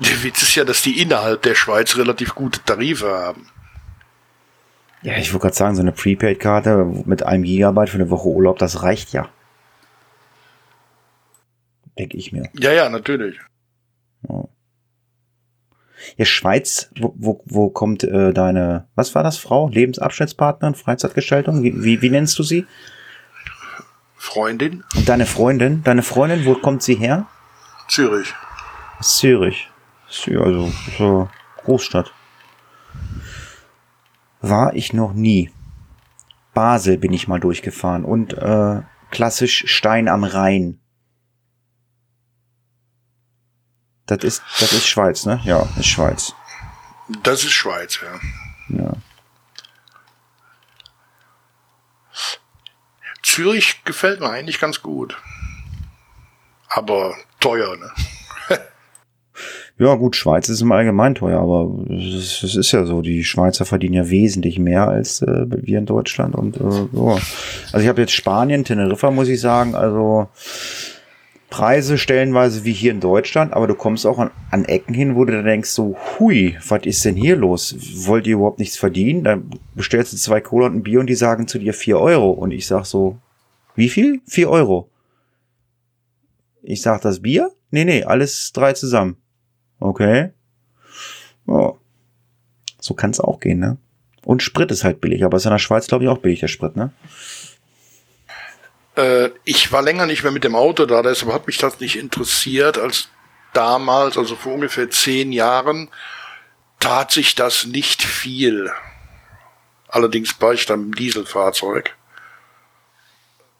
Der 0.00 0.22
Witz 0.22 0.42
ist 0.42 0.54
ja, 0.54 0.64
dass 0.64 0.82
die 0.82 1.00
innerhalb 1.00 1.42
der 1.42 1.54
Schweiz 1.54 1.96
relativ 1.96 2.34
gute 2.34 2.62
Tarife 2.62 3.08
haben. 3.10 3.46
Ja, 5.02 5.16
ich 5.16 5.32
wollte 5.32 5.44
gerade 5.44 5.56
sagen, 5.56 5.74
so 5.74 5.82
eine 5.82 5.92
Prepaid-Karte 5.92 6.84
mit 7.06 7.22
einem 7.22 7.44
Gigabyte 7.44 7.90
für 7.90 7.96
eine 7.96 8.10
Woche 8.10 8.28
Urlaub, 8.28 8.58
das 8.58 8.82
reicht 8.82 9.12
ja. 9.12 9.28
Denke 11.98 12.18
ich 12.18 12.32
mir. 12.32 12.50
Ja, 12.58 12.72
ja, 12.72 12.90
natürlich. 12.90 13.38
Ja. 14.28 14.44
Ja, 16.16 16.24
Schweiz, 16.24 16.90
wo, 16.98 17.14
wo, 17.16 17.42
wo 17.46 17.70
kommt 17.70 18.04
äh, 18.04 18.32
deine, 18.32 18.86
was 18.94 19.14
war 19.14 19.22
das, 19.22 19.38
Frau? 19.38 19.68
Lebensabschnittspartnerin, 19.68 20.74
Freizeitgestaltung? 20.74 21.62
Wie, 21.62 21.84
wie, 21.84 22.02
wie 22.02 22.10
nennst 22.10 22.38
du 22.38 22.42
sie? 22.42 22.66
Freundin. 24.16 24.84
Und 24.94 25.08
deine 25.08 25.26
Freundin? 25.26 25.82
Deine 25.84 26.02
Freundin, 26.02 26.44
wo 26.44 26.54
kommt 26.54 26.82
sie 26.82 26.96
her? 26.96 27.26
Zürich. 27.88 28.34
Zürich. 29.00 29.70
Also, 30.28 30.72
so 30.98 31.28
Großstadt. 31.64 32.12
War 34.40 34.74
ich 34.74 34.92
noch 34.92 35.12
nie. 35.12 35.50
Basel 36.54 36.96
bin 36.96 37.12
ich 37.12 37.28
mal 37.28 37.40
durchgefahren 37.40 38.04
und 38.04 38.32
äh, 38.32 38.80
klassisch 39.10 39.64
Stein 39.66 40.08
am 40.08 40.24
Rhein. 40.24 40.78
Das 44.06 44.18
ist, 44.22 44.42
das 44.60 44.72
ist 44.72 44.86
Schweiz, 44.86 45.26
ne? 45.26 45.40
Ja, 45.44 45.68
ist 45.78 45.86
Schweiz. 45.86 46.32
Das 47.22 47.44
ist 47.44 47.52
Schweiz, 47.52 47.98
ja. 48.02 48.78
Ja. 48.78 48.92
Zürich 53.22 53.84
gefällt 53.84 54.20
mir 54.20 54.30
eigentlich 54.30 54.60
ganz 54.60 54.80
gut. 54.82 55.16
Aber 56.68 57.14
teuer, 57.40 57.76
ne? 57.76 57.90
ja, 59.78 59.94
gut, 59.96 60.14
Schweiz 60.14 60.48
ist 60.48 60.60
im 60.60 60.70
Allgemeinen 60.70 61.16
teuer, 61.16 61.40
aber 61.40 61.70
es 61.92 62.42
ist 62.42 62.72
ja 62.72 62.84
so, 62.86 63.02
die 63.02 63.24
Schweizer 63.24 63.64
verdienen 63.64 63.94
ja 63.94 64.08
wesentlich 64.08 64.58
mehr 64.58 64.88
als 64.88 65.20
äh, 65.22 65.46
wir 65.48 65.78
in 65.78 65.86
Deutschland 65.86 66.34
und 66.34 66.56
äh, 66.56 66.60
ja. 66.60 67.18
Also 67.72 67.78
ich 67.78 67.88
habe 67.88 68.00
jetzt 68.00 68.12
Spanien, 68.12 68.64
Teneriffa, 68.64 69.10
muss 69.10 69.28
ich 69.28 69.40
sagen, 69.40 69.74
also 69.74 70.28
Preise 71.50 71.96
stellenweise 71.96 72.64
wie 72.64 72.72
hier 72.72 72.90
in 72.90 73.00
Deutschland, 73.00 73.52
aber 73.52 73.66
du 73.66 73.74
kommst 73.74 74.04
auch 74.04 74.18
an, 74.18 74.30
an 74.50 74.64
Ecken 74.64 74.94
hin, 74.94 75.14
wo 75.14 75.24
du 75.24 75.32
dann 75.32 75.44
denkst 75.44 75.70
so, 75.70 75.96
hui, 76.18 76.56
was 76.68 76.84
ist 76.84 77.04
denn 77.04 77.14
hier 77.14 77.36
los? 77.36 77.76
Wollt 78.06 78.26
ihr 78.26 78.34
überhaupt 78.34 78.58
nichts 78.58 78.76
verdienen? 78.76 79.22
Dann 79.22 79.50
bestellst 79.74 80.12
du 80.12 80.16
zwei 80.16 80.40
Cola 80.40 80.66
und 80.66 80.76
ein 80.76 80.82
Bier 80.82 81.00
und 81.00 81.06
die 81.06 81.14
sagen 81.14 81.46
zu 81.46 81.58
dir 81.58 81.72
vier 81.72 81.98
Euro. 81.98 82.30
Und 82.30 82.50
ich 82.50 82.66
sag 82.66 82.84
so, 82.84 83.18
wie 83.76 83.88
viel? 83.88 84.20
Vier 84.26 84.50
Euro. 84.50 84.90
Ich 86.62 86.82
sag 86.82 87.00
das 87.02 87.22
Bier? 87.22 87.52
Nee, 87.70 87.84
nee, 87.84 88.02
alles 88.02 88.52
drei 88.52 88.72
zusammen. 88.72 89.16
Okay. 89.78 90.30
Oh. 91.46 91.76
So 92.80 92.94
kann's 92.94 93.20
auch 93.20 93.38
gehen, 93.38 93.60
ne? 93.60 93.78
Und 94.24 94.42
Sprit 94.42 94.72
ist 94.72 94.82
halt 94.82 95.00
billig, 95.00 95.24
aber 95.24 95.36
ist 95.36 95.44
in 95.44 95.52
der 95.52 95.58
Schweiz, 95.58 95.86
glaube 95.86 96.04
ich, 96.04 96.10
auch 96.10 96.18
billig, 96.18 96.40
der 96.40 96.48
Sprit, 96.48 96.74
ne? 96.74 96.92
Äh, 98.96 99.30
ich 99.44 99.70
war 99.72 99.82
länger 99.82 100.06
nicht 100.06 100.22
mehr 100.22 100.32
mit 100.32 100.44
dem 100.44 100.56
Auto 100.56 100.86
da, 100.86 101.02
deshalb 101.02 101.32
hat 101.32 101.46
mich 101.46 101.58
das 101.58 101.80
nicht 101.80 101.96
interessiert. 101.96 102.78
Als 102.78 103.08
damals, 103.52 104.18
also 104.18 104.36
vor 104.36 104.54
ungefähr 104.54 104.90
zehn 104.90 105.32
Jahren, 105.32 105.88
tat 106.80 107.12
sich 107.12 107.34
das 107.34 107.66
nicht 107.66 108.02
viel. 108.02 108.70
Allerdings 109.88 110.40
war 110.40 110.52
ich 110.52 110.66
dann 110.66 110.82
im 110.82 110.94
Dieselfahrzeug. 110.94 111.94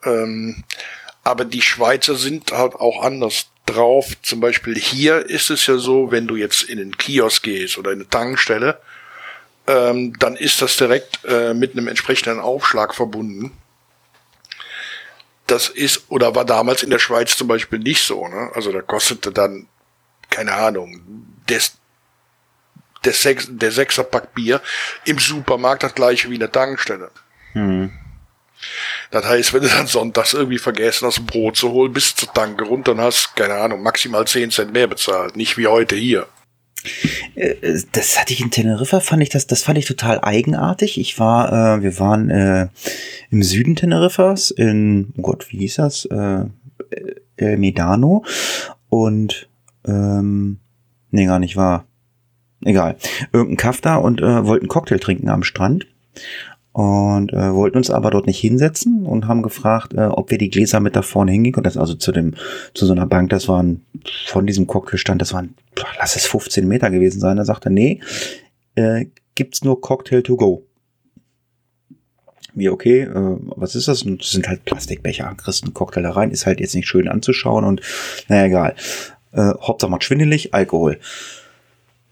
Ähm, 0.04 0.64
aber 1.24 1.44
die 1.44 1.62
Schweizer 1.62 2.14
sind 2.14 2.52
halt 2.52 2.74
auch 2.74 3.02
anders 3.02 3.46
drauf. 3.64 4.12
Zum 4.22 4.40
Beispiel 4.40 4.78
hier 4.78 5.28
ist 5.28 5.50
es 5.50 5.66
ja 5.66 5.76
so, 5.76 6.10
wenn 6.10 6.26
du 6.26 6.36
jetzt 6.36 6.62
in 6.64 6.78
den 6.78 6.96
Kiosk 6.96 7.42
gehst 7.42 7.78
oder 7.78 7.92
in 7.92 8.00
eine 8.00 8.08
Tankstelle, 8.08 8.80
ähm, 9.66 10.16
dann 10.18 10.36
ist 10.36 10.62
das 10.62 10.76
direkt 10.76 11.24
äh, 11.24 11.54
mit 11.54 11.72
einem 11.72 11.88
entsprechenden 11.88 12.38
Aufschlag 12.38 12.94
verbunden. 12.94 13.52
Das 15.46 15.68
ist, 15.68 16.04
oder 16.08 16.34
war 16.34 16.44
damals 16.44 16.82
in 16.82 16.90
der 16.90 16.98
Schweiz 16.98 17.36
zum 17.36 17.48
Beispiel 17.48 17.78
nicht 17.78 18.04
so, 18.04 18.26
ne? 18.26 18.50
Also 18.54 18.72
da 18.72 18.82
kostete 18.82 19.30
dann, 19.30 19.68
keine 20.30 20.54
Ahnung, 20.54 21.00
des, 21.48 21.78
der, 23.04 23.12
Sechs, 23.12 23.46
der 23.48 23.70
Sechserpack 23.70 24.34
Bier 24.34 24.60
im 25.04 25.18
Supermarkt 25.18 25.84
das 25.84 25.94
gleiche 25.94 26.28
wie 26.30 26.34
in 26.34 26.40
der 26.40 26.52
Tankstelle. 26.52 27.10
Hm. 27.52 27.92
Das 29.10 29.24
heißt, 29.24 29.52
wenn 29.52 29.62
du 29.62 29.68
dann 29.68 29.86
sonntags 29.86 30.34
irgendwie 30.34 30.58
vergessen 30.58 31.06
hast, 31.06 31.18
ein 31.18 31.26
Brot 31.26 31.56
zu 31.56 31.70
holen, 31.70 31.92
bist 31.92 32.22
du 32.22 32.26
zur 32.26 32.34
Tanke 32.34 32.64
runter 32.64 32.92
und 32.92 33.00
hast, 33.00 33.36
keine 33.36 33.54
Ahnung, 33.54 33.82
maximal 33.82 34.26
10 34.26 34.50
Cent 34.50 34.72
mehr 34.72 34.88
bezahlt. 34.88 35.36
Nicht 35.36 35.56
wie 35.56 35.68
heute 35.68 35.94
hier. 35.94 36.26
Äh, 37.34 37.54
das 37.92 38.18
hatte 38.18 38.32
ich 38.32 38.40
in 38.40 38.50
Teneriffa, 38.50 39.00
fand 39.00 39.22
ich 39.22 39.28
das, 39.28 39.46
das 39.46 39.62
fand 39.62 39.78
ich 39.78 39.86
total 39.86 40.20
eigenartig. 40.20 40.98
Ich 40.98 41.18
war, 41.18 41.78
äh, 41.78 41.82
wir 41.82 41.98
waren 41.98 42.30
äh, 42.30 42.68
im 43.30 43.42
Süden 43.42 43.76
Teneriffas, 43.76 44.50
in, 44.50 45.12
oh 45.16 45.22
Gott, 45.22 45.46
wie 45.50 45.58
hieß 45.58 45.76
das? 45.76 46.04
Äh, 46.06 46.44
El 47.36 47.58
Medano. 47.58 48.24
Und, 48.88 49.48
ähm, 49.86 50.58
nee, 51.10 51.26
gar 51.26 51.38
nicht 51.38 51.56
wahr. 51.56 51.84
Egal. 52.64 52.96
Irgendein 53.32 53.58
Kaff 53.58 53.80
da 53.80 53.96
und 53.96 54.20
äh, 54.20 54.46
wollten 54.46 54.68
Cocktail 54.68 54.98
trinken 54.98 55.28
am 55.28 55.42
Strand 55.42 55.86
und 56.76 57.32
äh, 57.32 57.54
wollten 57.54 57.78
uns 57.78 57.88
aber 57.88 58.10
dort 58.10 58.26
nicht 58.26 58.38
hinsetzen 58.38 59.06
und 59.06 59.26
haben 59.26 59.40
gefragt, 59.40 59.94
äh, 59.94 60.08
ob 60.08 60.30
wir 60.30 60.36
die 60.36 60.50
Gläser 60.50 60.78
mit 60.78 60.94
da 60.94 61.00
vorne 61.00 61.32
hingehen 61.32 61.54
können. 61.54 61.64
Das 61.64 61.78
also 61.78 61.94
zu 61.94 62.12
dem 62.12 62.34
zu 62.74 62.84
so 62.84 62.92
einer 62.92 63.06
Bank, 63.06 63.30
das 63.30 63.48
waren 63.48 63.86
von 64.26 64.46
diesem 64.46 64.66
Cocktailstand, 64.66 65.22
das 65.22 65.32
waren 65.32 65.54
lass 65.98 66.16
es 66.16 66.26
15 66.26 66.68
Meter 66.68 66.90
gewesen 66.90 67.18
sein. 67.18 67.38
Da 67.38 67.46
sagte, 67.46 67.70
nee, 67.70 68.00
äh, 68.74 69.06
gibt's 69.34 69.64
nur 69.64 69.80
Cocktail 69.80 70.20
to 70.20 70.36
go. 70.36 70.66
Wie 72.52 72.68
okay, 72.68 73.04
äh, 73.04 73.36
was 73.56 73.74
ist 73.74 73.88
das? 73.88 74.04
Das 74.04 74.30
sind 74.30 74.46
halt 74.46 74.66
Plastikbecher. 74.66 75.34
Kriegst 75.34 75.64
einen 75.64 75.72
Cocktail 75.72 76.02
da 76.02 76.10
rein, 76.10 76.30
ist 76.30 76.44
halt 76.44 76.60
jetzt 76.60 76.74
nicht 76.74 76.88
schön 76.88 77.08
anzuschauen 77.08 77.64
und 77.64 77.80
naja, 78.28 78.44
egal. 78.44 78.74
Äh, 79.32 79.54
Hauptsache 79.62 79.90
mal 79.90 80.02
schwindelig, 80.02 80.52
Alkohol. 80.52 80.98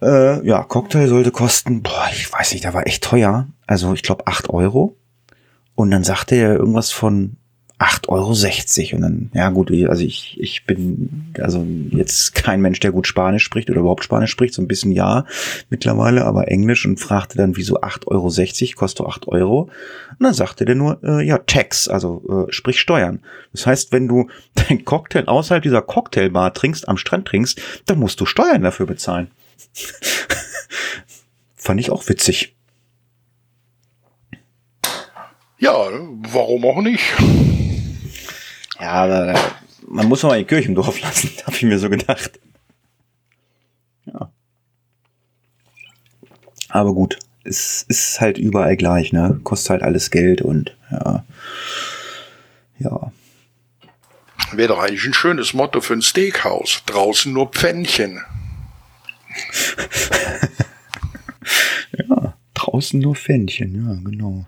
Äh, 0.00 0.46
ja, 0.46 0.62
Cocktail 0.62 1.08
sollte 1.08 1.32
kosten, 1.32 1.82
boah, 1.82 2.08
ich 2.12 2.32
weiß 2.32 2.54
nicht, 2.54 2.64
da 2.64 2.72
war 2.72 2.86
echt 2.86 3.04
teuer. 3.04 3.46
Also 3.66 3.94
ich 3.94 4.02
glaube 4.02 4.26
8 4.26 4.50
Euro. 4.50 4.96
Und 5.74 5.90
dann 5.90 6.04
sagte 6.04 6.36
er 6.36 6.54
irgendwas 6.54 6.92
von 6.92 7.36
8,60 7.78 8.92
Euro. 8.92 8.96
Und 8.96 9.02
dann, 9.02 9.30
ja 9.34 9.50
gut, 9.50 9.70
also 9.88 10.04
ich, 10.04 10.38
ich 10.40 10.64
bin 10.64 11.32
also 11.40 11.66
jetzt 11.90 12.34
kein 12.34 12.60
Mensch, 12.60 12.78
der 12.78 12.92
gut 12.92 13.06
Spanisch 13.06 13.42
spricht 13.42 13.68
oder 13.68 13.80
überhaupt 13.80 14.04
Spanisch 14.04 14.30
spricht, 14.30 14.54
so 14.54 14.62
ein 14.62 14.68
bisschen 14.68 14.92
ja 14.92 15.26
mittlerweile, 15.70 16.24
aber 16.24 16.48
Englisch 16.48 16.86
und 16.86 17.00
fragte 17.00 17.36
dann, 17.36 17.56
wieso 17.56 17.80
8,60 17.80 18.06
Euro, 18.06 18.76
kostet 18.76 19.06
8 19.06 19.28
Euro. 19.28 19.62
Und 19.62 20.20
dann 20.20 20.34
sagte 20.34 20.64
der 20.64 20.76
nur, 20.76 21.02
äh, 21.02 21.26
ja, 21.26 21.38
Tax, 21.38 21.88
also 21.88 22.46
äh, 22.48 22.52
sprich 22.52 22.78
Steuern. 22.78 23.20
Das 23.52 23.66
heißt, 23.66 23.90
wenn 23.90 24.06
du 24.06 24.28
dein 24.54 24.84
Cocktail 24.84 25.26
außerhalb 25.26 25.62
dieser 25.62 25.82
Cocktailbar 25.82 26.54
trinkst, 26.54 26.88
am 26.88 26.96
Strand 26.96 27.26
trinkst, 27.26 27.60
dann 27.86 27.98
musst 27.98 28.20
du 28.20 28.26
Steuern 28.26 28.62
dafür 28.62 28.86
bezahlen. 28.86 29.32
Fand 31.56 31.80
ich 31.80 31.90
auch 31.90 32.08
witzig. 32.08 32.53
Ja, 35.64 35.88
warum 36.30 36.62
auch 36.66 36.82
nicht? 36.82 37.02
Ja, 38.78 38.90
aber 38.90 39.32
äh, 39.32 39.38
man 39.88 40.06
muss 40.08 40.22
mal 40.22 40.38
die 40.38 40.44
Kirche 40.44 40.68
im 40.68 40.74
Dorf 40.74 41.00
lassen, 41.00 41.30
habe 41.46 41.56
ich 41.56 41.62
mir 41.62 41.78
so 41.78 41.88
gedacht. 41.88 42.38
Ja. 44.04 44.30
Aber 46.68 46.92
gut, 46.92 47.18
es 47.44 47.82
ist 47.88 48.20
halt 48.20 48.36
überall 48.36 48.76
gleich, 48.76 49.14
ne? 49.14 49.40
Kostet 49.42 49.70
halt 49.70 49.82
alles 49.82 50.10
Geld 50.10 50.42
und 50.42 50.76
ja. 50.90 51.24
Ja. 52.80 53.12
Wäre 54.52 54.68
doch 54.68 54.80
eigentlich 54.80 55.06
ein 55.06 55.14
schönes 55.14 55.54
Motto 55.54 55.80
für 55.80 55.94
ein 55.94 56.02
Steakhouse. 56.02 56.82
Draußen 56.84 57.32
nur 57.32 57.48
Pfännchen. 57.48 58.20
ja, 62.06 62.34
draußen 62.52 63.00
nur 63.00 63.16
Pfännchen, 63.16 63.74
ja, 63.74 64.10
genau. 64.10 64.44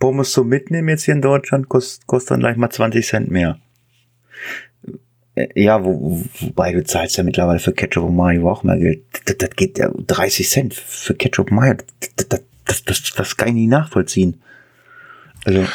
Pommes 0.00 0.32
zum 0.32 0.48
Mitnehmen 0.48 0.88
jetzt 0.88 1.04
hier 1.04 1.14
in 1.14 1.22
Deutschland 1.22 1.68
kostet, 1.68 2.06
kostet 2.08 2.32
dann 2.32 2.40
gleich 2.40 2.56
mal 2.56 2.70
20 2.70 3.06
Cent 3.06 3.30
mehr. 3.30 3.60
Äh, 5.36 5.48
ja, 5.54 5.84
wo, 5.84 6.24
wobei 6.40 6.72
du 6.72 6.82
zahlst 6.82 7.16
ja 7.16 7.22
mittlerweile 7.22 7.60
für 7.60 7.72
Ketchup 7.72 8.04
und 8.04 8.16
Mayo 8.16 8.50
auch 8.50 8.64
mehr 8.64 8.78
Geld. 8.78 9.04
Das, 9.26 9.38
das 9.38 9.50
geht 9.50 9.78
ja 9.78 9.90
30 9.94 10.48
Cent 10.48 10.74
für 10.74 11.14
Ketchup 11.14 11.50
und 11.50 11.56
Mayo. 11.56 11.74
Das, 12.00 12.26
das, 12.28 12.40
das, 12.64 12.84
das, 12.84 13.12
das 13.14 13.36
kann 13.36 13.48
ich 13.48 13.54
nicht 13.54 13.68
nachvollziehen. 13.68 14.42
Also. 15.44 15.66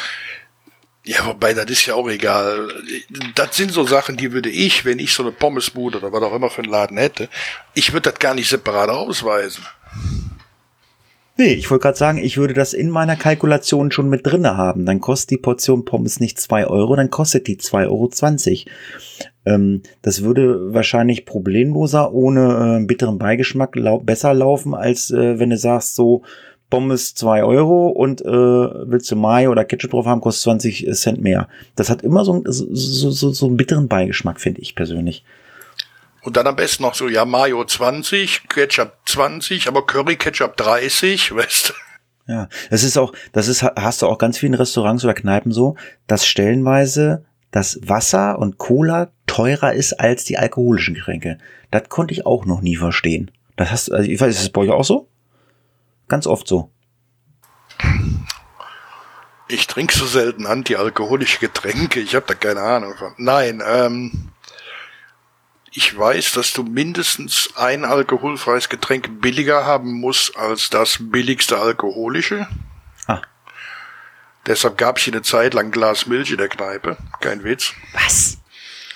Ja, 1.04 1.24
wobei, 1.24 1.54
das 1.54 1.70
ist 1.70 1.86
ja 1.86 1.94
auch 1.94 2.08
egal. 2.08 2.68
Das 3.36 3.56
sind 3.56 3.70
so 3.70 3.84
Sachen, 3.84 4.16
die 4.16 4.32
würde 4.32 4.50
ich, 4.50 4.84
wenn 4.84 4.98
ich 4.98 5.14
so 5.14 5.22
eine 5.22 5.30
Pommesbude 5.30 5.98
oder 5.98 6.12
was 6.12 6.22
auch 6.22 6.34
immer 6.34 6.50
für 6.50 6.62
einen 6.62 6.72
Laden 6.72 6.98
hätte, 6.98 7.28
ich 7.74 7.92
würde 7.92 8.10
das 8.10 8.18
gar 8.18 8.34
nicht 8.34 8.48
separat 8.48 8.88
ausweisen. 8.88 9.64
Nee, 11.38 11.52
ich 11.52 11.70
wollte 11.70 11.82
gerade 11.82 11.98
sagen, 11.98 12.18
ich 12.18 12.38
würde 12.38 12.54
das 12.54 12.72
in 12.72 12.88
meiner 12.88 13.14
Kalkulation 13.14 13.90
schon 13.90 14.08
mit 14.08 14.26
drinne 14.26 14.56
haben. 14.56 14.86
Dann 14.86 15.00
kostet 15.00 15.30
die 15.32 15.36
Portion 15.36 15.84
Pommes 15.84 16.18
nicht 16.18 16.40
zwei 16.40 16.66
Euro, 16.66 16.96
dann 16.96 17.10
kostet 17.10 17.46
die 17.46 17.58
zwei 17.58 17.86
Euro. 17.86 18.08
zwanzig. 18.08 18.66
Ähm, 19.44 19.82
das 20.00 20.22
würde 20.22 20.72
wahrscheinlich 20.72 21.26
problemloser, 21.26 22.14
ohne 22.14 22.80
äh, 22.80 22.84
bitteren 22.86 23.18
Beigeschmack 23.18 23.76
lau 23.76 23.98
besser 23.98 24.32
laufen, 24.32 24.74
als 24.74 25.10
äh, 25.10 25.38
wenn 25.38 25.50
du 25.50 25.58
sagst, 25.58 25.94
so 25.94 26.22
Pommes 26.70 27.14
zwei 27.14 27.44
Euro 27.44 27.88
und 27.88 28.22
äh, 28.22 28.26
willst 28.26 29.10
du 29.10 29.16
Mayo 29.16 29.50
oder 29.50 29.64
Ketchup 29.64 29.90
drauf 29.90 30.06
haben, 30.06 30.22
kostet 30.22 30.44
20 30.44 30.88
Cent 30.94 31.22
mehr. 31.22 31.48
Das 31.76 31.90
hat 31.90 32.02
immer 32.02 32.24
so, 32.24 32.42
so, 32.46 33.10
so, 33.10 33.30
so 33.30 33.46
einen 33.46 33.58
bitteren 33.58 33.88
Beigeschmack, 33.88 34.40
finde 34.40 34.62
ich 34.62 34.74
persönlich. 34.74 35.22
Und 36.26 36.36
dann 36.36 36.48
am 36.48 36.56
besten 36.56 36.82
noch 36.82 36.96
so, 36.96 37.08
ja, 37.08 37.24
Mayo 37.24 37.64
20, 37.64 38.48
Ketchup 38.48 38.94
20, 39.04 39.68
aber 39.68 39.86
Curry 39.86 40.16
Ketchup 40.16 40.56
30, 40.56 41.32
weißt 41.36 41.68
du? 41.68 42.32
Ja, 42.32 42.48
das 42.68 42.82
ist 42.82 42.98
auch, 42.98 43.12
das 43.30 43.46
ist, 43.46 43.62
hast 43.62 44.02
du 44.02 44.08
auch 44.08 44.18
ganz 44.18 44.36
vielen 44.36 44.54
Restaurants 44.54 45.04
oder 45.04 45.14
Kneipen 45.14 45.52
so, 45.52 45.76
dass 46.08 46.26
stellenweise 46.26 47.24
das 47.52 47.78
Wasser 47.80 48.40
und 48.40 48.58
Cola 48.58 49.12
teurer 49.28 49.72
ist 49.72 50.00
als 50.00 50.24
die 50.24 50.36
alkoholischen 50.36 50.94
Getränke. 50.94 51.38
Das 51.70 51.88
konnte 51.88 52.12
ich 52.12 52.26
auch 52.26 52.44
noch 52.44 52.60
nie 52.60 52.74
verstehen. 52.74 53.30
Das 53.54 53.70
hast, 53.70 53.92
also 53.92 54.10
ich 54.10 54.20
weiß, 54.20 54.34
ist 54.34 54.42
es 54.42 54.50
bei 54.50 54.62
euch 54.62 54.70
auch 54.70 54.84
so? 54.84 55.08
Ganz 56.08 56.26
oft 56.26 56.48
so. 56.48 56.72
Ich 59.46 59.68
trinke 59.68 59.96
so 59.96 60.06
selten 60.06 60.46
antialkoholische 60.46 61.38
Getränke. 61.38 62.00
Ich 62.00 62.16
habe 62.16 62.26
da 62.26 62.34
keine 62.34 62.62
Ahnung 62.62 62.96
von. 62.96 63.12
Nein, 63.16 63.62
ähm, 63.64 64.32
ich 65.76 65.96
weiß, 65.96 66.32
dass 66.32 66.54
du 66.54 66.62
mindestens 66.62 67.50
ein 67.54 67.84
alkoholfreies 67.84 68.70
Getränk 68.70 69.20
billiger 69.20 69.66
haben 69.66 69.92
musst 69.92 70.34
als 70.36 70.70
das 70.70 70.96
billigste 70.98 71.58
alkoholische. 71.58 72.48
Ah. 73.06 73.20
Deshalb 74.46 74.78
gab 74.78 74.96
es 74.96 75.04
hier 75.04 75.12
eine 75.12 75.22
Zeit 75.22 75.52
lang 75.52 75.70
Glas 75.70 76.06
Milch 76.06 76.30
in 76.30 76.38
der 76.38 76.48
Kneipe. 76.48 76.96
Kein 77.20 77.44
Witz. 77.44 77.74
Was? 77.92 78.38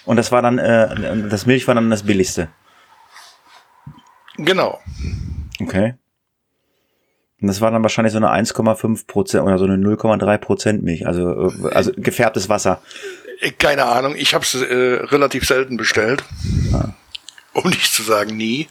Und 0.06 0.16
das 0.16 0.32
war 0.32 0.40
dann, 0.40 0.58
äh, 0.58 1.28
das 1.28 1.44
Milch 1.44 1.68
war 1.68 1.74
dann 1.74 1.90
das 1.90 2.02
billigste. 2.02 2.48
Genau. 4.38 4.80
Okay. 5.60 5.96
Und 7.42 7.48
das 7.48 7.60
war 7.60 7.70
dann 7.70 7.82
wahrscheinlich 7.82 8.12
so 8.12 8.18
eine 8.18 8.30
1,5 8.30 9.06
Prozent 9.06 9.44
oder 9.44 9.58
so 9.58 9.64
eine 9.66 9.76
0,3 9.76 10.38
Prozent 10.38 10.82
Milch, 10.82 11.06
also, 11.06 11.50
äh, 11.50 11.74
also 11.74 11.92
gefärbtes 11.94 12.48
Wasser. 12.48 12.80
Äh, 13.40 13.52
keine 13.52 13.86
Ahnung, 13.86 14.14
ich 14.16 14.34
habe 14.34 14.44
es 14.44 14.54
äh, 14.54 14.64
relativ 14.64 15.46
selten 15.46 15.76
bestellt. 15.76 16.22
Ah. 16.72 16.90
Um 17.52 17.70
nicht 17.70 17.92
zu 17.92 18.02
sagen 18.02 18.36
nie. 18.36 18.68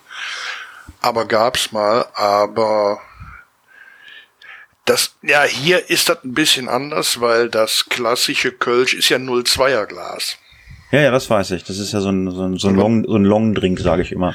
Aber 1.01 1.25
gab's 1.25 1.71
mal, 1.71 2.05
aber 2.13 2.99
das, 4.85 5.15
ja, 5.21 5.43
hier 5.43 5.89
ist 5.89 6.09
das 6.09 6.23
ein 6.23 6.33
bisschen 6.33 6.67
anders, 6.67 7.21
weil 7.21 7.49
das 7.49 7.85
klassische 7.89 8.51
Kölsch 8.51 8.93
ist 8.93 9.09
ja 9.09 9.17
0,2er 9.17 9.85
Glas. 9.85 10.37
Ja, 10.91 11.01
ja, 11.01 11.11
das 11.11 11.29
weiß 11.29 11.51
ich. 11.51 11.63
Das 11.63 11.77
ist 11.77 11.93
ja 11.93 12.01
so 12.01 12.09
ein, 12.09 12.31
so 12.31 12.43
ein, 12.43 12.57
so 12.57 12.69
ein, 12.69 12.75
Long, 12.75 13.05
so 13.05 13.15
ein 13.15 13.23
Long 13.23 13.53
Drink, 13.53 13.79
sage 13.79 14.01
ich 14.01 14.11
immer. 14.11 14.33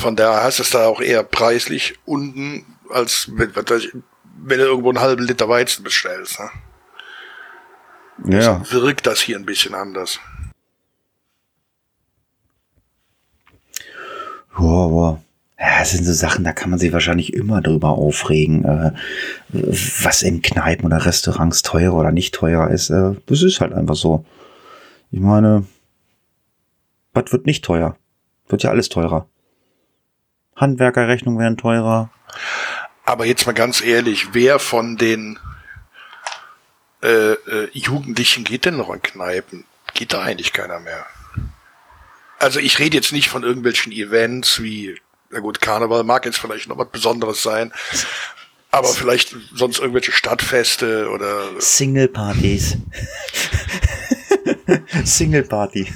Von 0.00 0.14
daher 0.14 0.44
heißt 0.44 0.60
es 0.60 0.70
da 0.70 0.86
auch 0.86 1.00
eher 1.00 1.22
preislich 1.22 1.94
unten, 2.04 2.66
als 2.90 3.30
wenn, 3.32 3.54
wenn 3.54 4.58
du 4.58 4.64
irgendwo 4.64 4.90
einen 4.90 5.00
halben 5.00 5.24
Liter 5.24 5.48
Weizen 5.48 5.82
bestellst. 5.82 6.38
Ne? 6.38 6.50
Ja. 8.26 8.62
wirkt 8.70 9.06
das 9.06 9.20
hier 9.20 9.36
ein 9.36 9.46
bisschen 9.46 9.74
anders. 9.74 10.20
Boah, 14.56 14.88
boah. 14.88 15.22
Ja, 15.58 15.80
das 15.80 15.90
sind 15.92 16.04
so 16.04 16.12
Sachen, 16.12 16.44
da 16.44 16.52
kann 16.52 16.70
man 16.70 16.78
sich 16.78 16.92
wahrscheinlich 16.92 17.34
immer 17.34 17.60
drüber 17.60 17.90
aufregen, 17.90 18.64
äh, 18.64 18.92
was 19.50 20.22
in 20.22 20.42
Kneipen 20.42 20.86
oder 20.86 21.04
Restaurants 21.04 21.62
teuer 21.62 21.92
oder 21.94 22.12
nicht 22.12 22.34
teuer 22.34 22.68
ist. 22.68 22.90
Äh, 22.90 23.14
das 23.26 23.42
ist 23.42 23.60
halt 23.60 23.72
einfach 23.72 23.94
so. 23.94 24.24
Ich 25.10 25.20
meine, 25.20 25.66
was 27.12 27.32
wird 27.32 27.46
nicht 27.46 27.64
teuer? 27.64 27.96
Wird 28.48 28.62
ja 28.62 28.70
alles 28.70 28.88
teurer. 28.88 29.26
Handwerkerrechnungen 30.56 31.38
werden 31.38 31.56
teurer. 31.56 32.10
Aber 33.04 33.26
jetzt 33.26 33.46
mal 33.46 33.52
ganz 33.52 33.82
ehrlich, 33.82 34.28
wer 34.32 34.58
von 34.58 34.96
den 34.96 35.38
äh, 37.02 37.32
äh, 37.32 37.68
Jugendlichen 37.72 38.44
geht 38.44 38.64
denn 38.64 38.76
noch 38.76 38.92
in 38.92 39.02
Kneipen? 39.02 39.64
Geht 39.94 40.12
da 40.12 40.22
eigentlich 40.22 40.52
keiner 40.52 40.80
mehr. 40.80 41.06
Also 42.38 42.58
ich 42.58 42.78
rede 42.78 42.96
jetzt 42.96 43.12
nicht 43.12 43.28
von 43.28 43.42
irgendwelchen 43.42 43.92
Events 43.92 44.62
wie, 44.62 44.98
na 45.30 45.40
gut, 45.40 45.60
Karneval 45.60 46.04
mag 46.04 46.24
jetzt 46.24 46.38
vielleicht 46.38 46.68
noch 46.68 46.78
was 46.78 46.88
Besonderes 46.90 47.42
sein, 47.42 47.72
aber 48.70 48.88
vielleicht 48.88 49.36
sonst 49.52 49.78
irgendwelche 49.78 50.12
Stadtfeste 50.12 51.10
oder 51.10 51.60
Single-Partys. 51.60 52.78
Single-Party. 55.04 55.92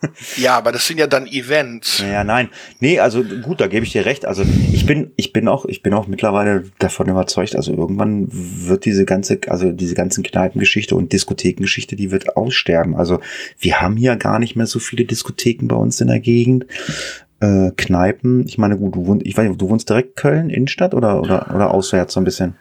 Ja, 0.36 0.56
aber 0.56 0.72
das 0.72 0.86
sind 0.86 0.98
ja 0.98 1.06
dann 1.06 1.26
Events. 1.26 2.00
Ja, 2.00 2.24
nein. 2.24 2.50
Nee, 2.80 3.00
also 3.00 3.22
gut, 3.22 3.60
da 3.60 3.66
gebe 3.66 3.84
ich 3.84 3.92
dir 3.92 4.04
recht. 4.04 4.26
Also 4.26 4.44
ich 4.72 4.86
bin, 4.86 5.12
ich 5.16 5.32
bin 5.32 5.48
auch, 5.48 5.64
ich 5.64 5.82
bin 5.82 5.94
auch 5.94 6.06
mittlerweile 6.06 6.64
davon 6.78 7.08
überzeugt, 7.08 7.56
also 7.56 7.72
irgendwann 7.72 8.28
wird 8.30 8.84
diese 8.84 9.04
ganze, 9.04 9.40
also 9.48 9.72
diese 9.72 9.94
ganzen 9.94 10.22
Kneipengeschichte 10.22 10.94
und 10.94 11.12
Diskothekengeschichte, 11.12 11.96
die 11.96 12.10
wird 12.10 12.36
aussterben. 12.36 12.94
Also 12.94 13.20
wir 13.58 13.80
haben 13.80 13.96
hier 13.96 14.16
gar 14.16 14.38
nicht 14.38 14.56
mehr 14.56 14.66
so 14.66 14.78
viele 14.78 15.04
Diskotheken 15.04 15.68
bei 15.68 15.76
uns 15.76 16.00
in 16.00 16.08
der 16.08 16.20
Gegend. 16.20 16.66
Äh, 17.40 17.70
Kneipen, 17.76 18.46
ich 18.46 18.56
meine, 18.58 18.78
gut, 18.78 18.94
du 18.94 19.06
wohnst, 19.06 19.26
ich 19.26 19.36
weiß 19.36 19.48
nicht, 19.48 19.60
du 19.60 19.68
wohnst 19.68 19.88
direkt 19.88 20.16
Köln, 20.16 20.48
Innenstadt 20.48 20.94
oder, 20.94 21.20
oder, 21.20 21.54
oder 21.54 21.70
auswärts 21.70 22.14
so 22.14 22.20
ein 22.20 22.24
bisschen? 22.24 22.54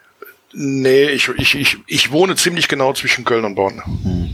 Nee, 0.53 1.09
ich, 1.09 1.29
ich, 1.37 1.55
ich, 1.55 1.77
ich 1.87 2.11
wohne 2.11 2.35
ziemlich 2.35 2.67
genau 2.67 2.93
zwischen 2.93 3.25
Köln 3.25 3.45
und 3.45 3.55
Bonn. 3.55 3.81
Hm. 4.03 4.29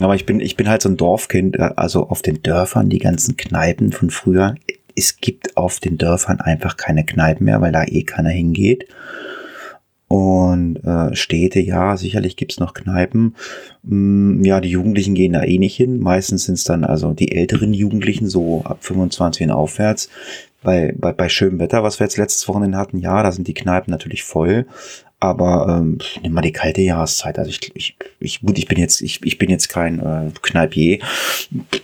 Aber 0.00 0.14
ich 0.14 0.26
bin, 0.26 0.40
ich 0.40 0.56
bin 0.56 0.68
halt 0.68 0.82
so 0.82 0.88
ein 0.88 0.96
Dorfkind, 0.96 1.56
äh, 1.56 1.70
also 1.76 2.08
auf 2.08 2.22
den 2.22 2.42
Dörfern, 2.42 2.88
die 2.88 2.98
ganzen 2.98 3.36
Kneipen 3.36 3.92
von 3.92 4.10
früher. 4.10 4.54
Es 4.96 5.18
gibt 5.18 5.56
auf 5.56 5.80
den 5.80 5.98
Dörfern 5.98 6.40
einfach 6.40 6.76
keine 6.76 7.04
Kneipen 7.04 7.44
mehr, 7.44 7.60
weil 7.60 7.72
da 7.72 7.84
eh 7.84 8.02
keiner 8.02 8.30
hingeht. 8.30 8.86
Und 10.06 10.76
äh, 10.84 11.14
Städte, 11.16 11.60
ja, 11.60 11.96
sicherlich 11.96 12.36
gibt's 12.36 12.60
noch 12.60 12.74
Kneipen. 12.74 13.34
Mm, 13.82 14.44
ja, 14.44 14.60
die 14.60 14.68
Jugendlichen 14.68 15.14
gehen 15.14 15.32
da 15.32 15.42
eh 15.42 15.58
nicht 15.58 15.76
hin. 15.76 15.98
Meistens 15.98 16.44
sind's 16.44 16.64
dann 16.64 16.84
also 16.84 17.12
die 17.14 17.32
älteren 17.32 17.72
Jugendlichen, 17.72 18.28
so 18.28 18.62
ab 18.64 18.78
25 18.80 19.46
und 19.46 19.52
aufwärts. 19.52 20.10
Bei, 20.62 20.94
bei, 20.96 21.12
bei 21.12 21.28
schönem 21.28 21.58
Wetter, 21.58 21.82
was 21.82 21.98
wir 21.98 22.06
jetzt 22.06 22.16
letztes 22.16 22.46
Wochenende 22.48 22.78
hatten, 22.78 22.98
ja, 22.98 23.22
da 23.22 23.32
sind 23.32 23.48
die 23.48 23.54
Kneipen 23.54 23.90
natürlich 23.90 24.22
voll. 24.22 24.66
Aber 25.24 25.66
ähm, 25.68 25.98
nimm 26.22 26.32
mal 26.32 26.42
die 26.42 26.52
kalte 26.52 26.82
Jahreszeit. 26.82 27.38
Also 27.38 27.50
ich, 27.50 27.72
ich, 27.74 27.96
ich, 28.20 28.40
gut, 28.40 28.58
ich 28.58 28.66
bin 28.66 28.78
jetzt, 28.78 29.00
ich, 29.00 29.24
ich 29.24 29.38
bin 29.38 29.50
jetzt 29.50 29.68
kein 29.68 30.00
äh, 30.00 30.30
Kneipier. 30.42 30.98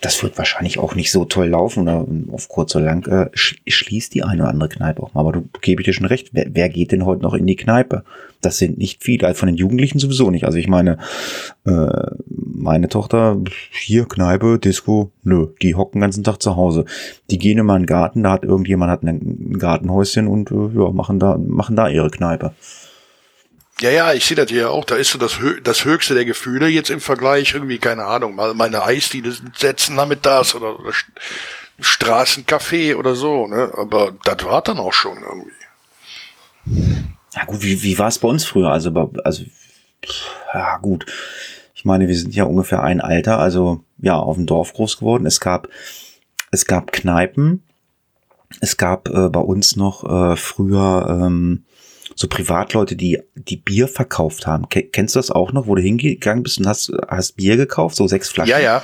Das 0.00 0.22
wird 0.22 0.36
wahrscheinlich 0.38 0.78
auch 0.78 0.94
nicht 0.94 1.10
so 1.10 1.24
toll 1.24 1.48
laufen 1.48 1.82
oder 1.82 2.06
auf 2.32 2.48
kurz 2.48 2.76
oder 2.76 2.84
lang 2.86 3.06
äh, 3.06 3.30
schließt 3.34 4.14
die 4.14 4.22
eine 4.22 4.42
oder 4.42 4.50
andere 4.50 4.68
Kneipe 4.68 5.02
auch 5.02 5.14
mal. 5.14 5.20
Aber 5.20 5.32
du 5.32 5.48
gebe 5.60 5.82
ich 5.82 5.86
dir 5.86 5.94
schon 5.94 6.06
recht. 6.06 6.30
Wer, 6.32 6.46
wer 6.52 6.68
geht 6.68 6.92
denn 6.92 7.06
heute 7.06 7.22
noch 7.22 7.34
in 7.34 7.46
die 7.46 7.56
Kneipe? 7.56 8.04
Das 8.40 8.58
sind 8.58 8.78
nicht 8.78 9.02
viele. 9.04 9.26
Also 9.26 9.38
von 9.38 9.48
den 9.48 9.56
Jugendlichen 9.56 9.98
sowieso 9.98 10.30
nicht. 10.30 10.44
Also 10.44 10.58
ich 10.58 10.68
meine, 10.68 10.98
äh, 11.66 12.10
meine 12.26 12.88
Tochter, 12.88 13.38
hier 13.70 14.06
Kneipe, 14.06 14.58
Disco, 14.58 15.10
nö, 15.22 15.48
die 15.62 15.74
hocken 15.74 15.98
den 15.98 16.02
ganzen 16.02 16.24
Tag 16.24 16.40
zu 16.42 16.56
Hause. 16.56 16.84
Die 17.30 17.38
gehen 17.38 17.58
immer 17.58 17.76
in 17.76 17.82
den 17.82 17.86
Garten, 17.86 18.22
da 18.22 18.32
hat 18.32 18.44
irgendjemand 18.44 18.90
hat 18.90 19.02
ein 19.02 19.58
Gartenhäuschen 19.58 20.26
und 20.26 20.50
äh, 20.50 20.78
ja, 20.78 20.90
machen 20.90 21.18
da, 21.18 21.38
machen 21.38 21.76
da 21.76 21.88
ihre 21.88 22.10
Kneipe. 22.10 22.52
Ja, 23.80 23.90
ja, 23.90 24.12
ich 24.12 24.26
sehe 24.26 24.36
das 24.36 24.50
hier 24.50 24.70
auch. 24.70 24.84
Da 24.84 24.96
ist 24.96 25.10
so 25.10 25.18
das, 25.18 25.38
das 25.62 25.84
höchste 25.84 26.14
der 26.14 26.26
Gefühle 26.26 26.68
jetzt 26.68 26.90
im 26.90 27.00
Vergleich 27.00 27.54
irgendwie, 27.54 27.78
keine 27.78 28.04
Ahnung, 28.04 28.34
mal 28.34 28.52
meine 28.54 28.82
Eisdiele 28.82 29.34
setzen 29.56 29.96
damit 29.96 30.26
das 30.26 30.54
oder, 30.54 30.78
oder 30.78 30.92
Straßencafé 31.80 32.96
oder 32.96 33.14
so, 33.14 33.46
ne? 33.46 33.72
Aber 33.74 34.12
das 34.24 34.44
war 34.44 34.60
dann 34.60 34.78
auch 34.78 34.92
schon 34.92 35.18
irgendwie. 35.22 35.50
Ja 37.34 37.44
gut, 37.46 37.62
wie, 37.62 37.82
wie 37.82 37.98
war 37.98 38.08
es 38.08 38.18
bei 38.18 38.28
uns 38.28 38.44
früher? 38.44 38.70
Also, 38.70 38.90
also, 39.24 39.44
ja 40.52 40.76
gut. 40.78 41.06
Ich 41.74 41.86
meine, 41.86 42.06
wir 42.06 42.16
sind 42.16 42.34
ja 42.34 42.44
ungefähr 42.44 42.82
ein 42.82 43.00
Alter, 43.00 43.38
also 43.38 43.82
ja, 43.98 44.16
auf 44.16 44.36
dem 44.36 44.44
Dorf 44.44 44.74
groß 44.74 44.98
geworden. 44.98 45.24
Es 45.24 45.40
gab, 45.40 45.68
es 46.50 46.66
gab 46.66 46.92
Kneipen. 46.92 47.62
Es 48.60 48.76
gab 48.76 49.08
äh, 49.08 49.28
bei 49.28 49.40
uns 49.40 49.76
noch 49.76 50.04
äh, 50.04 50.36
früher 50.36 51.06
ähm, 51.08 51.64
so 52.20 52.28
Privatleute, 52.28 52.96
die 52.96 53.22
die 53.34 53.56
Bier 53.56 53.88
verkauft 53.88 54.46
haben. 54.46 54.68
Kennst 54.68 55.14
du 55.14 55.18
das 55.18 55.30
auch 55.30 55.52
noch, 55.52 55.66
wo 55.66 55.74
du 55.74 55.80
hingegangen 55.80 56.42
bist 56.42 56.58
und 56.58 56.66
hast, 56.66 56.92
hast 57.08 57.36
Bier 57.36 57.56
gekauft, 57.56 57.96
so 57.96 58.06
sechs 58.06 58.28
Flaschen? 58.28 58.50
Ja, 58.50 58.58
ja. 58.58 58.82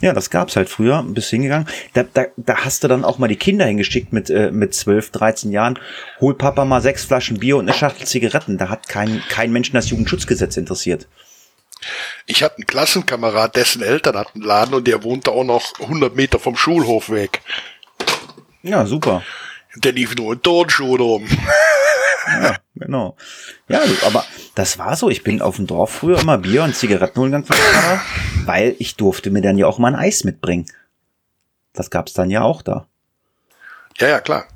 Ja, 0.00 0.12
das 0.12 0.30
gab's 0.30 0.54
halt 0.54 0.68
früher, 0.68 1.02
bist 1.02 1.28
hingegangen. 1.28 1.66
Da, 1.94 2.04
da, 2.04 2.26
da 2.36 2.58
hast 2.58 2.84
du 2.84 2.88
dann 2.88 3.04
auch 3.04 3.18
mal 3.18 3.26
die 3.26 3.34
Kinder 3.34 3.64
hingeschickt 3.64 4.12
mit, 4.12 4.30
äh, 4.30 4.52
mit 4.52 4.74
12, 4.74 5.10
13 5.10 5.50
Jahren. 5.50 5.76
Hol 6.20 6.34
Papa 6.34 6.64
mal 6.64 6.80
sechs 6.80 7.04
Flaschen 7.04 7.40
Bier 7.40 7.56
und 7.56 7.68
eine 7.68 7.76
Schachtel 7.76 8.06
Zigaretten. 8.06 8.58
Da 8.58 8.68
hat 8.68 8.88
kein, 8.88 9.24
kein 9.28 9.50
Mensch 9.50 9.72
das 9.72 9.90
Jugendschutzgesetz 9.90 10.56
interessiert. 10.56 11.08
Ich 12.26 12.44
hatte 12.44 12.58
einen 12.58 12.66
Klassenkamerad, 12.68 13.56
dessen 13.56 13.82
Eltern 13.82 14.16
hatten 14.16 14.38
einen 14.38 14.46
Laden 14.46 14.74
und 14.74 14.86
der 14.86 15.02
wohnte 15.02 15.32
auch 15.32 15.42
noch 15.42 15.80
100 15.80 16.14
Meter 16.14 16.38
vom 16.38 16.54
Schulhof 16.54 17.10
weg. 17.10 17.40
Ja, 18.62 18.86
super. 18.86 19.24
Der 19.74 19.90
lief 19.90 20.14
nur 20.14 20.34
in 20.34 20.42
Turnschuhe 20.42 20.96
rum. 20.98 21.28
Ja, 22.42 22.56
genau. 22.74 23.16
Ja, 23.68 23.80
aber 24.06 24.24
das 24.54 24.78
war 24.78 24.96
so. 24.96 25.08
Ich 25.10 25.24
bin 25.24 25.40
auf 25.40 25.56
dem 25.56 25.66
Dorf 25.66 25.90
früher 25.90 26.20
immer 26.20 26.38
Bier 26.38 26.64
und 26.64 26.76
Zigaretten 26.76 27.20
holen 27.20 27.32
gegangen, 27.32 27.60
weil 28.44 28.76
ich 28.78 28.96
durfte 28.96 29.30
mir 29.30 29.40
dann 29.40 29.58
ja 29.58 29.66
auch 29.66 29.78
mal 29.78 29.94
ein 29.94 30.00
Eis 30.00 30.24
mitbringen. 30.24 30.66
Das 31.72 31.90
gab's 31.90 32.12
dann 32.12 32.30
ja 32.30 32.42
auch 32.42 32.62
da. 32.62 32.86
Ja, 33.98 34.08
ja, 34.08 34.20
klar. 34.20 34.46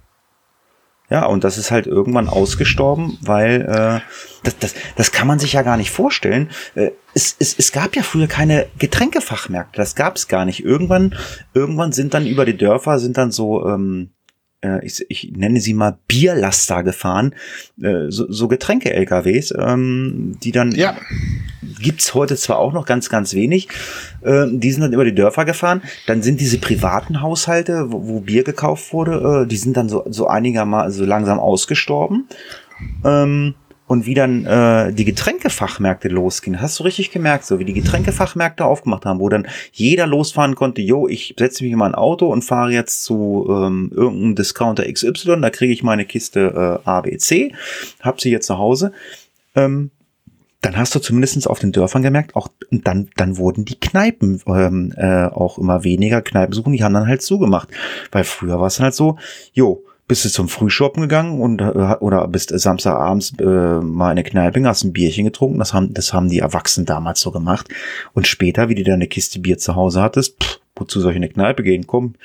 Ja, 1.12 1.27
und 1.27 1.45
das 1.45 1.59
ist 1.59 1.70
halt 1.70 1.87
irgendwann 1.87 2.27
ausgestorben, 2.27 3.18
weil 3.20 3.61
äh, 3.62 4.01
das, 4.45 4.59
das, 4.61 4.75
das 4.97 5.12
kann 5.12 5.27
man 5.27 5.39
sich 5.39 5.53
ja 5.53 5.61
gar 5.61 5.77
nicht 5.77 5.91
vorstellen. 5.91 6.51
Äh, 6.75 6.93
es, 7.12 7.37
es, 7.39 7.55
es 7.59 7.70
gab 7.70 7.95
ja 7.97 8.03
früher 8.03 8.29
keine 8.29 8.66
Getränkefachmärkte, 8.79 9.77
das 9.77 9.95
gab's 9.95 10.27
gar 10.27 10.47
nicht. 10.47 10.64
Irgendwann, 10.64 11.14
irgendwann 11.53 11.93
sind 11.93 12.14
dann 12.14 12.27
über 12.27 12.47
die 12.47 12.57
Dörfer 12.57 12.99
sind 12.99 13.18
dann 13.18 13.31
so 13.31 13.68
ähm, 13.68 14.12
äh, 14.63 14.85
ich, 14.85 15.05
ich 15.09 15.33
nenne 15.37 15.61
sie 15.61 15.75
mal 15.75 15.99
Bierlaster 16.09 16.83
gefahren, 16.83 17.35
äh, 17.83 18.07
so, 18.09 18.31
so 18.31 18.49
Getränke-LKWs, 18.49 19.55
ähm, 19.59 20.37
die 20.43 20.53
dann 20.53 20.73
ja. 20.73 20.97
gibt's 21.81 22.15
heute 22.15 22.37
zwar 22.37 22.59
auch 22.59 22.73
noch 22.73 22.87
ganz, 22.87 23.11
ganz 23.11 23.35
wenig, 23.35 23.69
äh, 24.23 24.47
die 24.51 24.73
sind 24.73 24.83
dann 24.83 24.93
über 24.93 25.05
die 25.05 25.15
Dörfer 25.15 25.45
gefahren, 25.45 25.83
dann 26.07 26.23
sind 26.23 26.41
diese 26.41 26.59
privaten 26.59 27.21
Haushalte, 27.21 27.93
wo, 27.93 28.07
wo 28.07 28.21
Bier 28.21 28.45
gekauft 28.45 28.93
wurde, 28.93 29.43
äh, 29.43 29.49
die 29.49 29.57
sind 29.57 29.77
dann 29.77 29.89
so, 29.89 30.05
so 30.09 30.27
einigermaßen 30.27 30.93
so 30.93 31.05
langsam 31.05 31.39
ausgestorben. 31.39 32.29
Ähm, 33.05 33.55
und 33.87 34.07
wie 34.07 34.14
dann 34.14 34.47
äh, 34.47 34.93
die 34.93 35.05
Getränkefachmärkte 35.05 36.09
losgingen, 36.09 36.61
hast 36.61 36.78
du 36.78 36.85
richtig 36.85 37.11
gemerkt, 37.11 37.45
so 37.45 37.59
wie 37.59 37.64
die 37.64 37.72
Getränkefachmärkte 37.72 38.64
aufgemacht 38.64 39.05
haben, 39.05 39.20
wo 39.20 39.28
dann 39.28 39.47
jeder 39.72 40.07
losfahren 40.07 40.55
konnte, 40.55 40.80
jo, 40.80 41.09
ich 41.09 41.35
setze 41.39 41.64
mich 41.64 41.72
in 41.72 41.78
mein 41.78 41.95
Auto 41.95 42.26
und 42.26 42.43
fahre 42.43 42.72
jetzt 42.72 43.05
zu 43.05 43.47
ähm, 43.51 43.91
irgendeinem 43.95 44.35
Discounter 44.35 44.91
XY, 44.91 45.41
da 45.41 45.51
kriege 45.51 45.72
ich 45.72 45.83
meine 45.83 46.05
Kiste 46.05 46.80
äh, 46.85 46.89
ABC, 46.89 47.53
hab 48.01 48.20
sie 48.20 48.30
jetzt 48.30 48.47
zu 48.47 48.59
Hause. 48.59 48.93
Ähm, 49.55 49.91
dann 50.62 50.76
hast 50.76 50.95
du 50.95 51.01
zumindestens 51.01 51.49
auf 51.49 51.59
den 51.59 51.72
Dörfern 51.72 52.03
gemerkt, 52.03 52.37
auch 52.37 52.49
und 52.70 52.87
dann, 52.87 53.11
dann 53.16 53.37
wurden 53.37 53.64
die 53.64 53.80
Kneipen 53.80 54.41
ähm, 54.47 54.95
äh, 54.97 55.26
auch 55.26 55.59
immer 55.59 55.83
weniger 55.83 56.22
Kneipen 56.22 56.55
suchen, 56.55 56.72
die 56.72 56.85
haben 56.85 56.95
dann 56.95 57.09
halt 57.09 57.20
zugemacht. 57.20 57.68
Weil 58.12 58.22
früher 58.22 58.61
war 58.61 58.68
es 58.68 58.76
dann 58.76 58.85
halt 58.85 58.95
so, 58.95 59.18
jo, 59.53 59.85
bist 60.13 60.27
du 60.27 60.29
zum 60.29 60.51
Frühshoppen 60.51 61.01
gegangen 61.01 61.41
und 61.41 61.63
äh, 61.63 61.97
oder 62.01 62.29
bist 62.29 62.51
Samstagabends 62.51 63.33
äh, 63.41 63.45
mal 63.47 64.09
in 64.09 64.19
eine 64.19 64.25
Kneipe, 64.25 64.63
hast 64.67 64.85
ein 64.85 64.93
Bierchen 64.93 65.25
getrunken. 65.25 65.59
Das 65.59 65.73
haben, 65.73 65.95
das 65.95 66.13
haben 66.13 66.29
die 66.29 66.41
Erwachsenen 66.41 66.85
damals 66.85 67.21
so 67.21 67.31
gemacht. 67.31 67.69
Und 68.13 68.27
später, 68.27 68.69
wie 68.69 68.75
du 68.75 68.85
deine 68.85 69.07
Kiste 69.07 69.39
Bier 69.39 69.57
zu 69.57 69.75
Hause 69.75 70.03
hattest, 70.03 70.45
pff, 70.45 70.61
wozu 70.77 71.01
soll 71.01 71.13
ich 71.13 71.17
in 71.17 71.23
eine 71.23 71.33
Kneipe 71.33 71.63
gehen? 71.63 71.87
Komm, 71.87 72.17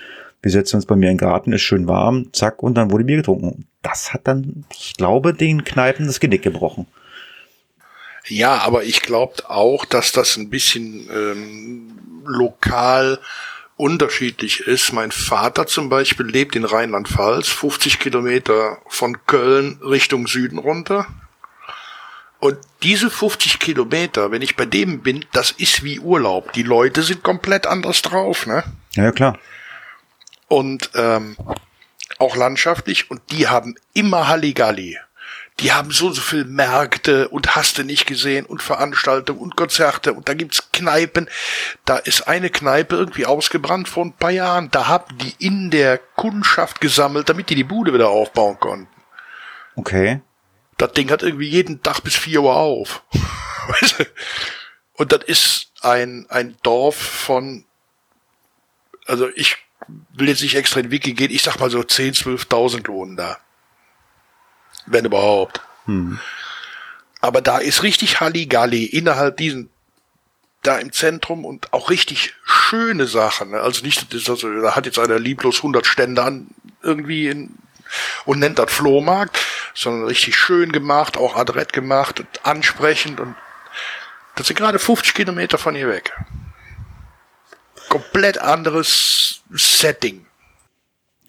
wir 0.41 0.51
setzen 0.51 0.75
uns 0.75 0.85
bei 0.85 0.97
mir 0.97 1.09
in 1.09 1.13
den 1.13 1.25
Garten, 1.25 1.53
ist 1.53 1.61
schön 1.61 1.87
warm, 1.87 2.33
zack, 2.33 2.61
und 2.61 2.75
dann 2.75 2.91
wurde 2.91 3.05
Bier 3.05 3.15
getrunken. 3.15 3.67
Das 3.83 4.13
hat 4.13 4.27
dann, 4.27 4.65
ich 4.73 4.95
glaube, 4.97 5.33
den 5.33 5.63
Kneipen 5.63 6.07
das 6.07 6.19
Genick 6.19 6.41
gebrochen. 6.41 6.87
Ja, 8.27 8.57
aber 8.57 8.83
ich 8.83 9.01
glaube 9.01 9.49
auch, 9.49 9.85
dass 9.85 10.11
das 10.11 10.35
ein 10.35 10.49
bisschen 10.49 11.07
ähm, 11.09 11.91
lokal 12.25 13.19
unterschiedlich 13.77 14.61
ist. 14.61 14.91
Mein 14.91 15.11
Vater 15.11 15.67
zum 15.67 15.89
Beispiel 15.89 16.25
lebt 16.25 16.55
in 16.55 16.65
Rheinland-Pfalz, 16.65 17.47
50 17.47 17.99
Kilometer 17.99 18.79
von 18.87 19.25
Köln 19.25 19.79
Richtung 19.83 20.27
Süden 20.27 20.57
runter. 20.57 21.07
Und 22.39 22.57
diese 22.83 23.09
50 23.09 23.59
Kilometer, 23.59 24.31
wenn 24.31 24.41
ich 24.41 24.55
bei 24.55 24.65
dem 24.65 25.01
bin, 25.01 25.25
das 25.31 25.51
ist 25.51 25.83
wie 25.83 25.99
Urlaub. 25.99 26.53
Die 26.53 26.63
Leute 26.63 27.01
sind 27.01 27.23
komplett 27.23 27.65
anders 27.65 28.01
drauf, 28.01 28.45
ne? 28.45 28.63
Ja, 28.93 29.11
klar. 29.11 29.39
Und 30.47 30.91
ähm, 30.95 31.35
auch 32.19 32.35
landschaftlich 32.35 33.09
und 33.09 33.21
die 33.31 33.47
haben 33.47 33.75
immer 33.93 34.27
Halligalli 34.27 34.97
die 35.59 35.71
haben 35.71 35.91
so 35.91 36.11
so 36.11 36.21
viel 36.21 36.45
Märkte 36.45 37.29
und 37.29 37.55
hast 37.55 37.77
du 37.77 37.83
nicht 37.83 38.05
gesehen 38.05 38.45
und 38.45 38.61
Veranstaltungen 38.61 39.39
und 39.39 39.55
Konzerte 39.55 40.13
und 40.13 40.29
da 40.29 40.35
gibt's 40.35 40.71
Kneipen. 40.71 41.29
Da 41.83 41.97
ist 41.97 42.27
eine 42.27 42.49
Kneipe 42.49 42.95
irgendwie 42.95 43.25
ausgebrannt 43.25 43.89
vor 43.89 44.05
ein 44.05 44.13
paar 44.13 44.31
Jahren. 44.31 44.69
Da 44.69 44.87
haben 44.87 45.17
die 45.17 45.33
in 45.39 45.71
der 45.71 45.97
Kundschaft 45.97 46.79
gesammelt, 46.79 47.29
damit 47.29 47.49
die 47.49 47.55
die 47.55 47.63
Bude 47.63 47.93
wieder 47.93 48.09
aufbauen 48.09 48.59
konnten. 48.59 48.87
Okay. 49.75 50.21
Das 50.77 50.91
Ding 50.91 51.09
hat 51.09 51.23
irgendwie 51.23 51.49
jeden 51.49 51.81
Tag 51.81 52.01
bis 52.01 52.15
vier 52.15 52.43
Uhr 52.43 52.55
auf. 52.55 53.03
Und 54.93 55.11
das 55.11 55.23
ist 55.23 55.71
ein, 55.81 56.27
ein 56.29 56.55
Dorf 56.61 56.95
von, 56.95 57.65
also 59.05 59.29
ich 59.35 59.57
will 60.13 60.27
jetzt 60.27 60.41
nicht 60.41 60.55
extra 60.55 60.79
in 60.79 60.91
Wiki 60.91 61.13
gehen, 61.13 61.31
ich 61.31 61.41
sag 61.41 61.59
mal 61.59 61.69
so 61.69 61.83
10, 61.83 62.13
12.000 62.13 62.87
wohnen 62.87 63.15
da. 63.15 63.37
Wenn 64.87 65.05
überhaupt. 65.05 65.61
Hm. 65.85 66.19
Aber 67.21 67.41
da 67.41 67.57
ist 67.57 67.83
richtig 67.83 68.19
Halligalli 68.19 68.85
innerhalb 68.85 69.37
diesen, 69.37 69.69
da 70.63 70.77
im 70.77 70.91
Zentrum 70.91 71.45
und 71.45 71.73
auch 71.73 71.89
richtig 71.89 72.35
schöne 72.43 73.05
Sachen. 73.07 73.51
Ne? 73.51 73.59
Also 73.59 73.83
nicht, 73.83 74.13
also, 74.13 74.61
da 74.61 74.75
hat 74.75 74.85
jetzt 74.85 74.99
einer 74.99 75.19
lieblos 75.19 75.57
100 75.57 75.85
Stände 75.85 76.23
an, 76.23 76.47
irgendwie 76.81 77.27
in, 77.27 77.57
und 78.25 78.39
nennt 78.39 78.59
das 78.59 78.71
Flohmarkt, 78.71 79.39
sondern 79.73 80.07
richtig 80.07 80.35
schön 80.35 80.71
gemacht, 80.71 81.17
auch 81.17 81.35
adrett 81.35 81.73
gemacht, 81.73 82.19
und 82.19 82.45
ansprechend 82.45 83.19
und 83.19 83.35
das 84.35 84.47
sind 84.47 84.57
gerade 84.57 84.77
50 84.77 85.15
Kilometer 85.15 85.57
von 85.57 85.73
hier 85.73 85.89
weg. 85.89 86.13
Komplett 87.89 88.37
anderes 88.37 89.41
Setting. 89.49 90.26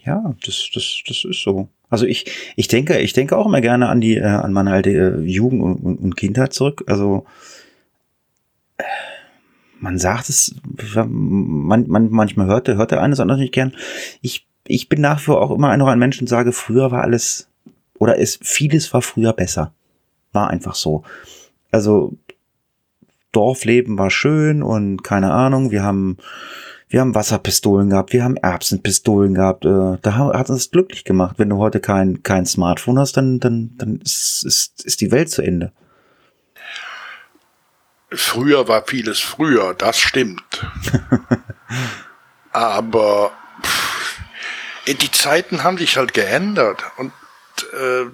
Ja, 0.08 0.34
das, 0.46 0.70
das, 0.72 1.02
das 1.06 1.24
ist 1.24 1.42
so. 1.42 1.68
Also 1.90 2.06
ich, 2.06 2.24
ich 2.56 2.66
denke, 2.66 2.98
ich 2.98 3.12
denke 3.12 3.36
auch 3.36 3.44
immer 3.44 3.60
gerne 3.60 3.90
an 3.90 4.00
die, 4.00 4.16
äh, 4.16 4.24
an 4.24 4.54
meine 4.54 4.70
alte 4.70 4.90
äh, 4.90 5.20
Jugend 5.20 5.62
und, 5.62 5.98
und, 5.98 6.16
Kindheit 6.16 6.54
zurück. 6.54 6.82
Also 6.86 7.26
äh, 8.78 8.84
man 9.80 9.98
sagt 9.98 10.30
es, 10.30 10.54
man, 10.94 11.88
man 11.88 12.08
manchmal 12.08 12.46
hörte, 12.46 12.76
hörte 12.76 13.02
eines 13.02 13.20
anderes 13.20 13.38
nicht 13.38 13.52
gern. 13.52 13.74
Ich, 14.22 14.46
ich 14.66 14.88
bin 14.88 15.02
nach 15.02 15.20
wie 15.20 15.24
vor 15.24 15.42
auch 15.42 15.50
immer 15.50 15.76
noch 15.76 15.88
ein 15.88 15.98
Mensch 15.98 16.18
und 16.18 16.26
sage, 16.26 16.52
früher 16.52 16.90
war 16.90 17.02
alles 17.02 17.50
oder 17.98 18.18
es 18.18 18.38
vieles 18.40 18.94
war 18.94 19.02
früher 19.02 19.34
besser. 19.34 19.74
War 20.32 20.48
einfach 20.48 20.74
so. 20.74 21.02
Also 21.70 22.16
Dorfleben 23.32 23.98
war 23.98 24.08
schön 24.08 24.62
und 24.62 25.04
keine 25.04 25.32
Ahnung, 25.32 25.70
wir 25.70 25.82
haben, 25.82 26.16
wir 26.90 27.00
haben 27.00 27.14
Wasserpistolen 27.14 27.90
gehabt, 27.90 28.12
wir 28.12 28.24
haben 28.24 28.36
Erbsenpistolen 28.36 29.34
gehabt. 29.34 29.64
Äh, 29.64 29.98
da 30.00 30.14
hat 30.14 30.50
uns 30.50 30.70
glücklich 30.70 31.04
gemacht. 31.04 31.38
Wenn 31.38 31.50
du 31.50 31.58
heute 31.58 31.80
kein, 31.80 32.22
kein 32.22 32.46
Smartphone 32.46 32.98
hast, 32.98 33.16
dann, 33.16 33.40
dann, 33.40 33.76
dann 33.76 34.00
ist, 34.00 34.44
ist, 34.44 34.84
ist 34.84 35.00
die 35.00 35.10
Welt 35.10 35.30
zu 35.30 35.42
Ende. 35.42 35.72
Früher 38.10 38.68
war 38.68 38.84
vieles 38.86 39.20
früher, 39.20 39.74
das 39.74 39.98
stimmt. 39.98 40.42
Aber 42.52 43.32
pff, 43.62 44.20
die 44.86 45.10
Zeiten 45.10 45.62
haben 45.62 45.76
sich 45.76 45.98
halt 45.98 46.14
geändert. 46.14 46.82
Und 46.96 47.12
äh, 47.78 48.06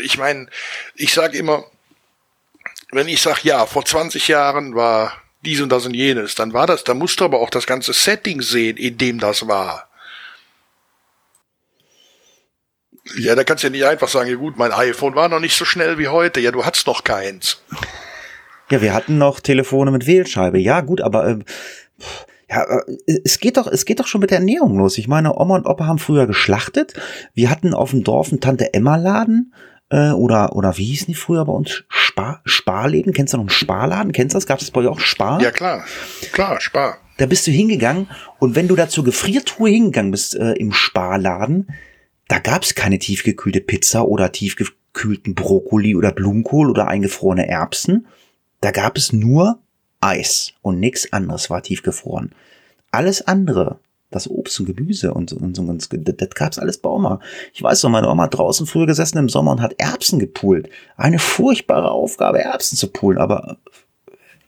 ich 0.00 0.16
meine, 0.16 0.46
ich 0.94 1.12
sage 1.12 1.36
immer, 1.36 1.64
wenn 2.92 3.08
ich 3.08 3.20
sage, 3.20 3.40
ja, 3.42 3.66
vor 3.66 3.84
20 3.84 4.28
Jahren 4.28 4.76
war 4.76 5.12
dies 5.44 5.60
und 5.60 5.70
das 5.70 5.86
und 5.86 5.94
jenes, 5.94 6.34
dann 6.34 6.52
war 6.52 6.66
das, 6.66 6.84
da 6.84 6.94
musst 6.94 7.20
du 7.20 7.24
aber 7.24 7.40
auch 7.40 7.50
das 7.50 7.66
ganze 7.66 7.92
Setting 7.92 8.42
sehen, 8.42 8.76
in 8.76 8.98
dem 8.98 9.18
das 9.20 9.46
war. 9.46 9.88
Ja, 13.16 13.34
da 13.34 13.44
kannst 13.44 13.62
du 13.62 13.68
ja 13.68 13.70
nicht 13.70 13.84
einfach 13.84 14.08
sagen, 14.08 14.30
ja 14.30 14.36
gut, 14.36 14.56
mein 14.56 14.72
iPhone 14.72 15.14
war 15.14 15.28
noch 15.28 15.40
nicht 15.40 15.56
so 15.56 15.64
schnell 15.64 15.98
wie 15.98 16.08
heute. 16.08 16.40
Ja, 16.40 16.50
du 16.50 16.64
hattest 16.64 16.86
noch 16.86 17.04
keins. 17.04 17.62
Ja, 18.70 18.80
wir 18.80 18.94
hatten 18.94 19.18
noch 19.18 19.40
Telefone 19.40 19.90
mit 19.90 20.06
Wählscheibe. 20.06 20.58
Ja, 20.58 20.80
gut, 20.80 21.02
aber 21.02 21.28
äh, 21.28 21.38
ja, 22.48 22.64
äh, 22.64 23.20
es 23.24 23.40
geht 23.40 23.58
doch, 23.58 23.66
es 23.66 23.84
geht 23.84 24.00
doch 24.00 24.06
schon 24.06 24.22
mit 24.22 24.30
der 24.30 24.38
Ernährung 24.38 24.78
los. 24.78 24.96
Ich 24.96 25.06
meine, 25.06 25.36
Oma 25.36 25.56
und 25.56 25.66
Opa 25.66 25.86
haben 25.86 25.98
früher 25.98 26.26
geschlachtet. 26.26 26.94
Wir 27.34 27.50
hatten 27.50 27.74
auf 27.74 27.90
dem 27.90 28.04
Dorf 28.04 28.30
einen 28.30 28.40
Tante 28.40 28.72
Emma 28.72 28.96
Laden 28.96 29.52
äh, 29.90 30.10
oder 30.10 30.54
oder 30.56 30.76
wie 30.76 30.84
hießen 30.84 31.06
die 31.08 31.14
früher 31.14 31.44
bei 31.44 31.52
uns? 31.52 31.84
Spar 31.88 32.40
Sparläden. 32.44 33.12
Kennst 33.12 33.32
du 33.32 33.38
noch 33.38 33.44
einen 33.44 33.50
Sparladen? 33.50 34.12
Kennst 34.12 34.34
du 34.34 34.36
das? 34.36 34.46
Gab 34.46 34.60
es 34.60 34.70
bei 34.70 34.80
euch 34.80 34.88
auch 34.88 35.00
Spar? 35.00 35.40
Ja 35.40 35.50
klar, 35.50 35.84
klar 36.32 36.60
Spar. 36.60 36.98
Da 37.18 37.26
bist 37.26 37.46
du 37.46 37.50
hingegangen 37.50 38.08
und 38.38 38.56
wenn 38.56 38.68
du 38.68 38.74
da 38.74 38.88
zur 38.88 39.04
Gefriertruhe 39.04 39.70
hingegangen 39.70 40.10
bist 40.10 40.34
äh, 40.34 40.52
im 40.52 40.72
Sparladen, 40.72 41.68
da 42.28 42.38
gab 42.38 42.62
es 42.62 42.74
keine 42.74 42.98
tiefgekühlte 42.98 43.60
Pizza 43.60 44.06
oder 44.06 44.32
tiefgekühlten 44.32 45.34
Brokkoli 45.34 45.94
oder 45.94 46.10
Blumenkohl 46.10 46.70
oder 46.70 46.88
eingefrorene 46.88 47.46
Erbsen. 47.48 48.06
Da 48.60 48.70
gab 48.70 48.96
es 48.96 49.12
nur 49.12 49.60
Eis 50.00 50.54
und 50.62 50.80
nichts 50.80 51.12
anderes 51.12 51.50
war 51.50 51.62
tiefgefroren. 51.62 52.32
Alles 52.90 53.26
andere, 53.26 53.78
das 54.14 54.28
Obst 54.28 54.60
und 54.60 54.66
Gemüse 54.66 55.12
und, 55.12 55.32
und, 55.32 55.58
und, 55.58 55.68
und 55.68 55.92
das, 55.92 56.16
das 56.16 56.30
gab's 56.30 56.58
alles 56.58 56.78
bei 56.78 56.88
Oma. 56.88 57.20
Ich 57.52 57.62
weiß 57.62 57.82
noch, 57.82 57.90
meine 57.90 58.08
Oma 58.08 58.24
hat 58.24 58.34
draußen 58.34 58.66
früher 58.66 58.86
gesessen 58.86 59.18
im 59.18 59.28
Sommer 59.28 59.52
und 59.52 59.60
hat 59.60 59.74
Erbsen 59.78 60.18
gepult. 60.18 60.68
Eine 60.96 61.18
furchtbare 61.18 61.90
Aufgabe, 61.90 62.40
Erbsen 62.40 62.76
zu 62.76 62.88
poolen, 62.88 63.18
aber 63.18 63.58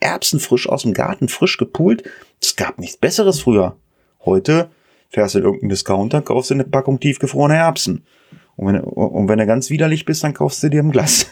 Erbsen 0.00 0.40
frisch 0.40 0.68
aus 0.68 0.82
dem 0.82 0.94
Garten, 0.94 1.28
frisch 1.28 1.56
gepult, 1.56 2.04
es 2.40 2.56
gab 2.56 2.78
nichts 2.78 2.96
Besseres 2.96 3.40
früher. 3.40 3.76
Heute 4.24 4.70
fährst 5.08 5.34
du 5.34 5.38
in 5.38 5.44
irgendeinen 5.44 5.70
Discounter, 5.70 6.22
kaufst 6.22 6.50
du 6.50 6.54
eine 6.54 6.64
Packung 6.64 7.00
tiefgefrorene 7.00 7.56
Erbsen. 7.56 8.04
Und 8.56 8.66
wenn, 8.66 8.80
und 8.80 9.28
wenn 9.28 9.38
du 9.38 9.46
ganz 9.46 9.70
widerlich 9.70 10.04
bist, 10.04 10.24
dann 10.24 10.34
kaufst 10.34 10.62
du 10.62 10.68
dir 10.68 10.82
ein 10.82 10.92
Glas. 10.92 11.26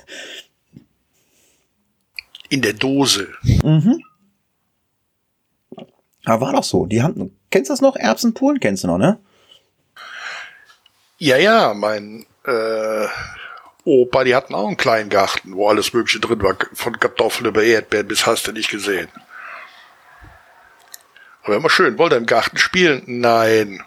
In 2.51 2.63
der 2.63 2.75
Dose. 2.75 3.29
Mhm. 3.43 4.01
Ja, 6.27 6.41
war 6.41 6.53
doch 6.53 6.65
so. 6.65 6.87
Die 6.87 7.03
haben, 7.03 7.37
kennst 7.55 7.71
du 7.71 7.73
das 7.73 7.81
noch? 7.81 7.95
Erbsenpoolen 7.95 8.59
kennst 8.59 8.83
du 8.83 8.89
noch, 8.89 8.99
ne? 8.99 9.21
Ja, 11.19 11.37
ja, 11.37 11.73
mein 11.73 12.27
äh, 12.45 13.07
Opa, 13.85 14.25
die 14.25 14.35
hatten 14.35 14.57
auch 14.57 14.67
einen 14.67 14.77
kleinen 14.77 15.09
Garten, 15.09 15.55
wo 15.55 15.69
alles 15.69 15.93
Mögliche 15.93 16.19
drin 16.19 16.43
war, 16.43 16.57
von 16.73 16.99
Kartoffeln 16.99 17.47
über 17.47 17.63
Erdbeeren 17.63 18.09
bis 18.09 18.27
hast 18.27 18.49
du 18.49 18.53
nicht 18.53 18.71
gesehen. 18.71 19.07
Aber 21.45 21.55
immer 21.55 21.71
schön, 21.71 21.97
wollt 21.97 22.13
ihr 22.13 22.17
im 22.17 22.27
Garten 22.27 22.57
spielen? 22.57 23.05
Nein. 23.07 23.85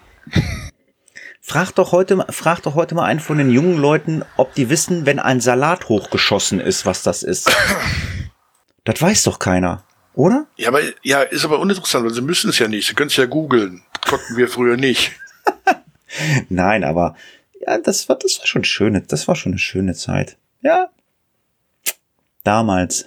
Frag 1.42 1.72
doch 1.72 1.92
heute, 1.92 2.26
frag 2.30 2.62
doch 2.62 2.76
heute 2.76 2.96
mal 2.96 3.04
einen 3.06 3.20
von 3.20 3.38
den 3.38 3.52
jungen 3.52 3.78
Leuten, 3.78 4.24
ob 4.38 4.54
die 4.54 4.70
wissen, 4.70 5.06
wenn 5.06 5.20
ein 5.20 5.42
Salat 5.42 5.90
hochgeschossen 5.90 6.62
ist, 6.62 6.86
was 6.86 7.04
das 7.04 7.22
ist. 7.22 7.54
das 8.86 9.02
weiß 9.02 9.24
doch 9.24 9.40
keiner. 9.40 9.84
Oder? 10.18 10.48
Ja, 10.56 10.70
aber 10.70 10.82
ja, 11.04 11.22
ist 11.22 11.46
aber 11.46 11.60
uninteressant, 11.60 12.04
weil 12.04 12.14
sie 12.14 12.24
müssen 12.24 12.50
es 12.50 12.58
ja 12.58 12.68
nicht. 12.68 12.88
Sie 12.88 12.96
können 12.96 13.12
es 13.12 13.16
ja 13.18 13.28
googeln. 13.28 13.84
Konnten 14.10 14.36
wir 14.36 14.50
früher 14.50 14.76
nicht. 14.76 15.12
Nein, 16.50 16.84
aber 16.84 17.16
ja, 17.62 17.78
das 17.78 18.10
war, 18.10 18.16
das 18.16 18.40
war 18.40 18.48
schon 18.48 18.64
schöne, 18.64 19.02
das 19.02 19.28
war 19.28 19.36
schon 19.36 19.52
eine 19.52 19.60
schöne 19.60 19.94
Zeit. 19.94 20.38
Ja. 20.62 20.90
Damals. 22.44 23.06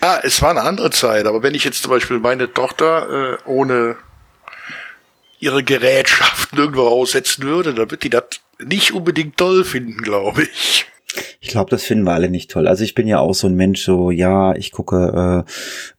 Ja, 0.00 0.18
es 0.22 0.40
war 0.40 0.50
eine 0.50 0.62
andere 0.62 0.90
Zeit, 0.90 1.26
aber 1.26 1.42
wenn 1.42 1.54
ich 1.54 1.64
jetzt 1.64 1.82
zum 1.82 1.90
Beispiel 1.90 2.20
meine 2.20 2.50
Tochter 2.50 3.34
äh, 3.34 3.38
ohne 3.44 3.96
ihre 5.40 5.62
Gerätschaften 5.62 6.58
irgendwo 6.58 6.86
aussetzen 6.86 7.44
würde, 7.44 7.74
dann 7.74 7.90
wird 7.90 8.02
die 8.02 8.10
das 8.10 8.24
nicht 8.58 8.92
unbedingt 8.92 9.36
toll 9.36 9.62
finden, 9.62 9.98
glaube 9.98 10.44
ich. 10.44 10.86
Ich 11.40 11.48
glaube, 11.48 11.70
das 11.70 11.82
finden 11.82 12.04
wir 12.04 12.12
alle 12.12 12.30
nicht 12.30 12.50
toll. 12.50 12.66
Also 12.66 12.84
ich 12.84 12.94
bin 12.94 13.06
ja 13.06 13.18
auch 13.18 13.34
so 13.34 13.46
ein 13.46 13.54
Mensch, 13.54 13.82
so 13.82 14.10
ja, 14.10 14.54
ich 14.54 14.72
gucke 14.72 15.44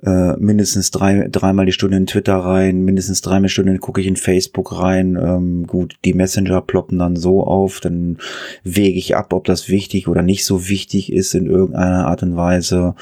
äh, 0.03 0.09
äh, 0.09 0.37
mindestens 0.37 0.91
drei, 0.91 1.27
dreimal 1.29 1.65
die 1.65 1.71
Stunde 1.71 1.97
in 1.97 2.07
Twitter 2.07 2.35
rein, 2.35 2.83
mindestens 2.83 3.21
dreimal 3.21 3.49
Stunden 3.49 3.79
gucke 3.79 4.01
ich 4.01 4.07
in 4.07 4.15
Facebook 4.15 4.77
rein. 4.79 5.17
Ähm, 5.21 5.67
gut, 5.67 5.95
die 6.05 6.13
Messenger 6.13 6.61
ploppen 6.61 6.99
dann 6.99 7.15
so 7.15 7.43
auf, 7.43 7.79
dann 7.79 8.17
wege 8.63 8.97
ich 8.97 9.15
ab, 9.15 9.33
ob 9.33 9.45
das 9.45 9.69
wichtig 9.69 10.07
oder 10.07 10.21
nicht 10.21 10.45
so 10.45 10.69
wichtig 10.69 11.11
ist 11.11 11.33
in 11.35 11.47
irgendeiner 11.47 12.07
Art 12.07 12.23
und 12.23 12.35
Weise. 12.35 12.95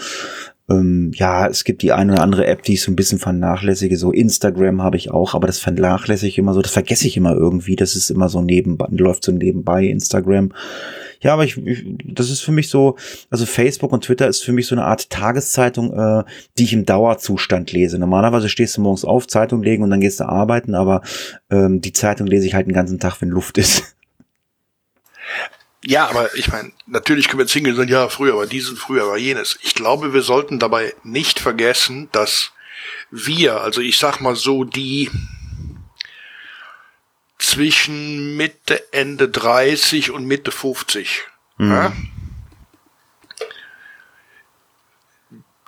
Ähm, 0.72 1.12
ja, 1.16 1.47
es 1.47 1.64
gibt 1.64 1.82
die 1.82 1.91
eine 1.91 2.14
oder 2.14 2.24
andere 2.24 2.45
App, 2.45 2.64
die 2.64 2.74
ich 2.74 2.82
so 2.82 2.91
ein 2.91 2.95
bisschen 2.95 3.20
vernachlässige. 3.20 3.97
So 3.97 4.12
Instagram 4.12 4.82
habe 4.82 4.97
ich 4.97 5.12
auch, 5.12 5.34
aber 5.34 5.47
das 5.47 5.59
vernachlässige 5.59 6.30
ich 6.30 6.38
immer 6.38 6.53
so, 6.53 6.62
das 6.62 6.72
vergesse 6.72 7.07
ich 7.07 7.18
immer 7.18 7.34
irgendwie. 7.34 7.76
Das 7.76 7.95
ist 7.95 8.09
immer 8.09 8.30
so 8.30 8.41
nebenbei, 8.41 8.88
läuft 8.91 9.24
so 9.24 9.32
nebenbei 9.32 9.86
Instagram. 9.86 10.53
Ja, 11.22 11.34
aber 11.34 11.43
ich, 11.43 11.57
ich, 11.57 11.86
das 12.03 12.30
ist 12.30 12.41
für 12.41 12.51
mich 12.51 12.69
so, 12.69 12.97
also 13.30 13.45
Facebook 13.45 13.91
und 13.91 14.03
Twitter 14.03 14.28
ist 14.28 14.43
für 14.43 14.53
mich 14.53 14.67
so 14.67 14.76
eine 14.76 14.86
Art 14.86 15.09
Tageszeitung, 15.09 15.93
äh, 15.93 16.24
die 16.57 16.63
ich 16.63 16.74
im 16.74 16.86
Dauerzustand 16.86 17.72
lese. 17.72 17.99
Normalerweise 17.99 18.49
stehst 18.49 18.78
du 18.78 18.82
morgens 18.82 19.05
auf, 19.05 19.28
Zeitung 19.28 19.61
legen 19.61 19.84
und 19.84 19.91
dann 19.91 20.01
gehst 20.01 20.19
du 20.19 20.26
arbeiten, 20.26 20.74
aber 20.74 21.01
ähm, 21.49 21.80
die 21.82 21.93
Zeitung 21.93 22.28
lese 22.28 22.47
ich 22.47 22.55
halt 22.55 22.67
den 22.67 22.74
ganzen 22.74 22.99
Tag, 22.99 23.22
wenn 23.22 23.30
Luft 23.30 23.57
ist. 23.57 23.95
Ja, 25.84 26.07
aber 26.07 26.36
ich 26.36 26.51
meine, 26.51 26.72
natürlich 26.86 27.28
können 27.28 27.39
wir 27.39 27.45
jetzt 27.45 27.53
hingehen 27.53 27.74
und 27.74 27.78
sagen, 27.78 27.89
ja, 27.89 28.07
früher 28.07 28.38
war 28.38 28.45
dies 28.45 28.69
und 28.69 28.78
früher 28.78 29.07
war 29.07 29.17
jenes. 29.17 29.57
Ich 29.63 29.74
glaube, 29.74 30.13
wir 30.13 30.22
sollten 30.22 30.59
dabei 30.59 30.93
nicht 31.03 31.39
vergessen, 31.39 32.07
dass 32.11 32.51
wir, 33.09 33.61
also 33.61 33.82
ich 33.82 33.97
sag 33.97 34.22
mal 34.22 34.36
so, 34.36 34.63
die 34.63 35.09
zwischen 37.42 38.38
Mitte, 38.38 38.94
Ende 38.94 39.28
30 39.30 40.12
und 40.12 40.26
Mitte 40.26 40.52
50. 40.52 41.24
Mhm. 41.58 41.72
Ja, 41.72 41.94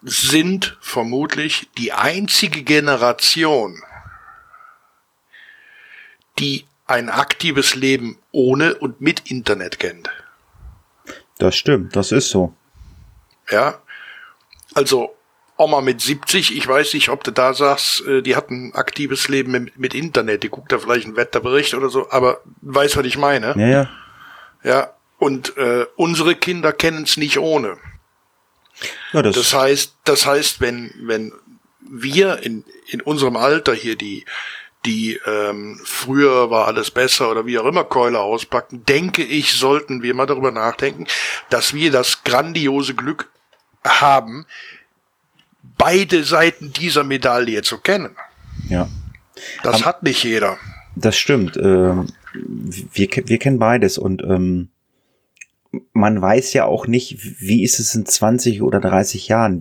sind 0.04 0.78
vermutlich 0.82 1.70
die 1.78 1.94
einzige 1.94 2.64
Generation, 2.64 3.82
die 6.40 6.66
ein 6.86 7.10
aktives 7.10 7.76
Leben 7.76 8.18
ohne 8.32 8.76
und 8.76 9.00
mit 9.00 9.32
Internet 9.32 9.80
kennt. 9.80 10.10
Das 11.38 11.56
stimmt, 11.56 11.96
das 11.96 12.12
ist 12.12 12.30
so. 12.30 12.54
Ja. 13.50 13.82
Also 14.74 15.16
Oma 15.58 15.82
mit 15.82 16.02
70, 16.02 16.56
ich 16.58 16.68
weiß 16.68 16.94
nicht, 16.96 17.10
ob 17.10 17.24
du 17.24 17.32
da 17.32 17.54
sagst, 17.54 18.06
äh, 18.08 18.22
die 18.22 18.36
hat 18.36 18.50
ein 18.50 18.74
aktives 18.74 19.28
Leben 19.28 19.52
mit, 19.52 19.78
mit 19.78 19.94
Internet, 19.94 20.44
die 20.44 20.50
guckt 20.50 20.72
da 20.72 20.80
vielleicht 20.80 21.06
einen 21.06 21.16
Wetterbericht 21.16 21.76
oder 21.76 21.90
so, 21.90 22.10
aber 22.10 22.42
weiß, 22.62 22.98
was 22.98 23.06
ich 23.06 23.18
meine. 23.18 23.54
Ja, 23.58 23.68
ja. 23.68 23.90
Ja, 24.64 24.94
und 25.20 25.56
äh, 25.58 25.86
unsere 25.96 26.36
Kinder 26.36 26.72
kennen 26.74 27.04
es 27.04 27.18
nicht 27.18 27.38
ohne. 27.38 27.78
ja 29.12 29.22
das, 29.22 29.36
Das 29.36 29.54
heißt, 29.54 29.96
das 30.06 30.26
heißt, 30.26 30.62
wenn, 30.62 30.94
wenn 31.02 31.34
wir 31.82 32.42
in, 32.44 32.66
in 32.88 33.02
unserem 33.02 33.36
Alter 33.36 33.74
hier 33.74 33.96
die, 33.96 34.26
die 34.86 35.20
ähm, 35.26 35.80
früher 35.84 36.50
war 36.50 36.68
alles 36.68 36.92
besser 36.92 37.30
oder 37.30 37.46
wie 37.46 37.58
auch 37.60 37.66
immer 37.66 37.84
Keule 37.84 38.20
auspacken, 38.20 38.86
denke 38.86 39.24
ich, 39.24 39.54
sollten 39.54 40.02
wir 40.02 40.14
mal 40.14 40.26
darüber 40.26 40.52
nachdenken, 40.52 41.08
dass 41.50 41.74
wir 41.74 41.92
das 41.92 42.24
grandiose 42.24 42.96
Glück 42.96 43.30
haben, 43.86 44.46
beide 45.78 46.24
Seiten 46.24 46.72
dieser 46.74 47.04
Medaille 47.04 47.62
zu 47.62 47.78
kennen. 47.80 48.16
ja. 48.70 48.88
Das 49.64 49.78
Aber- 49.78 49.86
hat 49.86 50.04
nicht 50.04 50.24
jeder. 50.24 50.58
Das 50.96 51.18
stimmt. 51.18 51.58
Ähm, 51.58 52.08
wir, 52.94 53.08
wir 53.26 53.38
kennen 53.40 53.58
beides 53.60 53.98
und 53.98 54.22
ähm, 54.24 54.70
man 55.92 56.22
weiß 56.22 56.54
ja 56.54 56.66
auch 56.66 56.86
nicht, 56.86 57.18
wie 57.42 57.64
ist 57.64 57.80
es 57.80 57.96
in 57.96 58.06
20 58.06 58.62
oder 58.62 58.80
30 58.80 59.28
Jahren. 59.28 59.56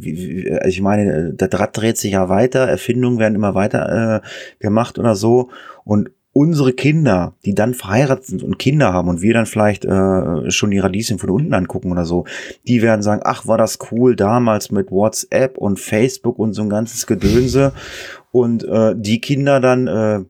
Also 0.61 0.69
ich 0.69 0.83
meine, 0.83 1.33
der 1.33 1.49
Draht 1.49 1.75
dreht 1.77 1.97
sich 1.97 2.13
ja 2.13 2.29
weiter, 2.29 2.69
Erfindungen 2.69 3.19
werden 3.19 3.35
immer 3.35 3.55
weiter 3.55 4.21
äh, 4.23 4.29
gemacht 4.61 4.99
oder 4.99 5.17
so. 5.17 5.51
Und 5.85 6.11
unsere 6.35 6.73
Kinder, 6.73 7.35
die 7.45 7.55
dann 7.55 7.75
verheiratet 7.75 8.27
sind 8.27 8.43
und 8.43 8.59
Kinder 8.59 8.93
haben 8.93 9.09
und 9.09 9.21
wir 9.21 9.35
dann 9.35 9.45
vielleicht 9.45 9.85
äh, 9.85 10.51
schon 10.51 10.71
die 10.71 10.79
Radieschen 10.79 11.19
von 11.19 11.29
unten 11.29 11.53
angucken 11.53 11.93
oder 11.93 12.07
so, 12.07 12.25
die 12.67 12.81
werden 12.81 13.03
sagen, 13.03 13.21
ach, 13.25 13.47
war 13.47 13.59
das 13.59 13.79
cool 13.91 14.17
damals 14.17 14.71
mit 14.71 14.91
WhatsApp 14.91 15.59
und 15.59 15.79
Facebook 15.79 16.39
und 16.39 16.55
so 16.55 16.63
ein 16.63 16.71
ganzes 16.71 17.07
Gedönse. 17.07 17.73
Und 18.31 18.65
äh, 18.65 18.95
die 18.97 19.21
Kinder 19.21 19.61
dann, 19.61 19.87
äh, 19.87 20.21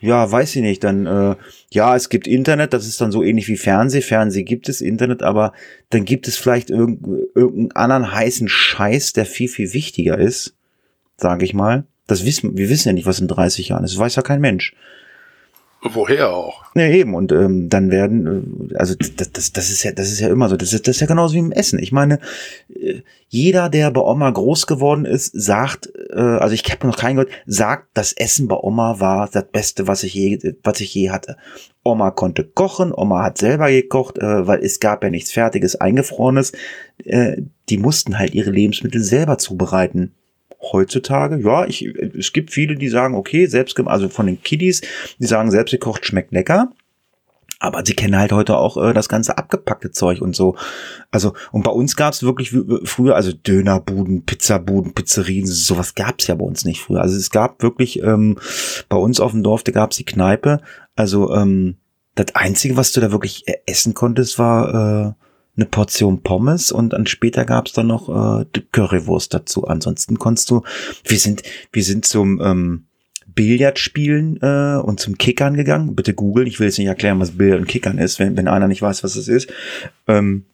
ja, 0.00 0.30
weiß 0.30 0.54
ich 0.54 0.62
nicht, 0.62 0.84
dann, 0.84 1.06
äh, 1.06 1.34
ja, 1.70 1.96
es 1.96 2.08
gibt 2.08 2.28
Internet, 2.28 2.72
das 2.72 2.86
ist 2.86 3.00
dann 3.00 3.10
so 3.10 3.24
ähnlich 3.24 3.48
wie 3.48 3.56
Fernseh. 3.56 4.00
Fernseh 4.00 4.44
gibt 4.44 4.68
es, 4.68 4.80
Internet, 4.80 5.24
aber 5.24 5.52
dann 5.90 6.04
gibt 6.04 6.28
es 6.28 6.36
vielleicht 6.36 6.70
irgend, 6.70 7.04
irgendeinen 7.34 7.72
anderen 7.72 8.14
heißen 8.14 8.46
Scheiß, 8.48 9.12
der 9.12 9.26
viel, 9.26 9.48
viel 9.48 9.72
wichtiger 9.72 10.18
ist, 10.18 10.54
sage 11.16 11.44
ich 11.44 11.52
mal. 11.52 11.84
Das 12.06 12.24
wissen, 12.24 12.56
wir 12.56 12.68
wissen 12.68 12.90
ja 12.90 12.92
nicht, 12.92 13.06
was 13.06 13.18
in 13.18 13.26
30 13.26 13.70
Jahren 13.70 13.82
ist. 13.82 13.94
Das 13.94 14.00
weiß 14.00 14.14
ja 14.14 14.22
kein 14.22 14.40
Mensch. 14.40 14.76
Woher 15.84 16.32
auch? 16.32 16.62
Ja, 16.76 16.86
eben. 16.86 17.14
Und 17.14 17.32
ähm, 17.32 17.68
dann 17.68 17.90
werden, 17.90 18.70
äh, 18.70 18.76
also 18.76 18.94
das, 18.94 19.32
das, 19.32 19.52
das 19.52 19.70
ist 19.70 19.82
ja, 19.82 19.90
das 19.90 20.12
ist 20.12 20.20
ja 20.20 20.28
immer 20.28 20.48
so. 20.48 20.56
Das 20.56 20.72
ist, 20.72 20.86
das 20.86 20.96
ist 20.96 21.00
ja 21.00 21.08
genauso 21.08 21.34
wie 21.34 21.40
im 21.40 21.50
Essen. 21.50 21.80
Ich 21.80 21.90
meine, 21.90 22.20
äh, 22.68 23.00
jeder, 23.28 23.68
der 23.68 23.90
bei 23.90 24.00
Oma 24.00 24.30
groß 24.30 24.68
geworden 24.68 25.04
ist, 25.04 25.32
sagt, 25.34 25.92
äh, 26.10 26.20
also 26.20 26.54
ich 26.54 26.62
habe 26.70 26.86
noch 26.86 26.96
keinen 26.96 27.16
gehört, 27.16 27.32
sagt, 27.46 27.88
das 27.94 28.12
Essen 28.12 28.46
bei 28.46 28.56
Oma 28.56 29.00
war 29.00 29.28
das 29.32 29.46
Beste, 29.50 29.88
was 29.88 30.04
ich 30.04 30.14
je, 30.14 30.54
was 30.62 30.80
ich 30.80 30.94
je 30.94 31.10
hatte. 31.10 31.36
Oma 31.82 32.12
konnte 32.12 32.44
kochen, 32.44 32.92
Oma 32.94 33.24
hat 33.24 33.38
selber 33.38 33.68
gekocht, 33.68 34.18
äh, 34.18 34.46
weil 34.46 34.60
es 34.62 34.78
gab 34.78 35.02
ja 35.02 35.10
nichts 35.10 35.32
Fertiges, 35.32 35.80
Eingefrorenes. 35.80 36.52
Äh, 37.04 37.42
die 37.68 37.78
mussten 37.78 38.20
halt 38.20 38.34
ihre 38.34 38.50
Lebensmittel 38.50 39.02
selber 39.02 39.36
zubereiten 39.36 40.14
heutzutage, 40.62 41.38
ja, 41.38 41.66
ich, 41.66 41.84
es 41.84 42.32
gibt 42.32 42.50
viele, 42.50 42.76
die 42.76 42.88
sagen, 42.88 43.14
okay, 43.14 43.46
selbst, 43.46 43.78
also 43.80 44.08
von 44.08 44.26
den 44.26 44.42
Kiddies, 44.42 44.80
die 45.18 45.26
sagen, 45.26 45.50
selbst 45.50 45.72
gekocht 45.72 46.06
schmeckt 46.06 46.32
lecker. 46.32 46.70
Aber 47.58 47.84
sie 47.86 47.94
kennen 47.94 48.16
halt 48.16 48.32
heute 48.32 48.56
auch 48.56 48.76
äh, 48.76 48.92
das 48.92 49.08
ganze 49.08 49.38
abgepackte 49.38 49.92
Zeug 49.92 50.20
und 50.20 50.34
so. 50.34 50.56
Also, 51.12 51.34
und 51.52 51.62
bei 51.62 51.70
uns 51.70 51.94
gab's 51.94 52.24
wirklich 52.24 52.50
früher, 52.84 53.14
also 53.14 53.32
Dönerbuden, 53.32 54.24
Pizzabuden, 54.24 54.94
Pizzerien, 54.94 55.46
sowas 55.46 55.94
gab's 55.94 56.26
ja 56.26 56.34
bei 56.34 56.44
uns 56.44 56.64
nicht 56.64 56.80
früher. 56.80 57.00
Also 57.00 57.16
es 57.16 57.30
gab 57.30 57.62
wirklich, 57.62 58.02
ähm, 58.02 58.36
bei 58.88 58.96
uns 58.96 59.20
auf 59.20 59.30
dem 59.30 59.44
Dorf, 59.44 59.62
da 59.62 59.70
gab's 59.70 59.96
die 59.96 60.04
Kneipe. 60.04 60.60
Also, 60.96 61.32
ähm, 61.34 61.76
das 62.16 62.34
Einzige, 62.34 62.76
was 62.76 62.90
du 62.92 63.00
da 63.00 63.12
wirklich 63.12 63.46
äh, 63.46 63.58
essen 63.66 63.94
konntest, 63.94 64.40
war 64.40 65.14
äh, 65.18 65.21
eine 65.56 65.66
Portion 65.66 66.22
Pommes 66.22 66.72
und 66.72 66.90
dann 66.94 67.06
später 67.06 67.44
gab's 67.44 67.72
dann 67.72 67.88
noch 67.88 68.08
äh, 68.08 68.44
Currywurst 68.72 69.34
dazu. 69.34 69.66
Ansonsten 69.66 70.18
konntest 70.18 70.50
du, 70.50 70.62
wir 71.04 71.18
sind, 71.18 71.42
wir 71.72 71.84
sind 71.84 72.04
zum 72.06 72.40
ähm, 72.40 72.86
Billardspielen 73.26 74.38
äh, 74.40 74.80
und 74.82 75.00
zum 75.00 75.18
Kickern 75.18 75.54
gegangen. 75.54 75.94
Bitte 75.94 76.14
googeln, 76.14 76.46
ich 76.46 76.58
will 76.58 76.66
jetzt 76.68 76.78
nicht 76.78 76.86
erklären, 76.88 77.20
was 77.20 77.32
Billard 77.32 77.60
und 77.60 77.66
Kickern 77.68 77.98
ist, 77.98 78.18
wenn, 78.18 78.36
wenn 78.36 78.48
einer 78.48 78.68
nicht 78.68 78.82
weiß, 78.82 79.04
was 79.04 79.16
es 79.16 79.28
ist. 79.28 79.50
Ähm, 80.08 80.44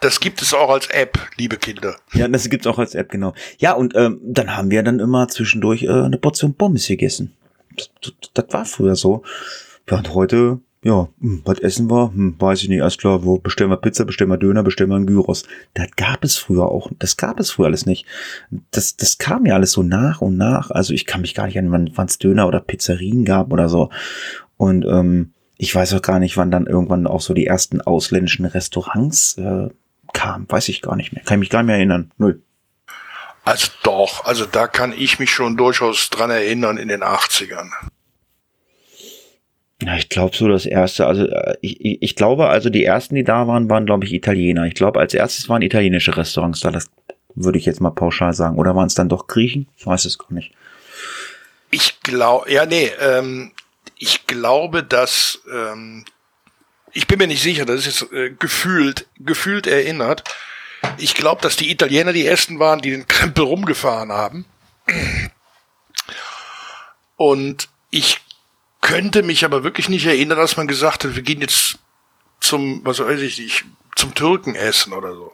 Das 0.00 0.20
gibt 0.20 0.40
es 0.42 0.54
auch 0.54 0.70
als 0.70 0.86
App, 0.88 1.18
liebe 1.36 1.56
Kinder. 1.56 1.96
ja, 2.14 2.28
das 2.28 2.48
gibt's 2.48 2.66
auch 2.66 2.78
als 2.78 2.94
App, 2.94 3.10
genau. 3.10 3.34
Ja, 3.58 3.72
und 3.72 3.94
ähm, 3.96 4.20
dann 4.22 4.56
haben 4.56 4.70
wir 4.70 4.82
dann 4.82 5.00
immer 5.00 5.28
zwischendurch 5.28 5.82
äh, 5.82 5.90
eine 5.90 6.18
Portion 6.18 6.54
Pommes 6.54 6.86
gegessen. 6.86 7.34
Das, 7.76 7.90
das, 8.02 8.12
das 8.34 8.44
war 8.52 8.64
früher 8.64 8.96
so. 8.96 9.22
Ja, 9.90 9.98
und 9.98 10.14
heute, 10.14 10.60
ja, 10.88 11.08
hm, 11.20 11.42
was 11.44 11.58
essen 11.60 11.90
wir? 11.90 12.10
Hm, 12.14 12.36
weiß 12.38 12.62
ich 12.62 12.70
nicht, 12.70 12.80
alles 12.80 12.96
klar, 12.96 13.22
wo 13.22 13.38
bestellen 13.38 13.70
wir 13.70 13.76
Pizza, 13.76 14.06
bestellen 14.06 14.30
wir 14.30 14.38
Döner, 14.38 14.62
bestellen 14.62 14.88
wir 14.88 14.96
einen 14.96 15.06
Gyros. 15.06 15.44
Das 15.74 15.88
gab 15.96 16.24
es 16.24 16.38
früher 16.38 16.64
auch, 16.64 16.90
das 16.98 17.18
gab 17.18 17.38
es 17.38 17.50
früher 17.50 17.66
alles 17.66 17.84
nicht. 17.84 18.06
Das, 18.70 18.96
das 18.96 19.18
kam 19.18 19.44
ja 19.44 19.54
alles 19.54 19.72
so 19.72 19.82
nach 19.82 20.22
und 20.22 20.38
nach. 20.38 20.70
Also 20.70 20.94
ich 20.94 21.04
kann 21.04 21.20
mich 21.20 21.34
gar 21.34 21.46
nicht 21.46 21.58
an, 21.58 21.70
wann 21.70 22.06
es 22.06 22.18
Döner 22.18 22.48
oder 22.48 22.60
Pizzerien 22.60 23.26
gab 23.26 23.52
oder 23.52 23.68
so. 23.68 23.90
Und 24.56 24.86
ähm, 24.86 25.34
ich 25.58 25.74
weiß 25.74 25.92
auch 25.92 26.02
gar 26.02 26.20
nicht, 26.20 26.38
wann 26.38 26.50
dann 26.50 26.66
irgendwann 26.66 27.06
auch 27.06 27.20
so 27.20 27.34
die 27.34 27.46
ersten 27.46 27.82
ausländischen 27.82 28.46
Restaurants 28.46 29.36
äh, 29.36 29.68
kamen. 30.14 30.46
Weiß 30.48 30.70
ich 30.70 30.80
gar 30.80 30.96
nicht 30.96 31.12
mehr. 31.12 31.22
Kann 31.22 31.36
ich 31.36 31.40
mich 31.40 31.50
gar 31.50 31.62
nicht 31.62 31.66
mehr 31.66 31.76
erinnern. 31.76 32.12
Null. 32.16 32.40
Also 33.44 33.68
doch, 33.82 34.24
also 34.24 34.46
da 34.46 34.66
kann 34.66 34.92
ich 34.92 35.18
mich 35.18 35.30
schon 35.30 35.56
durchaus 35.58 36.08
dran 36.08 36.30
erinnern 36.30 36.78
in 36.78 36.88
den 36.88 37.02
80ern. 37.02 37.70
Ja, 39.80 39.96
ich 39.96 40.08
glaube 40.08 40.36
so 40.36 40.48
das 40.48 40.66
erste, 40.66 41.06
also 41.06 41.26
äh, 41.26 41.56
ich, 41.60 41.80
ich 41.84 42.02
ich 42.02 42.16
glaube, 42.16 42.48
also 42.48 42.68
die 42.68 42.84
ersten, 42.84 43.14
die 43.14 43.24
da 43.24 43.46
waren, 43.46 43.70
waren 43.70 43.86
glaube 43.86 44.04
ich 44.04 44.12
Italiener. 44.12 44.64
Ich 44.64 44.74
glaube, 44.74 44.98
als 44.98 45.14
erstes 45.14 45.48
waren 45.48 45.62
italienische 45.62 46.16
Restaurants 46.16 46.60
da. 46.60 46.70
Das 46.70 46.90
würde 47.34 47.58
ich 47.58 47.66
jetzt 47.66 47.80
mal 47.80 47.90
pauschal 47.90 48.34
sagen. 48.34 48.58
Oder 48.58 48.74
waren 48.74 48.88
es 48.88 48.94
dann 48.94 49.08
doch 49.08 49.28
Griechen? 49.28 49.68
Ich 49.76 49.86
weiß 49.86 50.04
es 50.04 50.18
gar 50.18 50.32
nicht. 50.32 50.52
Ich 51.70 52.00
glaube, 52.00 52.50
ja, 52.52 52.66
nee, 52.66 52.90
ähm, 53.00 53.52
ich 53.96 54.26
glaube, 54.26 54.82
dass, 54.82 55.40
ähm, 55.52 56.04
ich 56.92 57.06
bin 57.06 57.18
mir 57.18 57.26
nicht 57.26 57.42
sicher, 57.42 57.64
das 57.64 57.86
ist 57.86 58.00
jetzt 58.00 58.12
äh, 58.12 58.30
gefühlt, 58.30 59.06
gefühlt 59.18 59.66
erinnert. 59.66 60.24
Ich 60.96 61.14
glaube, 61.14 61.42
dass 61.42 61.56
die 61.56 61.70
Italiener 61.70 62.12
die 62.12 62.26
ersten 62.26 62.58
waren, 62.58 62.80
die 62.80 62.90
den 62.90 63.06
Krempel 63.06 63.44
rumgefahren 63.44 64.10
haben. 64.10 64.44
Und 67.16 67.68
ich 67.90 68.20
könnte 68.80 69.22
mich 69.22 69.44
aber 69.44 69.64
wirklich 69.64 69.88
nicht 69.88 70.06
erinnern, 70.06 70.38
dass 70.38 70.56
man 70.56 70.66
gesagt 70.66 71.04
hat, 71.04 71.16
wir 71.16 71.22
gehen 71.22 71.40
jetzt 71.40 71.78
zum, 72.40 72.80
was 72.84 73.00
weiß 73.00 73.20
ich 73.20 73.38
nicht, 73.38 73.64
zum 73.96 74.14
Türken 74.14 74.54
essen 74.54 74.92
oder 74.92 75.14
so. 75.14 75.32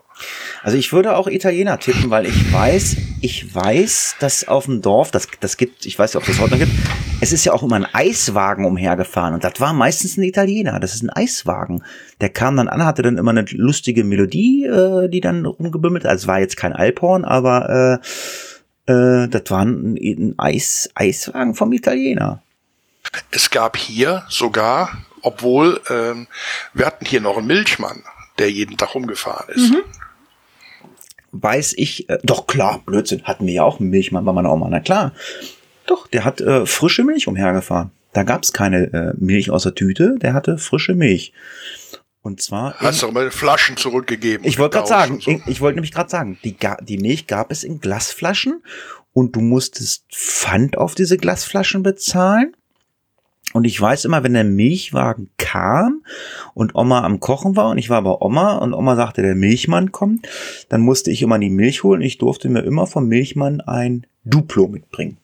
Also 0.62 0.78
ich 0.78 0.92
würde 0.92 1.16
auch 1.16 1.26
Italiener 1.26 1.78
tippen, 1.78 2.08
weil 2.08 2.24
ich 2.24 2.52
weiß, 2.52 2.96
ich 3.20 3.54
weiß, 3.54 4.16
dass 4.20 4.48
auf 4.48 4.64
dem 4.64 4.80
Dorf, 4.80 5.10
das, 5.10 5.28
das 5.40 5.56
gibt, 5.56 5.84
ich 5.84 5.98
weiß 5.98 6.14
nicht, 6.14 6.22
ob 6.22 6.26
das 6.26 6.40
heute 6.40 6.52
noch 6.52 6.60
gibt, 6.60 6.72
es 7.20 7.32
ist 7.32 7.44
ja 7.44 7.52
auch 7.52 7.62
immer 7.62 7.76
ein 7.76 7.86
Eiswagen 7.92 8.64
umhergefahren 8.64 9.34
und 9.34 9.44
das 9.44 9.60
war 9.60 9.72
meistens 9.72 10.16
ein 10.16 10.22
Italiener, 10.22 10.80
das 10.80 10.94
ist 10.94 11.02
ein 11.02 11.10
Eiswagen. 11.10 11.82
Der 12.20 12.30
kam 12.30 12.56
dann 12.56 12.68
an, 12.68 12.84
hatte 12.84 13.02
dann 13.02 13.18
immer 13.18 13.32
eine 13.32 13.44
lustige 13.50 14.04
Melodie, 14.04 14.64
äh, 14.64 15.08
die 15.08 15.20
dann 15.20 15.44
rumgebimmelt, 15.44 16.06
also 16.06 16.24
es 16.24 16.26
war 16.26 16.40
jetzt 16.40 16.56
kein 16.56 16.72
Alphorn, 16.72 17.24
aber 17.24 18.00
äh, 18.86 18.92
äh, 18.92 19.28
das 19.28 19.42
war 19.48 19.64
ein, 19.64 19.96
ein 19.96 20.34
Eis, 20.38 20.90
Eiswagen 20.94 21.54
vom 21.54 21.72
Italiener. 21.72 22.42
Es 23.30 23.50
gab 23.50 23.76
hier 23.76 24.24
sogar, 24.28 24.96
obwohl 25.22 25.80
ähm, 25.88 26.26
wir 26.72 26.86
hatten 26.86 27.04
hier 27.04 27.20
noch 27.20 27.38
einen 27.38 27.46
Milchmann, 27.46 28.02
der 28.38 28.50
jeden 28.50 28.76
Tag 28.76 28.94
rumgefahren 28.94 29.54
ist. 29.54 29.72
weiß 31.32 31.74
ich, 31.76 32.08
äh, 32.08 32.18
doch 32.22 32.46
klar, 32.46 32.82
Blödsinn, 32.84 33.24
hatten 33.24 33.46
wir 33.46 33.54
ja 33.54 33.62
auch 33.64 33.80
einen 33.80 33.90
Milchmann 33.90 34.24
bei 34.24 34.32
meiner 34.32 34.52
Oma, 34.52 34.68
na 34.70 34.80
klar. 34.80 35.12
Doch, 35.86 36.06
der 36.06 36.24
hat 36.24 36.40
äh, 36.40 36.66
frische 36.66 37.04
Milch 37.04 37.28
umhergefahren. 37.28 37.90
Da 38.12 38.22
gab's 38.22 38.52
keine 38.52 38.92
äh, 38.92 39.12
Milch 39.18 39.50
aus 39.50 39.64
der 39.64 39.74
Tüte, 39.74 40.16
der 40.20 40.34
hatte 40.34 40.56
frische 40.58 40.94
Milch. 40.94 41.32
Und 42.22 42.40
zwar. 42.40 42.74
Hast 42.78 43.02
du 43.02 43.10
mal 43.10 43.30
Flaschen 43.30 43.76
zurückgegeben. 43.76 44.46
ich 44.46 44.58
wollte 44.58 44.78
gerade 44.78 44.88
sagen, 44.88 45.20
so. 45.20 45.30
ich, 45.30 45.46
ich 45.46 45.60
wollte 45.60 45.76
nämlich 45.76 45.92
gerade 45.92 46.08
sagen, 46.08 46.38
die, 46.42 46.56
die 46.82 46.98
Milch 46.98 47.26
gab 47.26 47.50
es 47.50 47.64
in 47.64 47.80
Glasflaschen 47.80 48.62
und 49.12 49.36
du 49.36 49.40
musstest 49.40 50.04
Pfand 50.10 50.78
auf 50.78 50.94
diese 50.94 51.18
Glasflaschen 51.18 51.82
bezahlen. 51.82 52.56
Und 53.54 53.64
ich 53.64 53.80
weiß 53.80 54.04
immer, 54.04 54.24
wenn 54.24 54.34
der 54.34 54.42
Milchwagen 54.42 55.30
kam 55.38 56.02
und 56.54 56.74
Oma 56.74 57.04
am 57.04 57.20
Kochen 57.20 57.54
war 57.54 57.70
und 57.70 57.78
ich 57.78 57.88
war 57.88 58.02
bei 58.02 58.10
Oma 58.10 58.56
und 58.56 58.74
Oma 58.74 58.96
sagte, 58.96 59.22
der 59.22 59.36
Milchmann 59.36 59.92
kommt, 59.92 60.28
dann 60.68 60.80
musste 60.80 61.12
ich 61.12 61.22
immer 61.22 61.38
die 61.38 61.50
Milch 61.50 61.84
holen. 61.84 62.02
Ich 62.02 62.18
durfte 62.18 62.48
mir 62.48 62.64
immer 62.64 62.88
vom 62.88 63.06
Milchmann 63.06 63.60
ein 63.60 64.08
Duplo 64.24 64.66
mitbringen. 64.66 65.18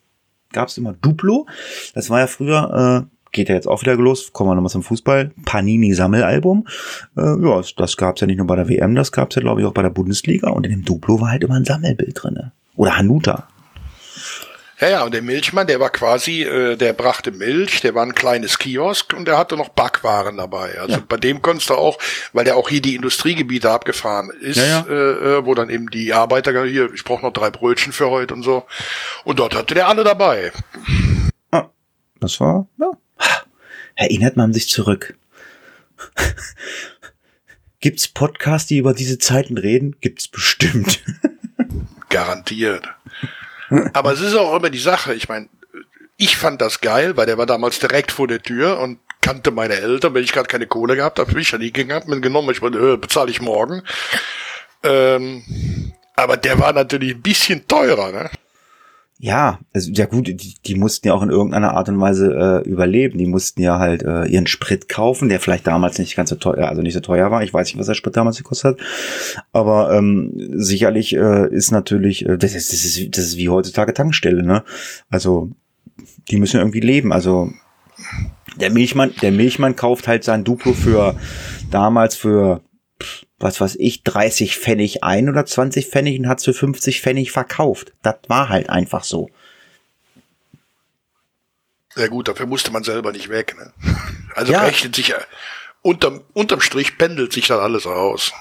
Gab 0.53 0.69
es 0.69 0.77
immer 0.77 0.93
Duplo. 0.93 1.45
Das 1.93 2.09
war 2.09 2.19
ja 2.21 2.27
früher 2.27 3.05
äh, 3.05 3.15
geht 3.31 3.49
ja 3.49 3.55
jetzt 3.55 3.67
auch 3.67 3.81
wieder 3.81 3.95
los, 3.95 4.33
kommen 4.33 4.49
wir 4.49 4.55
nochmal 4.55 4.69
zum 4.69 4.83
Fußball, 4.83 5.31
Panini-Sammelalbum. 5.45 6.67
Äh, 7.17 7.21
ja, 7.21 7.61
das 7.77 7.97
gab's 7.97 8.21
ja 8.21 8.27
nicht 8.27 8.37
nur 8.37 8.47
bei 8.47 8.55
der 8.55 8.69
WM, 8.69 8.95
das 8.95 9.11
gab's 9.11 9.35
ja, 9.35 9.41
glaube 9.41 9.61
ich, 9.61 9.67
auch 9.67 9.73
bei 9.73 9.81
der 9.81 9.89
Bundesliga. 9.89 10.49
Und 10.49 10.65
in 10.65 10.71
dem 10.71 10.85
Duplo 10.85 11.19
war 11.19 11.31
halt 11.31 11.43
immer 11.43 11.55
ein 11.55 11.65
Sammelbild 11.65 12.21
drinne. 12.21 12.51
Oder 12.75 12.97
Hanuta. 12.97 13.47
Ja, 14.81 14.89
ja, 14.89 15.03
und 15.03 15.13
der 15.13 15.21
Milchmann, 15.21 15.67
der 15.67 15.79
war 15.79 15.91
quasi, 15.91 16.41
äh, 16.41 16.75
der 16.75 16.93
brachte 16.93 17.31
Milch, 17.31 17.81
der 17.81 17.93
war 17.93 18.03
ein 18.03 18.15
kleines 18.15 18.57
Kiosk 18.57 19.13
und 19.13 19.27
der 19.27 19.37
hatte 19.37 19.55
noch 19.55 19.69
Backwaren 19.69 20.37
dabei. 20.37 20.79
Also 20.79 20.93
ja. 20.93 21.03
bei 21.07 21.17
dem 21.17 21.43
konntest 21.43 21.69
du 21.69 21.75
auch, 21.75 21.99
weil 22.33 22.45
der 22.45 22.57
auch 22.57 22.67
hier 22.67 22.81
die 22.81 22.95
Industriegebiete 22.95 23.69
abgefahren 23.69 24.31
ist, 24.31 24.57
ja, 24.57 24.65
ja. 24.65 24.85
Äh, 24.89 25.37
äh 25.37 25.45
wo 25.45 25.53
dann 25.53 25.69
eben 25.69 25.91
die 25.91 26.13
Arbeiter 26.13 26.65
hier, 26.65 26.91
ich 26.95 27.03
brauche 27.03 27.23
noch 27.23 27.31
drei 27.31 27.51
Brötchen 27.51 27.93
für 27.93 28.09
heute 28.09 28.33
und 28.33 28.41
so. 28.41 28.65
Und 29.23 29.37
dort 29.37 29.53
hatte 29.53 29.75
der 29.75 29.87
alle 29.87 30.03
dabei. 30.03 30.51
Ah, 31.51 31.69
das 32.19 32.39
war, 32.39 32.67
ja. 32.79 32.91
Erinnert 33.93 34.35
man 34.35 34.51
sich 34.51 34.67
zurück. 34.67 35.15
Gibt's 37.81 38.07
Podcasts, 38.07 38.67
die 38.67 38.77
über 38.77 38.95
diese 38.95 39.19
Zeiten 39.19 39.59
reden? 39.59 39.97
Gibt's 40.01 40.27
bestimmt. 40.27 41.03
Garantiert. 42.09 42.87
Aber 43.93 44.13
es 44.13 44.21
ist 44.21 44.35
auch 44.35 44.55
immer 44.55 44.69
die 44.69 44.79
Sache. 44.79 45.13
Ich 45.13 45.29
meine, 45.29 45.47
ich 46.17 46.37
fand 46.37 46.61
das 46.61 46.81
geil, 46.81 47.17
weil 47.17 47.25
der 47.25 47.37
war 47.37 47.45
damals 47.45 47.79
direkt 47.79 48.11
vor 48.11 48.27
der 48.27 48.41
Tür 48.41 48.79
und 48.79 48.99
kannte 49.21 49.51
meine 49.51 49.75
Eltern. 49.75 50.13
Wenn 50.13 50.23
ich 50.23 50.33
gerade 50.33 50.47
keine 50.47 50.67
Kohle 50.67 50.95
gehabt 50.95 51.19
habe, 51.19 51.31
bin 51.31 51.41
ich 51.41 51.51
ja 51.51 51.57
nie 51.57 51.71
gegangen, 51.71 52.21
genommen, 52.21 52.49
ich 52.51 52.61
meine, 52.61 52.77
äh, 52.77 52.97
bezahle 52.97 53.31
ich 53.31 53.41
morgen. 53.41 53.83
Ähm, 54.83 55.93
aber 56.15 56.37
der 56.37 56.59
war 56.59 56.73
natürlich 56.73 57.15
ein 57.15 57.21
bisschen 57.21 57.67
teurer, 57.67 58.11
ne? 58.11 58.29
Ja, 59.23 59.59
also, 59.71 59.91
ja 59.91 60.07
gut, 60.07 60.29
die, 60.29 60.55
die 60.65 60.73
mussten 60.73 61.07
ja 61.07 61.13
auch 61.13 61.21
in 61.21 61.29
irgendeiner 61.29 61.75
Art 61.75 61.87
und 61.89 61.99
Weise 61.99 62.63
äh, 62.65 62.67
überleben. 62.67 63.19
Die 63.19 63.27
mussten 63.27 63.61
ja 63.61 63.77
halt 63.77 64.01
äh, 64.01 64.25
ihren 64.25 64.47
Sprit 64.47 64.89
kaufen, 64.89 65.29
der 65.29 65.39
vielleicht 65.39 65.67
damals 65.67 65.99
nicht 65.99 66.15
ganz 66.15 66.31
so 66.31 66.37
teuer, 66.37 66.67
also 66.67 66.81
nicht 66.81 66.95
so 66.95 67.01
teuer 67.01 67.29
war. 67.29 67.43
Ich 67.43 67.53
weiß 67.53 67.67
nicht, 67.67 67.77
was 67.77 67.85
der 67.85 67.93
Sprit 67.93 68.17
damals 68.17 68.37
gekostet 68.37 68.79
hat. 68.79 68.87
Aber 69.53 69.93
ähm, 69.93 70.31
sicherlich 70.55 71.15
äh, 71.15 71.47
ist 71.53 71.69
natürlich, 71.69 72.25
äh, 72.25 72.39
das, 72.39 72.55
ist, 72.55 72.73
das, 72.73 72.83
ist, 72.83 73.15
das 73.15 73.25
ist 73.25 73.37
wie 73.37 73.49
heutzutage 73.49 73.93
Tankstelle, 73.93 74.41
ne? 74.41 74.63
Also 75.11 75.51
die 76.31 76.37
müssen 76.37 76.57
irgendwie 76.57 76.79
leben. 76.79 77.13
Also 77.13 77.51
der 78.55 78.71
Milchmann, 78.71 79.11
der 79.21 79.31
Milchmann 79.31 79.75
kauft 79.75 80.07
halt 80.07 80.23
sein 80.23 80.43
Duplo 80.43 80.73
für 80.73 81.15
damals 81.69 82.15
für 82.15 82.61
was 83.41 83.61
weiß 83.61 83.75
ich, 83.79 84.03
30 84.03 84.57
Pfennig 84.57 85.03
ein 85.03 85.29
oder 85.29 85.45
20 85.45 85.87
Pfennig 85.87 86.19
und 86.19 86.27
hat 86.27 86.41
für 86.41 86.53
50 86.53 87.01
Pfennig 87.01 87.31
verkauft. 87.31 87.93
Das 88.01 88.15
war 88.27 88.49
halt 88.49 88.69
einfach 88.69 89.03
so. 89.03 89.29
Ja 91.95 92.07
gut, 92.07 92.27
dafür 92.27 92.45
musste 92.45 92.71
man 92.71 92.83
selber 92.83 93.11
nicht 93.11 93.29
weg. 93.29 93.55
Ne? 93.57 93.73
Also 94.33 94.53
ja. 94.53 94.61
rechnet 94.61 94.95
sich, 94.95 95.13
unterm, 95.81 96.21
unterm 96.31 96.61
Strich 96.61 96.97
pendelt 96.97 97.33
sich 97.33 97.47
dann 97.47 97.59
alles 97.59 97.85
aus. 97.85 98.31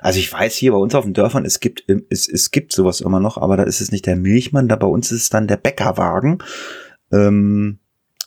Also 0.00 0.20
ich 0.20 0.32
weiß 0.32 0.54
hier 0.54 0.70
bei 0.70 0.78
uns 0.78 0.94
auf 0.94 1.04
den 1.04 1.12
Dörfern, 1.12 1.44
es 1.44 1.58
gibt, 1.58 1.84
es, 2.08 2.28
es 2.28 2.52
gibt 2.52 2.72
sowas 2.72 3.00
immer 3.00 3.18
noch, 3.18 3.36
aber 3.36 3.56
da 3.56 3.64
ist 3.64 3.80
es 3.80 3.90
nicht 3.90 4.06
der 4.06 4.14
Milchmann, 4.14 4.68
da 4.68 4.76
bei 4.76 4.86
uns 4.86 5.10
ist 5.10 5.22
es 5.22 5.28
dann 5.28 5.48
der 5.48 5.56
Bäckerwagen. 5.56 6.38
Ähm, 7.10 7.80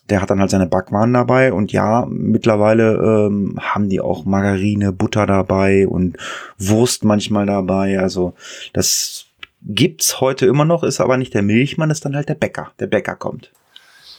der 0.09 0.21
hat 0.21 0.29
dann 0.29 0.39
halt 0.39 0.51
seine 0.51 0.67
Backwaren 0.67 1.13
dabei 1.13 1.51
und 1.53 1.71
ja, 1.71 2.05
mittlerweile 2.09 2.95
ähm, 2.95 3.57
haben 3.59 3.89
die 3.89 3.99
auch 3.99 4.25
Margarine, 4.25 4.91
Butter 4.91 5.25
dabei 5.25 5.87
und 5.87 6.17
Wurst 6.57 7.03
manchmal 7.03 7.45
dabei. 7.45 7.99
Also 7.99 8.33
das 8.73 9.25
gibt's 9.61 10.21
heute 10.21 10.45
immer 10.45 10.65
noch, 10.65 10.83
ist 10.83 11.01
aber 11.01 11.17
nicht 11.17 11.33
der 11.33 11.41
Milchmann, 11.41 11.89
ist 11.89 12.05
dann 12.05 12.15
halt 12.15 12.29
der 12.29 12.35
Bäcker. 12.35 12.71
Der 12.79 12.87
Bäcker 12.87 13.15
kommt. 13.15 13.51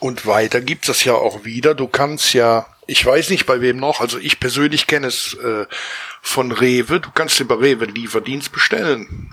Und 0.00 0.26
weiter 0.26 0.60
gibt's 0.60 0.86
das 0.86 1.04
ja 1.04 1.14
auch 1.14 1.44
wieder. 1.44 1.74
Du 1.74 1.88
kannst 1.88 2.32
ja, 2.32 2.66
ich 2.86 3.04
weiß 3.04 3.30
nicht 3.30 3.46
bei 3.46 3.60
wem 3.60 3.78
noch, 3.78 4.00
also 4.00 4.18
ich 4.18 4.38
persönlich 4.38 4.86
kenne 4.86 5.08
es 5.08 5.34
äh, 5.34 5.66
von 6.22 6.52
Rewe. 6.52 7.00
Du 7.00 7.10
kannst 7.12 7.46
bei 7.48 7.54
Rewe 7.54 7.86
Lieferdienst 7.86 8.52
bestellen. 8.52 9.30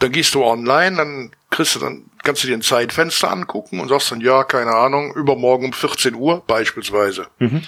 Dann 0.00 0.12
gehst 0.12 0.34
du 0.34 0.44
online, 0.44 0.96
dann 0.96 1.30
kriegst 1.50 1.76
du 1.76 1.78
dann, 1.78 2.10
kannst 2.26 2.42
du 2.42 2.48
dir 2.48 2.56
ein 2.56 2.62
Zeitfenster 2.62 3.30
angucken 3.30 3.78
und 3.80 3.88
sagst 3.88 4.10
dann, 4.10 4.20
ja, 4.20 4.42
keine 4.42 4.74
Ahnung, 4.74 5.14
übermorgen 5.14 5.66
um 5.66 5.72
14 5.72 6.14
Uhr 6.14 6.42
beispielsweise. 6.46 7.28
Mhm. 7.38 7.62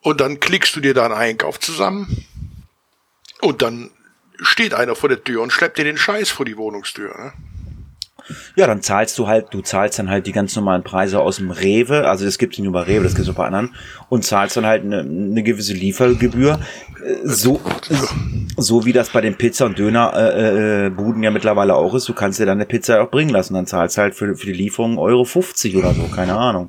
Und 0.00 0.20
dann 0.20 0.40
klickst 0.40 0.74
du 0.74 0.80
dir 0.80 0.92
deinen 0.92 1.14
Einkauf 1.14 1.60
zusammen 1.60 2.26
und 3.40 3.62
dann 3.62 3.90
steht 4.40 4.74
einer 4.74 4.96
vor 4.96 5.08
der 5.08 5.22
Tür 5.22 5.42
und 5.42 5.52
schleppt 5.52 5.78
dir 5.78 5.84
den 5.84 5.96
Scheiß 5.96 6.30
vor 6.30 6.44
die 6.44 6.56
Wohnungstür. 6.56 7.16
Ne? 7.16 7.32
Ja, 8.56 8.66
dann 8.66 8.82
zahlst 8.82 9.18
du 9.18 9.26
halt, 9.26 9.46
du 9.50 9.60
zahlst 9.60 9.98
dann 9.98 10.10
halt 10.10 10.26
die 10.26 10.32
ganz 10.32 10.54
normalen 10.56 10.82
Preise 10.82 11.20
aus 11.20 11.36
dem 11.36 11.50
Rewe, 11.50 12.08
also 12.08 12.24
das 12.24 12.38
gibt 12.38 12.54
es 12.54 12.58
nicht 12.58 12.64
nur 12.64 12.72
bei 12.72 12.82
Rewe, 12.82 13.04
das 13.04 13.14
gibt 13.14 13.28
es 13.28 13.32
auch 13.32 13.38
bei 13.38 13.46
anderen, 13.46 13.74
und 14.08 14.24
zahlst 14.24 14.56
dann 14.56 14.66
halt 14.66 14.84
eine, 14.84 15.00
eine 15.00 15.42
gewisse 15.42 15.74
Liefergebühr, 15.74 16.58
so, 17.24 17.60
so 18.56 18.84
wie 18.84 18.92
das 18.92 19.10
bei 19.10 19.20
den 19.20 19.36
Pizza- 19.36 19.66
und 19.66 19.78
Dönerbuden 19.78 21.22
äh, 21.22 21.24
äh, 21.24 21.24
ja 21.24 21.30
mittlerweile 21.30 21.74
auch 21.74 21.94
ist, 21.94 22.08
du 22.08 22.14
kannst 22.14 22.40
dir 22.40 22.46
dann 22.46 22.58
eine 22.58 22.66
Pizza 22.66 23.02
auch 23.02 23.10
bringen 23.10 23.30
lassen, 23.30 23.54
dann 23.54 23.66
zahlst 23.66 23.96
du 23.96 24.02
halt 24.02 24.14
für, 24.14 24.34
für 24.36 24.46
die 24.46 24.52
Lieferung 24.52 24.98
Euro 24.98 25.24
50 25.24 25.76
oder 25.76 25.94
so, 25.94 26.04
keine 26.14 26.36
Ahnung. 26.36 26.68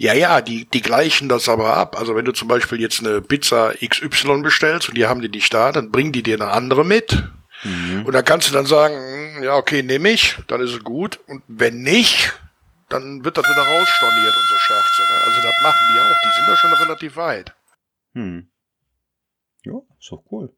Ja, 0.00 0.14
ja, 0.14 0.40
die, 0.40 0.64
die 0.66 0.80
gleichen 0.80 1.28
das 1.28 1.48
aber 1.48 1.76
ab. 1.76 1.98
Also 1.98 2.14
wenn 2.14 2.24
du 2.24 2.30
zum 2.30 2.46
Beispiel 2.46 2.80
jetzt 2.80 3.04
eine 3.04 3.20
Pizza 3.20 3.72
XY 3.84 4.42
bestellst 4.42 4.88
und 4.88 4.96
die 4.96 5.06
haben 5.06 5.20
die 5.20 5.28
nicht 5.28 5.52
da, 5.52 5.72
dann 5.72 5.90
bringen 5.90 6.12
die 6.12 6.22
dir 6.22 6.36
eine 6.36 6.52
andere 6.52 6.84
mit. 6.84 7.24
Mhm. 7.64 8.06
Und 8.06 8.14
dann 8.14 8.24
kannst 8.24 8.48
du 8.48 8.52
dann 8.52 8.66
sagen, 8.66 8.94
ja, 9.42 9.56
okay, 9.56 9.82
nehme 9.82 10.10
ich, 10.10 10.36
dann 10.46 10.60
ist 10.60 10.72
es 10.72 10.84
gut. 10.84 11.20
Und 11.26 11.42
wenn 11.48 11.82
nicht, 11.82 12.32
dann 12.88 13.24
wird 13.24 13.36
das 13.36 13.44
wieder 13.44 13.62
rausstorniert 13.62 14.36
und 14.36 14.48
so 14.48 14.56
Scherze. 14.56 15.02
Ne? 15.02 15.20
Also 15.24 15.42
das 15.42 15.54
machen 15.62 15.88
die 15.92 16.00
auch, 16.00 16.16
die 16.24 16.34
sind 16.36 16.48
da 16.48 16.56
schon 16.56 16.72
relativ 16.72 17.16
weit. 17.16 17.54
Hm. 18.14 18.50
Ja, 19.64 19.80
ist 19.98 20.10
doch 20.10 20.24
cool. 20.30 20.54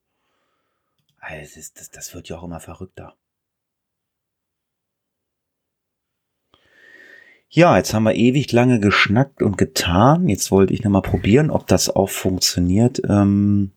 Also 1.19 1.57
das, 1.57 1.73
das, 1.73 1.91
das 1.91 2.15
wird 2.15 2.29
ja 2.29 2.39
auch 2.39 2.45
immer 2.45 2.61
verrückter. 2.61 3.17
Ja, 7.53 7.77
jetzt 7.77 7.93
haben 7.93 8.05
wir 8.05 8.15
ewig 8.15 8.53
lange 8.53 8.79
geschnackt 8.79 9.43
und 9.43 9.59
getan. 9.59 10.29
Jetzt 10.29 10.53
wollte 10.53 10.73
ich 10.73 10.85
nochmal 10.85 11.03
probieren, 11.03 11.51
ob 11.51 11.67
das 11.67 11.91
auch 11.91 12.09
funktioniert. 12.09 13.03
Ähm, 13.09 13.73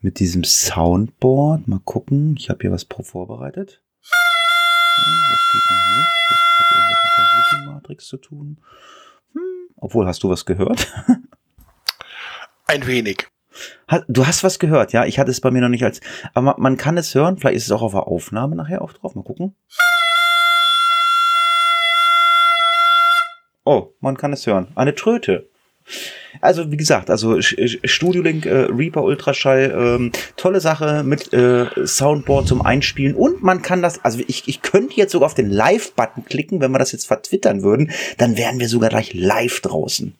mit 0.00 0.18
diesem 0.18 0.44
Soundboard. 0.44 1.68
Mal 1.68 1.80
gucken. 1.84 2.36
Ich 2.38 2.50
habe 2.50 2.60
hier 2.62 2.72
was 2.72 2.86
vorbereitet. 3.02 3.82
Das 4.08 5.46
geht 5.52 5.62
noch 5.70 5.86
nicht. 5.96 6.12
Das 6.30 6.38
hat 6.58 6.66
irgendwas 6.72 7.00
mit 7.04 7.12
der 7.16 7.26
Routing-Matrix 7.32 8.06
zu 8.06 8.16
tun. 8.16 8.58
Hm. 9.34 9.68
Obwohl, 9.76 10.06
hast 10.06 10.22
du 10.22 10.30
was 10.30 10.44
gehört? 10.46 10.92
Ein 12.66 12.86
wenig. 12.86 13.28
Du 14.08 14.26
hast 14.26 14.44
was 14.44 14.58
gehört, 14.58 14.92
ja? 14.92 15.04
Ich 15.04 15.18
hatte 15.18 15.30
es 15.30 15.40
bei 15.40 15.50
mir 15.50 15.62
noch 15.62 15.68
nicht 15.68 15.84
als. 15.84 16.00
Aber 16.34 16.56
man 16.58 16.76
kann 16.76 16.98
es 16.98 17.14
hören. 17.14 17.38
Vielleicht 17.38 17.56
ist 17.56 17.66
es 17.66 17.72
auch 17.72 17.82
auf 17.82 17.92
der 17.92 18.06
Aufnahme 18.06 18.56
nachher 18.56 18.82
auch 18.82 18.92
drauf. 18.92 19.14
Mal 19.14 19.22
gucken. 19.22 19.54
Oh, 23.64 23.92
man 24.00 24.16
kann 24.16 24.32
es 24.32 24.46
hören. 24.46 24.68
Eine 24.74 24.94
Tröte. 24.94 25.48
Also 26.40 26.70
wie 26.70 26.76
gesagt, 26.76 27.10
also 27.10 27.40
Studio 27.40 28.22
Link, 28.22 28.46
äh, 28.46 28.66
Reaper 28.70 29.02
Ultraschall, 29.02 29.74
ähm, 29.76 30.12
tolle 30.36 30.60
Sache 30.60 31.02
mit 31.02 31.32
äh, 31.32 31.66
Soundboard 31.86 32.48
zum 32.48 32.62
Einspielen 32.62 33.14
und 33.14 33.42
man 33.42 33.62
kann 33.62 33.82
das, 33.82 34.04
also 34.04 34.20
ich, 34.26 34.46
ich 34.46 34.62
könnte 34.62 34.96
jetzt 34.96 35.12
sogar 35.12 35.26
auf 35.26 35.34
den 35.34 35.50
Live-Button 35.50 36.24
klicken, 36.24 36.60
wenn 36.60 36.72
wir 36.72 36.78
das 36.78 36.92
jetzt 36.92 37.06
vertwittern 37.06 37.62
würden, 37.62 37.90
dann 38.18 38.36
wären 38.36 38.60
wir 38.60 38.68
sogar 38.68 38.90
gleich 38.90 39.14
live 39.14 39.60
draußen. 39.60 40.14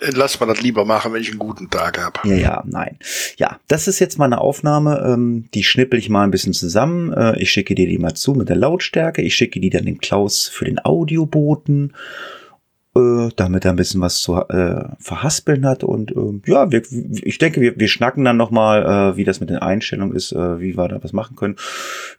Äh, 0.00 0.10
lass 0.14 0.38
mal 0.40 0.46
das 0.46 0.60
lieber 0.60 0.84
machen, 0.84 1.12
wenn 1.12 1.22
ich 1.22 1.30
einen 1.30 1.38
guten 1.38 1.70
Tag 1.70 1.98
habe. 2.02 2.28
Ja, 2.28 2.36
ja, 2.36 2.64
nein. 2.66 2.98
Ja, 3.36 3.58
das 3.68 3.88
ist 3.88 3.98
jetzt 3.98 4.18
mal 4.18 4.26
eine 4.26 4.40
Aufnahme, 4.40 5.04
ähm, 5.06 5.48
die 5.54 5.64
schnippel 5.64 5.98
ich 5.98 6.08
mal 6.08 6.24
ein 6.24 6.30
bisschen 6.30 6.52
zusammen. 6.52 7.12
Äh, 7.12 7.40
ich 7.40 7.50
schicke 7.50 7.74
dir 7.74 7.86
die 7.86 7.98
mal 7.98 8.14
zu 8.14 8.34
mit 8.34 8.48
der 8.48 8.56
Lautstärke. 8.56 9.22
Ich 9.22 9.34
schicke 9.34 9.60
die 9.60 9.70
dann 9.70 9.86
dem 9.86 9.98
Klaus 9.98 10.48
für 10.48 10.64
den 10.64 10.84
Audioboten 10.84 11.92
äh, 12.98 13.30
damit 13.36 13.64
er 13.64 13.72
ein 13.72 13.76
bisschen 13.76 14.00
was 14.00 14.18
zu 14.18 14.36
äh, 14.36 14.84
verhaspeln 14.98 15.64
hat. 15.66 15.84
Und 15.84 16.10
äh, 16.12 16.50
ja, 16.50 16.70
wir, 16.70 16.82
ich 16.90 17.38
denke, 17.38 17.60
wir, 17.60 17.78
wir 17.78 17.88
schnacken 17.88 18.24
dann 18.24 18.36
nochmal, 18.36 19.12
äh, 19.12 19.16
wie 19.16 19.24
das 19.24 19.40
mit 19.40 19.50
den 19.50 19.58
Einstellungen 19.58 20.16
ist, 20.16 20.32
äh, 20.32 20.60
wie 20.60 20.76
wir 20.76 20.88
da 20.88 21.02
was 21.02 21.12
machen 21.12 21.36
können. 21.36 21.56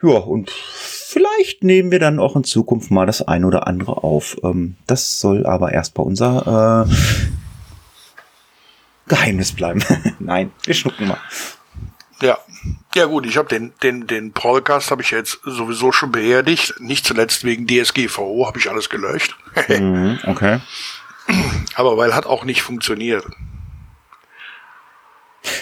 Ja, 0.02 0.18
und 0.18 0.50
vielleicht 0.50 1.64
nehmen 1.64 1.92
wir 1.92 2.00
dann 2.00 2.20
auch 2.20 2.36
in 2.36 2.44
Zukunft 2.44 2.92
mal 2.92 3.06
das 3.06 3.22
ein 3.22 3.46
oder 3.46 3.68
andere 3.68 4.04
auf. 4.04 4.38
Ähm, 4.44 4.76
das 4.88 5.20
soll 5.20 5.46
aber 5.46 5.72
erst 5.74 5.94
bei 5.94 6.04
unser 6.04 6.88
äh, 6.88 6.94
Geheimnis 9.08 9.52
bleiben. 9.52 9.84
Nein, 10.20 10.52
wir 10.64 10.74
schnucken 10.74 11.08
mal. 11.08 11.18
Ja, 12.96 13.06
gut, 13.06 13.26
ich 13.26 13.38
habe 13.38 13.48
den 13.48 13.74
den 13.84 14.08
den 14.08 14.34
Podcast 14.34 14.92
habe 14.92 15.02
ich 15.02 15.12
jetzt 15.12 15.40
sowieso 15.44 15.92
schon 15.92 16.12
beerdigt, 16.12 16.80
nicht 16.80 17.06
zuletzt 17.06 17.44
wegen 17.44 17.68
DSGVO 17.68 18.48
habe 18.48 18.60
ich 18.60 18.70
alles 18.70 18.90
gelöscht. 18.90 19.36
mhm, 19.68 20.20
okay. 20.26 20.60
Aber 21.76 21.98
weil 21.98 22.16
hat 22.16 22.26
auch 22.26 22.44
nicht 22.44 22.62
funktioniert. 22.62 23.26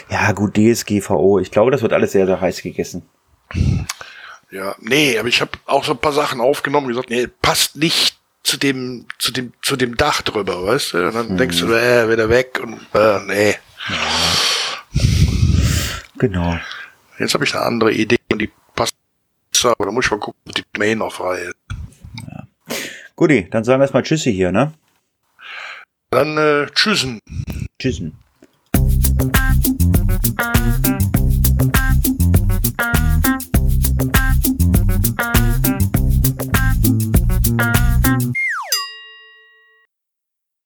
Ja, 0.09 0.31
gut, 0.31 0.55
DSGVO, 0.55 1.39
ich 1.39 1.51
glaube, 1.51 1.71
das 1.71 1.81
wird 1.81 1.93
alles 1.93 2.13
sehr 2.13 2.25
sehr 2.25 2.41
heiß 2.41 2.61
gegessen. 2.61 3.07
Ja, 4.49 4.75
nee, 4.79 5.17
aber 5.19 5.27
ich 5.27 5.41
habe 5.41 5.51
auch 5.65 5.83
so 5.83 5.91
ein 5.91 5.97
paar 5.97 6.13
Sachen 6.13 6.39
aufgenommen 6.39 6.87
und 6.87 6.93
gesagt, 6.93 7.09
nee, 7.09 7.27
passt 7.27 7.75
nicht 7.75 8.17
zu 8.43 8.57
dem, 8.57 9.05
zu 9.19 9.31
dem, 9.31 9.51
zu 9.61 9.75
dem 9.75 9.97
Dach 9.97 10.21
drüber, 10.21 10.65
weißt 10.65 10.93
du? 10.93 11.07
Und 11.07 11.15
dann 11.15 11.33
mhm. 11.33 11.37
denkst 11.37 11.59
du, 11.59 11.73
äh, 11.73 12.09
wieder 12.09 12.29
weg 12.29 12.61
und 12.63 12.79
äh, 12.93 13.19
nee. 13.27 13.55
Genau. 16.17 16.57
Jetzt 17.19 17.33
habe 17.33 17.45
ich 17.45 17.55
eine 17.55 17.63
andere 17.63 17.91
Idee 17.91 18.17
und 18.31 18.39
die 18.39 18.51
passt, 18.75 18.95
aber 19.63 19.85
da 19.85 19.91
muss 19.91 20.05
ich 20.05 20.11
mal 20.11 20.19
gucken, 20.19 20.39
ob 20.47 20.55
die 20.55 20.63
Domain 20.73 20.99
noch 20.99 21.11
frei 21.11 21.39
ist. 21.39 21.55
Ja. 22.29 22.47
Guti, 23.15 23.47
dann 23.49 23.63
sagen 23.63 23.79
wir 23.79 23.85
erstmal 23.85 24.03
Tschüssi 24.03 24.31
hier, 24.31 24.51
ne? 24.51 24.73
Dann 26.11 26.37
äh, 26.37 26.67
tschüssen. 26.67 27.19
Tschüssen. 27.79 28.17